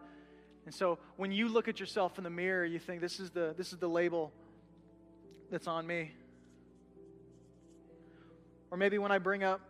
And 0.66 0.74
so 0.74 1.00
when 1.18 1.32
you 1.32 1.48
look 1.48 1.68
at 1.68 1.80
yourself 1.80 2.18
in 2.18 2.24
the 2.24 2.30
mirror, 2.30 2.66
you 2.66 2.80
think, 2.80 3.02
this 3.02 3.20
is 3.20 3.30
the, 3.30 3.54
this 3.58 3.74
is 3.74 3.80
the 3.80 3.88
label 3.88 4.32
that's 5.52 5.68
on 5.68 5.86
me. 5.86 6.12
Or 8.72 8.78
maybe 8.78 9.00
when 9.00 9.12
I 9.12 9.18
bring 9.18 9.44
up 9.44 9.62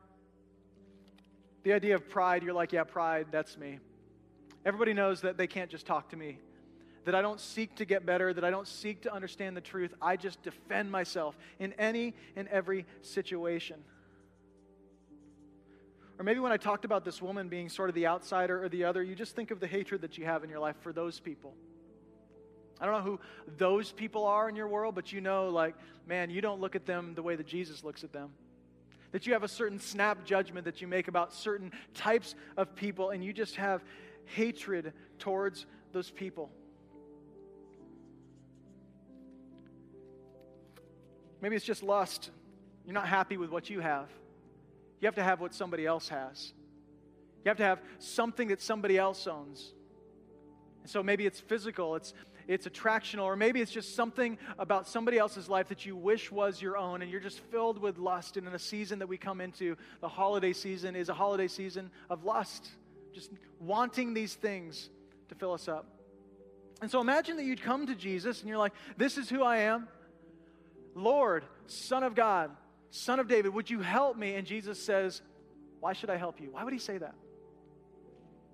the 1.64 1.74
idea 1.74 1.96
of 1.96 2.08
pride, 2.10 2.44
you're 2.44 2.54
like, 2.54 2.72
yeah, 2.72 2.84
pride, 2.84 3.28
that's 3.32 3.58
me. 3.58 3.80
Everybody 4.66 4.94
knows 4.94 5.22
that 5.22 5.38
they 5.38 5.48
can't 5.48 5.72
just 5.72 5.86
talk 5.86 6.10
to 6.10 6.18
me 6.18 6.38
that 7.10 7.16
I 7.16 7.24
don't 7.24 7.40
seek 7.40 7.74
to 7.78 7.86
get 7.86 8.06
better, 8.06 8.32
that 8.32 8.44
I 8.44 8.52
don't 8.52 8.68
seek 8.68 9.02
to 9.02 9.12
understand 9.12 9.58
the 9.58 9.62
truth. 9.62 9.96
I 10.00 10.16
just 10.16 10.44
defend 10.44 10.92
myself 10.92 11.36
in 11.58 11.74
any 11.74 12.14
and 12.36 12.48
every 12.50 12.86
situation. 13.02 13.78
Or 16.20 16.24
maybe 16.24 16.40
when 16.40 16.52
I 16.52 16.58
talked 16.58 16.86
about 16.86 17.04
this 17.04 17.20
woman 17.20 17.50
being 17.50 17.68
sort 17.68 17.90
of 17.90 17.96
the 17.96 18.06
outsider 18.06 18.64
or 18.64 18.70
the 18.70 18.84
other, 18.84 19.02
you 19.02 19.16
just 19.16 19.36
think 19.36 19.50
of 19.50 19.60
the 19.60 19.66
hatred 19.66 20.02
that 20.02 20.20
you 20.20 20.26
have 20.26 20.44
in 20.44 20.52
your 20.52 20.60
life 20.60 20.76
for 20.82 20.94
those 20.94 21.20
people. 21.20 21.56
I 22.80 22.86
don't 22.86 22.94
know 22.94 23.02
who 23.02 23.20
those 23.58 23.92
people 23.92 24.26
are 24.26 24.48
in 24.48 24.56
your 24.56 24.68
world, 24.68 24.94
but 24.94 25.12
you 25.12 25.20
know, 25.20 25.50
like, 25.50 25.74
man, 26.06 26.30
you 26.30 26.42
don't 26.42 26.62
look 26.62 26.76
at 26.76 26.86
them 26.86 27.16
the 27.16 27.24
way 27.24 27.36
that 27.36 27.48
Jesus 27.48 27.84
looks 27.84 28.04
at 28.04 28.14
them. 28.14 28.34
That 29.14 29.26
you 29.26 29.34
have 29.34 29.42
a 29.42 29.48
certain 29.48 29.80
snap 29.80 30.26
judgment 30.26 30.66
that 30.66 30.80
you 30.80 30.88
make 30.88 31.08
about 31.08 31.34
certain 31.34 31.72
types 31.96 32.36
of 32.56 32.76
people, 32.76 33.10
and 33.10 33.24
you 33.24 33.34
just 33.34 33.56
have 33.56 33.84
hatred 34.26 34.94
towards 35.18 35.66
those 35.92 36.12
people. 36.12 36.52
Maybe 41.42 41.56
it's 41.56 41.66
just 41.66 41.84
lust. 41.84 42.32
You're 42.86 42.94
not 42.94 43.08
happy 43.08 43.38
with 43.38 43.50
what 43.50 43.70
you 43.70 43.80
have. 43.80 44.10
You 45.00 45.08
have 45.08 45.16
to 45.16 45.24
have 45.24 45.40
what 45.40 45.54
somebody 45.54 45.86
else 45.86 46.10
has. 46.10 46.54
You 47.46 47.50
have 47.50 47.58
to 47.58 47.64
have 47.64 47.80
something 48.00 48.50
that 48.50 48.62
somebody 48.62 48.98
else 48.98 49.26
owns. 49.28 49.74
And 50.82 50.90
so 50.90 51.02
maybe 51.02 51.26
it's 51.26 51.40
physical, 51.40 51.96
it's 51.96 52.14
it's 52.50 52.66
attractional, 52.66 53.26
or 53.26 53.36
maybe 53.36 53.62
it's 53.62 53.72
just 53.72 53.96
something 53.96 54.36
about 54.58 54.88
somebody 54.88 55.20
else's 55.20 55.48
life 55.48 55.68
that 55.68 55.86
you 55.86 55.96
wish 55.96 56.32
was 56.32 56.60
your 56.60 56.78
own, 56.78 57.04
and 57.04 57.12
you're 57.12 57.22
just 57.22 57.42
filled 57.52 57.80
with 57.80 58.00
lust. 58.00 58.38
And 58.38 58.48
in 58.48 58.56
a 58.56 58.60
season 58.60 58.98
that 59.00 59.08
we 59.08 59.20
come 59.20 59.40
into, 59.40 59.78
the 60.02 60.08
holiday 60.08 60.52
season 60.52 60.96
is 60.96 61.10
a 61.10 61.14
holiday 61.14 61.48
season 61.48 61.92
of 62.10 62.24
lust, 62.24 62.68
just 63.14 63.30
wanting 63.60 64.16
these 64.16 64.34
things 64.34 64.90
to 65.28 65.36
fill 65.36 65.54
us 65.54 65.68
up. 65.68 65.86
And 66.82 66.90
so 66.90 67.02
imagine 67.02 67.38
that 67.38 67.44
you'd 67.44 67.62
come 67.62 67.86
to 67.86 67.94
Jesus 67.94 68.40
and 68.40 68.50
you're 68.50 68.58
like, 68.58 68.74
This 68.98 69.20
is 69.20 69.30
who 69.30 69.44
I 69.44 69.58
am. 69.58 69.88
Lord, 71.04 71.44
Son 71.68 72.04
of 72.04 72.16
God, 72.16 72.52
Son 72.92 73.20
of 73.20 73.28
David, 73.28 73.54
would 73.54 73.70
you 73.70 73.82
help 73.82 74.18
me? 74.18 74.36
And 74.36 74.46
Jesus 74.46 74.84
says, 74.84 75.22
Why 75.80 75.94
should 75.94 76.10
I 76.10 76.18
help 76.18 76.40
you? 76.40 76.50
Why 76.52 76.64
would 76.64 76.74
he 76.74 76.80
say 76.80 76.98
that? 76.98 77.16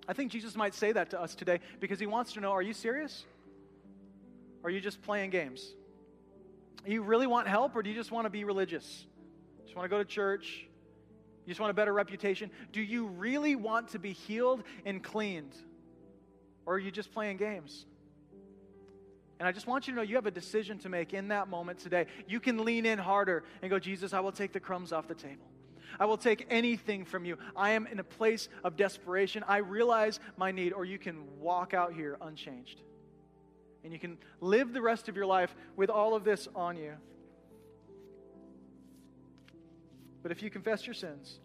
I 0.08 0.12
think 0.12 0.30
Jesus 0.30 0.54
might 0.54 0.74
say 0.74 0.92
that 0.92 1.10
to 1.10 1.20
us 1.20 1.34
today 1.34 1.60
because 1.80 1.98
he 1.98 2.06
wants 2.06 2.34
to 2.34 2.40
know 2.40 2.52
are 2.52 2.62
you 2.62 2.72
serious? 2.72 3.24
Or 4.62 4.68
are 4.68 4.72
you 4.72 4.80
just 4.80 5.02
playing 5.02 5.30
games? 5.30 5.74
You 6.86 7.02
really 7.02 7.26
want 7.26 7.48
help 7.48 7.74
or 7.74 7.82
do 7.82 7.90
you 7.90 7.96
just 7.96 8.12
want 8.12 8.26
to 8.26 8.30
be 8.30 8.44
religious? 8.44 9.06
Just 9.64 9.76
want 9.76 9.84
to 9.86 9.88
go 9.88 9.98
to 9.98 10.04
church? 10.04 10.66
You 11.44 11.50
just 11.50 11.60
want 11.60 11.70
a 11.70 11.74
better 11.74 11.92
reputation? 11.92 12.50
Do 12.72 12.80
you 12.80 13.06
really 13.06 13.56
want 13.56 13.88
to 13.88 13.98
be 13.98 14.12
healed 14.12 14.62
and 14.84 15.02
cleaned? 15.02 15.54
Or 16.64 16.74
are 16.74 16.78
you 16.78 16.90
just 16.90 17.12
playing 17.12 17.36
games? 17.36 17.86
And 19.38 19.46
I 19.46 19.52
just 19.52 19.66
want 19.66 19.86
you 19.86 19.92
to 19.92 19.96
know 19.96 20.02
you 20.02 20.14
have 20.14 20.26
a 20.26 20.30
decision 20.30 20.78
to 20.78 20.88
make 20.88 21.12
in 21.12 21.28
that 21.28 21.48
moment 21.48 21.78
today. 21.78 22.06
You 22.26 22.40
can 22.40 22.64
lean 22.64 22.86
in 22.86 22.98
harder 22.98 23.44
and 23.60 23.70
go, 23.70 23.78
Jesus, 23.78 24.14
I 24.14 24.20
will 24.20 24.32
take 24.32 24.52
the 24.52 24.60
crumbs 24.60 24.92
off 24.92 25.08
the 25.08 25.14
table. 25.14 25.46
I 26.00 26.06
will 26.06 26.16
take 26.16 26.46
anything 26.50 27.04
from 27.04 27.24
you. 27.24 27.38
I 27.54 27.70
am 27.70 27.86
in 27.86 27.98
a 27.98 28.04
place 28.04 28.48
of 28.64 28.76
desperation. 28.76 29.44
I 29.46 29.58
realize 29.58 30.20
my 30.36 30.52
need. 30.52 30.72
Or 30.72 30.84
you 30.84 30.98
can 30.98 31.24
walk 31.38 31.74
out 31.74 31.92
here 31.92 32.16
unchanged. 32.20 32.80
And 33.84 33.92
you 33.92 33.98
can 33.98 34.18
live 34.40 34.72
the 34.72 34.82
rest 34.82 35.08
of 35.08 35.16
your 35.16 35.26
life 35.26 35.54
with 35.76 35.90
all 35.90 36.14
of 36.14 36.24
this 36.24 36.48
on 36.54 36.76
you. 36.76 36.94
But 40.22 40.32
if 40.32 40.42
you 40.42 40.50
confess 40.50 40.86
your 40.86 40.94
sins, 40.94 41.38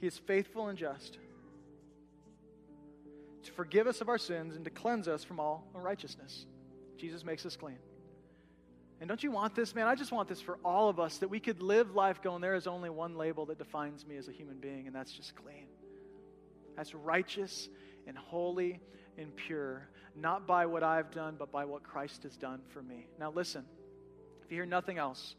He 0.00 0.06
is 0.06 0.18
faithful 0.18 0.68
and 0.68 0.78
just 0.78 1.18
to 3.44 3.52
forgive 3.52 3.86
us 3.86 4.00
of 4.00 4.08
our 4.08 4.18
sins 4.18 4.56
and 4.56 4.64
to 4.64 4.70
cleanse 4.70 5.08
us 5.08 5.24
from 5.24 5.40
all 5.40 5.66
unrighteousness. 5.74 6.46
Jesus 6.96 7.24
makes 7.24 7.44
us 7.46 7.56
clean. 7.56 7.78
And 9.00 9.08
don't 9.08 9.22
you 9.22 9.30
want 9.30 9.54
this, 9.54 9.74
man? 9.74 9.86
I 9.86 9.94
just 9.94 10.12
want 10.12 10.28
this 10.28 10.40
for 10.40 10.58
all 10.64 10.88
of 10.88 11.00
us 11.00 11.18
that 11.18 11.28
we 11.28 11.40
could 11.40 11.60
live 11.60 11.94
life 11.94 12.22
going, 12.22 12.40
there 12.40 12.54
is 12.54 12.66
only 12.66 12.90
one 12.90 13.16
label 13.16 13.46
that 13.46 13.58
defines 13.58 14.06
me 14.06 14.16
as 14.16 14.28
a 14.28 14.32
human 14.32 14.58
being, 14.58 14.86
and 14.86 14.94
that's 14.94 15.12
just 15.12 15.34
clean. 15.34 15.66
That's 16.76 16.94
righteous 16.94 17.68
and 18.06 18.16
holy 18.16 18.80
and 19.18 19.34
pure, 19.34 19.88
not 20.16 20.46
by 20.46 20.66
what 20.66 20.82
I've 20.82 21.10
done, 21.10 21.36
but 21.38 21.52
by 21.52 21.64
what 21.64 21.82
Christ 21.82 22.22
has 22.22 22.36
done 22.36 22.60
for 22.68 22.82
me. 22.82 23.06
Now, 23.18 23.30
listen, 23.30 23.64
if 24.44 24.50
you 24.50 24.58
hear 24.58 24.66
nothing 24.66 24.98
else, 24.98 25.34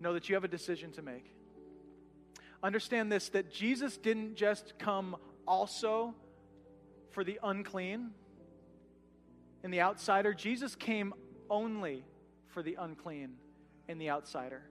know 0.00 0.12
that 0.14 0.28
you 0.28 0.34
have 0.34 0.44
a 0.44 0.48
decision 0.48 0.92
to 0.92 1.02
make. 1.02 1.32
Understand 2.62 3.10
this 3.10 3.28
that 3.30 3.52
Jesus 3.52 3.96
didn't 3.96 4.34
just 4.34 4.74
come 4.78 5.16
also 5.46 6.14
for 7.10 7.24
the 7.24 7.38
unclean 7.42 8.10
and 9.62 9.72
the 9.72 9.80
outsider. 9.80 10.34
Jesus 10.34 10.74
came 10.74 11.14
only 11.50 12.04
for 12.48 12.62
the 12.62 12.76
unclean 12.78 13.34
and 13.88 14.00
the 14.00 14.10
outsider. 14.10 14.62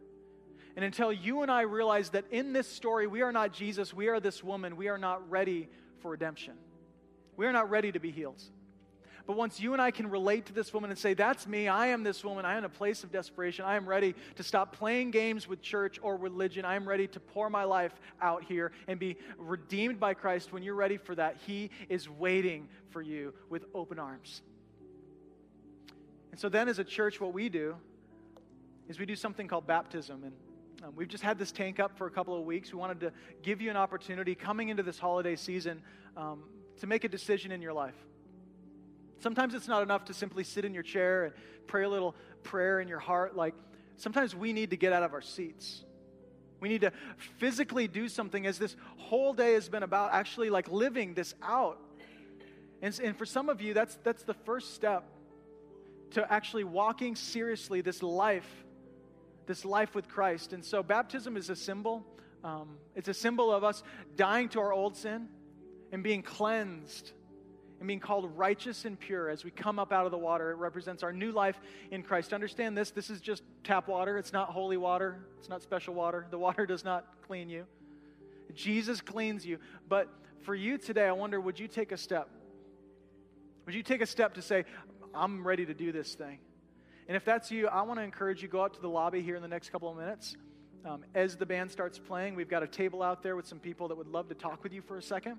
And 0.76 0.86
until 0.86 1.12
you 1.12 1.42
and 1.42 1.52
I 1.52 1.62
realize 1.62 2.12
that 2.12 2.26
in 2.30 2.54
this 2.54 2.68
story, 2.68 3.08
we 3.08 3.22
are 3.22 3.32
not 3.32 3.52
Jesus, 3.52 3.94
we 3.94 4.08
are 4.08 4.20
this 4.20 4.44
woman, 4.44 4.78
we 4.78 4.90
are 4.90 4.98
not 4.98 5.30
ready 5.30 5.70
for 6.02 6.12
redemption. 6.12 6.54
We 7.36 7.46
are 7.48 7.52
not 7.52 7.70
ready 7.70 7.92
to 7.92 8.00
be 8.00 8.12
healed. 8.12 8.44
But 9.28 9.36
once 9.36 9.60
you 9.60 9.74
and 9.74 9.82
I 9.82 9.92
can 9.92 10.10
relate 10.10 10.46
to 10.46 10.54
this 10.54 10.74
woman 10.74 10.90
and 10.90 10.98
say, 10.98 11.14
That's 11.14 11.46
me, 11.46 11.68
I 11.68 11.88
am 11.88 12.02
this 12.02 12.24
woman, 12.24 12.46
I 12.46 12.54
am 12.54 12.60
in 12.60 12.64
a 12.64 12.70
place 12.70 13.04
of 13.04 13.12
desperation, 13.12 13.66
I 13.66 13.76
am 13.76 13.86
ready 13.86 14.16
to 14.38 14.44
stop 14.44 14.74
playing 14.74 15.12
games 15.12 15.50
with 15.50 15.62
church 15.62 16.00
or 16.02 16.16
religion, 16.16 16.64
I 16.64 16.76
am 16.76 16.88
ready 16.88 17.08
to 17.08 17.20
pour 17.20 17.50
my 17.50 17.66
life 17.66 17.94
out 18.22 18.46
here 18.46 18.72
and 18.88 18.98
be 18.98 19.18
redeemed 19.38 20.00
by 20.00 20.14
Christ. 20.14 20.54
When 20.54 20.64
you're 20.64 20.76
ready 20.76 20.96
for 20.96 21.14
that, 21.16 21.36
He 21.46 21.72
is 21.90 22.10
waiting 22.10 22.70
for 22.90 23.02
you 23.02 23.34
with 23.50 23.66
open 23.76 24.00
arms. 24.00 24.42
And 26.32 26.40
so 26.40 26.48
then, 26.48 26.70
as 26.70 26.80
a 26.80 26.86
church, 26.86 27.20
what 27.20 27.34
we 27.34 27.50
do 27.50 27.76
is 28.88 28.98
we 28.98 29.06
do 29.06 29.16
something 29.16 29.50
called 29.50 29.68
baptism. 29.68 30.24
And 30.24 30.34
um, 30.86 30.94
we've 30.96 31.10
just 31.10 31.24
had 31.24 31.38
this 31.38 31.52
tank 31.52 31.82
up 31.82 31.98
for 31.98 32.08
a 32.08 32.12
couple 32.12 32.40
of 32.40 32.46
weeks. 32.46 32.72
We 32.72 32.80
wanted 32.80 33.02
to 33.02 33.12
give 33.44 33.60
you 33.60 33.70
an 33.70 33.78
opportunity 33.78 34.36
coming 34.36 34.70
into 34.70 34.84
this 34.84 34.98
holiday 34.98 35.36
season 35.36 35.82
um, 36.16 36.44
to 36.80 36.88
make 36.88 37.04
a 37.04 37.10
decision 37.10 37.52
in 37.52 37.62
your 37.62 37.74
life. 37.74 38.07
Sometimes 39.20 39.54
it's 39.54 39.68
not 39.68 39.84
enough 39.84 40.06
to 40.06 40.14
simply 40.14 40.44
sit 40.44 40.66
in 40.66 40.74
your 40.74 40.84
chair 40.84 41.26
and 41.26 41.34
pray 41.66 41.84
a 41.84 41.90
little 41.90 42.16
prayer 42.44 42.80
in 42.80 42.88
your 42.88 43.00
heart. 43.00 43.36
Like, 43.36 43.56
sometimes 43.98 44.36
we 44.36 44.54
need 44.54 44.70
to 44.70 44.78
get 44.78 44.94
out 44.94 45.04
of 45.04 45.14
our 45.14 45.22
seats. 45.22 45.84
We 46.60 46.70
need 46.70 46.82
to 46.82 46.92
physically 47.38 47.88
do 47.88 48.08
something 48.10 48.46
as 48.46 48.58
this 48.58 48.76
whole 48.98 49.34
day 49.34 49.54
has 49.54 49.70
been 49.70 49.84
about 49.84 50.14
actually 50.14 50.50
like 50.50 50.72
living 50.72 51.14
this 51.14 51.36
out. 51.42 51.80
And, 52.82 53.00
and 53.04 53.18
for 53.18 53.26
some 53.26 53.50
of 53.50 53.62
you, 53.62 53.74
that's, 53.74 53.98
that's 54.04 54.24
the 54.24 54.34
first 54.34 54.74
step 54.74 55.04
to 56.12 56.32
actually 56.32 56.64
walking 56.64 57.16
seriously 57.16 57.82
this 57.82 58.02
life, 58.02 58.48
this 59.46 59.66
life 59.66 59.94
with 59.94 60.08
Christ. 60.08 60.54
And 60.54 60.64
so 60.64 60.82
baptism 60.82 61.38
is 61.38 61.50
a 61.50 61.56
symbol. 61.56 62.06
Um, 62.44 62.78
it's 62.96 63.08
a 63.08 63.14
symbol 63.14 63.52
of 63.52 63.64
us 63.64 63.84
dying 64.16 64.50
to 64.50 64.60
our 64.60 64.72
old 64.72 64.96
sin 64.96 65.28
and 65.92 66.04
being 66.04 66.22
cleansed 66.22 67.14
and 67.80 67.88
being 67.88 68.00
called 68.00 68.32
righteous 68.38 68.86
and 68.86 69.00
pure 69.00 69.30
as 69.30 69.44
we 69.44 69.52
come 69.52 69.80
up 69.80 69.92
out 69.92 70.06
of 70.06 70.12
the 70.12 70.18
water. 70.18 70.52
It 70.52 70.56
represents 70.56 71.04
our 71.04 71.14
new 71.14 71.32
life 71.32 71.60
in 71.92 72.04
Christ. 72.04 72.34
Understand 72.34 72.78
this 72.78 72.92
this 72.92 73.10
is 73.10 73.22
just 73.22 73.44
tap 73.64 73.88
water, 73.88 74.18
it's 74.18 74.34
not 74.34 74.50
holy 74.50 74.78
water, 74.78 75.20
it's 75.40 75.50
not 75.50 75.62
special 75.62 75.94
water. 75.94 76.26
The 76.30 76.40
water 76.40 76.66
does 76.66 76.84
not 76.84 77.06
clean 77.28 77.50
you. 77.50 77.66
Jesus 78.54 79.02
cleans 79.02 79.46
you. 79.46 79.60
But 79.88 80.10
for 80.42 80.56
you 80.56 80.78
today, 80.78 81.08
I 81.08 81.12
wonder 81.12 81.40
would 81.40 81.60
you 81.60 81.68
take 81.68 81.92
a 81.92 81.98
step? 81.98 82.30
Would 83.66 83.76
you 83.76 83.84
take 83.84 84.02
a 84.02 84.06
step 84.06 84.36
to 84.36 84.42
say, 84.42 84.64
I'm 85.14 85.46
ready 85.46 85.66
to 85.66 85.74
do 85.74 85.92
this 85.92 86.16
thing? 86.16 86.40
And 87.08 87.16
if 87.16 87.24
that's 87.24 87.52
you, 87.52 87.68
I 87.68 87.82
want 87.84 88.00
to 88.00 88.04
encourage 88.04 88.42
you 88.42 88.48
go 88.48 88.64
out 88.64 88.74
to 88.74 88.82
the 88.82 88.90
lobby 88.90 89.22
here 89.22 89.36
in 89.36 89.42
the 89.42 89.48
next 89.48 89.70
couple 89.70 89.90
of 89.90 89.98
minutes. 89.98 90.36
Um, 90.86 91.04
as 91.16 91.36
the 91.36 91.46
band 91.46 91.72
starts 91.72 92.00
playing, 92.00 92.36
we've 92.36 92.50
got 92.50 92.64
a 92.64 92.68
table 92.68 93.04
out 93.04 93.24
there 93.24 93.36
with 93.36 93.48
some 93.48 93.60
people 93.60 93.88
that 93.90 93.98
would 93.98 94.08
love 94.08 94.30
to 94.30 94.36
talk 94.36 94.64
with 94.64 94.74
you 94.74 94.82
for 94.82 94.98
a 94.98 95.02
second. 95.02 95.38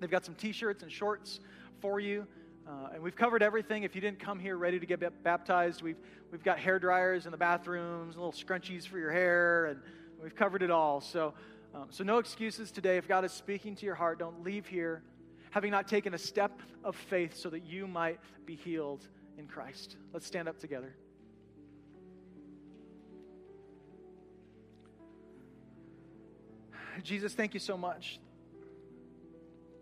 They've 0.00 0.10
got 0.10 0.24
some 0.24 0.34
t 0.34 0.52
shirts 0.52 0.82
and 0.82 0.90
shorts 0.90 1.40
for 1.80 2.00
you. 2.00 2.26
Uh, 2.66 2.90
and 2.94 3.02
we've 3.02 3.16
covered 3.16 3.42
everything. 3.42 3.82
If 3.82 3.94
you 3.94 4.00
didn't 4.00 4.20
come 4.20 4.38
here 4.38 4.56
ready 4.56 4.78
to 4.78 4.86
get 4.86 5.22
baptized, 5.22 5.82
we've, 5.82 5.96
we've 6.30 6.42
got 6.42 6.58
hair 6.58 6.78
dryers 6.78 7.26
in 7.26 7.32
the 7.32 7.38
bathrooms, 7.38 8.16
little 8.16 8.32
scrunchies 8.32 8.86
for 8.86 8.98
your 8.98 9.10
hair, 9.10 9.66
and 9.66 9.80
we've 10.22 10.36
covered 10.36 10.62
it 10.62 10.70
all. 10.70 11.00
So, 11.00 11.34
um, 11.74 11.86
so 11.90 12.04
no 12.04 12.18
excuses 12.18 12.70
today. 12.70 12.96
If 12.96 13.08
God 13.08 13.24
is 13.24 13.32
speaking 13.32 13.74
to 13.76 13.86
your 13.86 13.94
heart, 13.94 14.18
don't 14.18 14.44
leave 14.44 14.66
here 14.66 15.02
having 15.50 15.72
not 15.72 15.88
taken 15.88 16.14
a 16.14 16.18
step 16.18 16.60
of 16.84 16.94
faith 16.94 17.36
so 17.36 17.50
that 17.50 17.66
you 17.66 17.86
might 17.86 18.20
be 18.46 18.54
healed 18.54 19.06
in 19.36 19.46
Christ. 19.46 19.96
Let's 20.12 20.26
stand 20.26 20.48
up 20.48 20.58
together. 20.58 20.94
Jesus, 27.02 27.34
thank 27.34 27.54
you 27.54 27.60
so 27.60 27.76
much 27.76 28.20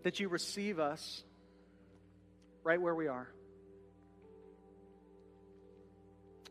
that 0.03 0.19
you 0.19 0.29
receive 0.29 0.79
us 0.79 1.23
right 2.63 2.81
where 2.81 2.95
we 2.95 3.07
are. 3.07 3.27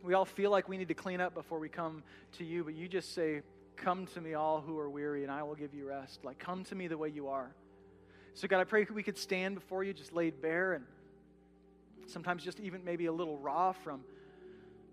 We 0.03 0.15
all 0.15 0.25
feel 0.25 0.51
like 0.51 0.69
we 0.69 0.77
need 0.79 0.89
to 0.89 0.95
clean 0.95 1.21
up 1.21 1.35
before 1.35 1.59
we 1.59 1.69
come 1.69 2.03
to 2.39 2.45
you, 2.45 2.65
but 2.65 2.75
you 2.75 2.89
just 2.89 3.15
say, 3.15 3.43
Come 3.77 4.07
to 4.07 4.21
me, 4.21 4.35
all 4.35 4.61
who 4.61 4.77
are 4.79 4.91
weary, 4.91 5.23
and 5.23 5.31
I 5.31 5.45
will 5.45 5.55
give 5.55 5.73
you 5.73 5.87
rest. 5.87 6.25
Like, 6.25 6.41
come 6.41 6.65
to 6.65 6.75
me 6.75 6.89
the 6.89 6.99
way 6.99 7.11
you 7.11 7.29
are. 7.29 7.55
So, 8.35 8.49
God, 8.49 8.61
I 8.61 8.65
pray 8.65 8.85
we 8.93 9.05
could 9.05 9.17
stand 9.17 9.55
before 9.55 9.85
you 9.85 9.93
just 9.93 10.13
laid 10.13 10.43
bare 10.43 10.73
and 10.73 10.85
sometimes 12.07 12.43
just 12.43 12.59
even 12.61 12.85
maybe 12.85 13.07
a 13.07 13.13
little 13.13 13.39
raw 13.39 13.73
from 13.73 14.01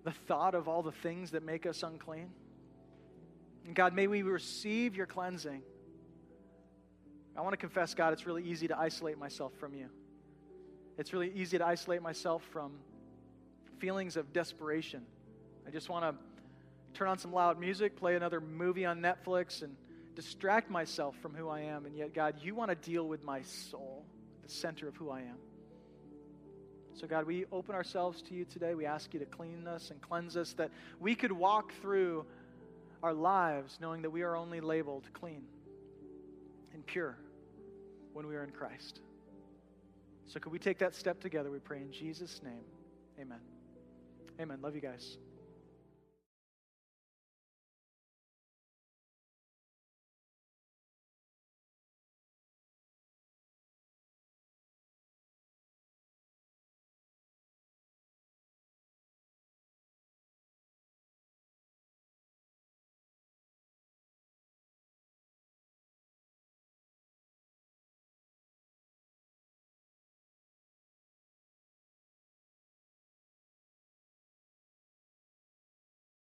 the 0.04 0.12
thought 0.28 0.54
of 0.54 0.68
all 0.68 0.84
the 0.84 0.92
things 0.92 1.32
that 1.32 1.44
make 1.44 1.66
us 1.66 1.82
unclean. 1.82 2.30
And 3.66 3.76
God, 3.76 3.94
may 3.94 4.06
we 4.06 4.22
receive 4.22 4.96
your 4.96 5.08
cleansing. 5.08 5.64
I 7.38 7.42
want 7.42 7.54
to 7.54 7.58
confess, 7.58 7.94
God, 7.94 8.14
it's 8.14 8.26
really 8.26 8.44
easy 8.44 8.68
to 8.70 8.78
isolate 8.78 9.18
myself 9.18 9.54
from 9.60 9.74
you. 9.74 9.88
It's 10.98 11.12
really 11.12 11.32
easy 11.36 11.58
to 11.58 11.66
isolate 11.66 12.02
myself 12.02 12.42
from 12.52 12.72
feelings 13.80 14.16
of 14.16 14.32
desperation. 14.32 15.02
I 15.68 15.72
just 15.72 15.90
want 15.90 16.06
to 16.06 16.98
turn 16.98 17.10
on 17.10 17.18
some 17.18 17.34
loud 17.34 17.60
music, 17.60 17.98
play 17.98 18.16
another 18.16 18.40
movie 18.40 18.86
on 18.86 19.02
Netflix, 19.02 19.62
and 19.62 19.76
distract 20.16 20.70
myself 20.70 21.18
from 21.22 21.34
who 21.34 21.50
I 21.50 21.62
am. 21.62 21.86
And 21.86 21.96
yet, 21.96 22.14
God, 22.14 22.36
you 22.42 22.56
want 22.56 22.70
to 22.70 22.76
deal 22.76 23.06
with 23.06 23.24
my 23.24 23.42
soul, 23.42 24.06
the 24.44 24.50
center 24.50 24.88
of 24.88 24.96
who 24.96 25.10
I 25.10 25.20
am. 25.20 25.38
So, 26.94 27.08
God, 27.08 27.26
we 27.26 27.44
open 27.52 27.76
ourselves 27.76 28.22
to 28.22 28.34
you 28.34 28.46
today. 28.46 28.74
We 28.74 28.86
ask 28.86 29.14
you 29.14 29.20
to 29.20 29.26
clean 29.26 29.68
us 29.68 29.92
and 29.92 30.00
cleanse 30.00 30.38
us, 30.38 30.54
that 30.54 30.72
we 31.02 31.16
could 31.16 31.34
walk 31.34 31.74
through 31.82 32.26
our 33.04 33.14
lives 33.14 33.78
knowing 33.82 34.04
that 34.04 34.10
we 34.10 34.22
are 34.22 34.38
only 34.38 34.62
labeled 34.62 35.04
clean 35.14 35.44
and 36.74 36.86
pure 36.86 37.18
when 38.16 38.28
we 38.28 38.36
are 38.38 38.44
in 38.44 38.52
Christ. 38.52 39.02
So, 40.26 40.40
could 40.40 40.52
we 40.52 40.58
take 40.58 40.80
that 40.80 40.96
step 40.96 41.20
together? 41.20 41.52
We 41.52 41.60
pray 41.60 41.82
in 41.82 41.92
Jesus' 41.92 42.42
name. 42.42 42.64
Amen. 43.20 43.42
Amen. 44.40 44.60
Love 44.62 44.74
you 44.74 44.82
guys. 44.82 45.18